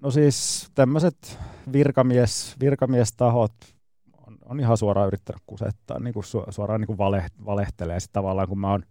[0.01, 1.39] No siis tämmöiset
[1.73, 3.53] virkamies, virkamiestahot
[4.27, 8.13] on, on ihan suoraan yrittänyt kusettaa, niin kuin su, suoraan niin kuin vale, valehtelee sit
[8.13, 8.83] tavallaan, kun mä oon,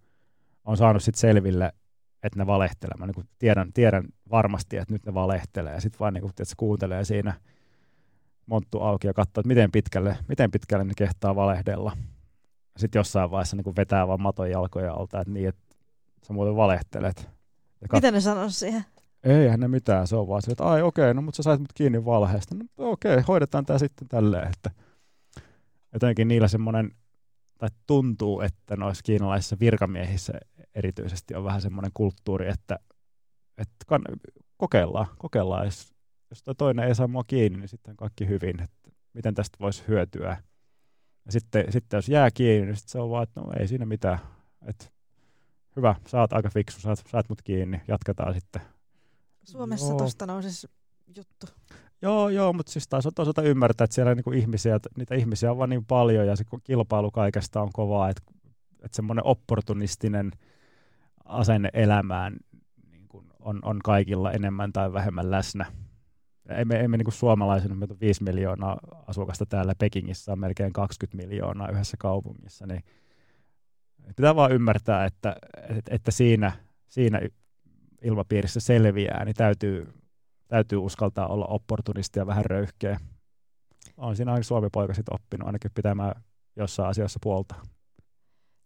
[0.66, 1.74] on saanut sit selville,
[2.24, 2.98] että ne valehtelee.
[2.98, 6.30] Mä niin kuin tiedän, tiedän varmasti, että nyt ne valehtelee ja sitten vaan niin kuin,
[6.30, 7.34] että se kuuntelee siinä
[8.50, 11.98] monttu auki ja katsoo, että miten pitkälle, miten pitkälle ne kehtaa valehdella.
[12.78, 15.76] Sitten jossain vaiheessa niin vetää vaan maton jalkoja alta, että niin, että
[16.28, 17.30] sä muuten valehtelet.
[17.82, 18.86] Ja kat- Miten ne sanoo siihen?
[19.24, 21.74] Eihän ne mitään, se on vaan se, että ai okei, no mutta sä sait mut
[21.74, 22.56] kiinni valheesta.
[22.56, 24.72] No okei, hoidetaan tämä sitten tälleen, että
[25.94, 26.92] jotenkin niillä semmoinen,
[27.58, 30.34] tai tuntuu, että noissa kiinalaisissa virkamiehissä
[30.76, 32.80] erityisesti on vähän semmoinen kulttuuri, että,
[33.58, 34.04] että kann,
[34.58, 35.94] kokeillaan, kokeillaan, jos,
[36.30, 39.58] jos toi toinen ei saa mua kiinni, niin sitten on kaikki hyvin, että miten tästä
[39.60, 40.38] voisi hyötyä.
[41.26, 43.86] Ja sitten, sitten jos jää kiinni, niin sitten se on vaan, että no ei siinä
[43.86, 44.20] mitään,
[44.66, 44.86] että
[45.76, 48.62] hyvä, sä oot aika fiksu, saat, saat mut kiinni, jatketaan sitten.
[49.44, 49.98] Suomessa Joo.
[49.98, 50.68] tosta nousisi
[51.16, 51.48] juttu.
[52.02, 55.58] Joo, joo, mutta siis taas on toisaalta ymmärtää, että siellä niinku ihmisiä, niitä ihmisiä on
[55.58, 58.22] vaan niin paljon ja se kilpailu kaikesta on kovaa, että,
[58.84, 60.32] että semmoinen opportunistinen
[61.26, 62.38] asenne elämään
[62.92, 65.66] niin kuin on, on kaikilla enemmän tai vähemmän läsnä.
[66.50, 70.74] Ja emme, emme niin kuin suomalaisena, meitä on 5 miljoonaa asukasta täällä Pekingissä, on melkein
[70.74, 72.84] 20 miljoonaa yhdessä kaupungissa, niin
[74.16, 75.36] pitää vaan ymmärtää, että,
[75.90, 76.52] että, siinä,
[76.88, 77.22] siinä
[78.02, 79.94] ilmapiirissä selviää, niin täytyy,
[80.48, 83.00] täytyy uskaltaa olla opportunisti ja vähän röyhkeä.
[83.98, 86.24] On siinä ainakin Suomi-poika sitten oppinut ainakin pitämään
[86.56, 87.56] jossain asiassa puolta.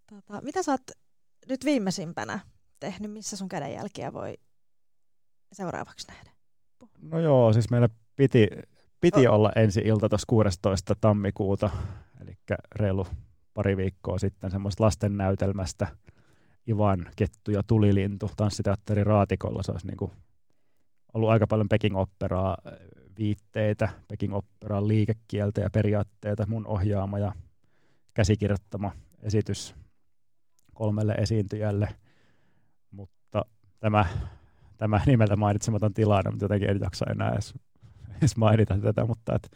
[0.09, 0.91] Tota, mitä sä oot
[1.49, 2.39] nyt viimeisimpänä
[2.79, 4.37] tehnyt, missä sun kädenjälkiä voi
[5.53, 6.32] seuraavaksi nähdä?
[7.01, 8.47] No joo, siis meillä piti,
[9.01, 10.95] piti olla ensi ilta tuossa 16.
[11.01, 11.69] tammikuuta,
[12.21, 12.37] eli
[12.75, 13.07] reilu
[13.53, 15.87] pari viikkoa sitten semmoista lasten näytelmästä
[16.69, 19.63] Ivan, Kettu ja Tulilintu tanssiteatteri Raatikolla.
[19.63, 20.11] Se olisi niin kuin
[21.13, 22.57] ollut aika paljon Peking Operaa
[23.17, 27.33] viitteitä, Peking Operan liikekieltä ja periaatteita, mun ohjaama ja
[28.13, 28.91] käsikirjoittama
[29.21, 29.75] esitys
[30.73, 31.89] kolmelle esiintyjälle,
[32.91, 33.45] mutta
[33.79, 34.05] tämä,
[34.83, 37.53] tämä nimeltä mainitsematon tilanne, mutta jotenkin en jaksa enää edes,
[38.17, 39.51] edes mainita tätä, mutta et,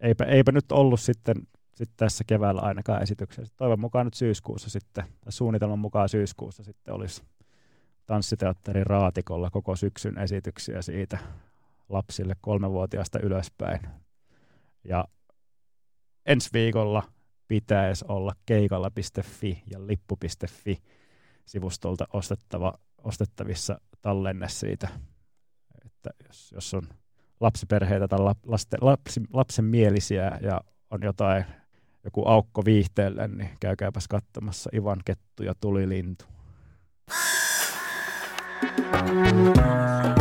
[0.00, 1.36] eipä, eipä nyt ollut sitten,
[1.74, 3.54] sitten tässä keväällä ainakaan esityksessä.
[3.56, 7.22] Toivon mukaan nyt syyskuussa sitten, tai suunnitelman mukaan syyskuussa sitten olisi
[8.06, 11.18] tanssiteatterin raatikolla koko syksyn esityksiä siitä
[11.88, 13.80] lapsille kolmevuotiaasta ylöspäin.
[14.84, 15.04] Ja
[16.26, 17.02] ensi viikolla
[17.48, 20.82] pitäisi olla keikalla.fi ja lippu.fi
[21.46, 24.88] sivustolta ostettava, ostettavissa tallenne siitä,
[25.84, 26.82] että jos, jos on
[27.40, 30.60] lapsiperheitä tai lasten, lapsi, lapsen mielisiä ja
[30.90, 31.44] on jotain,
[32.04, 36.24] joku aukko viihteelle, niin käykääpäs katsomassa Ivan Kettu ja Tulilintu.
[39.12, 40.19] You.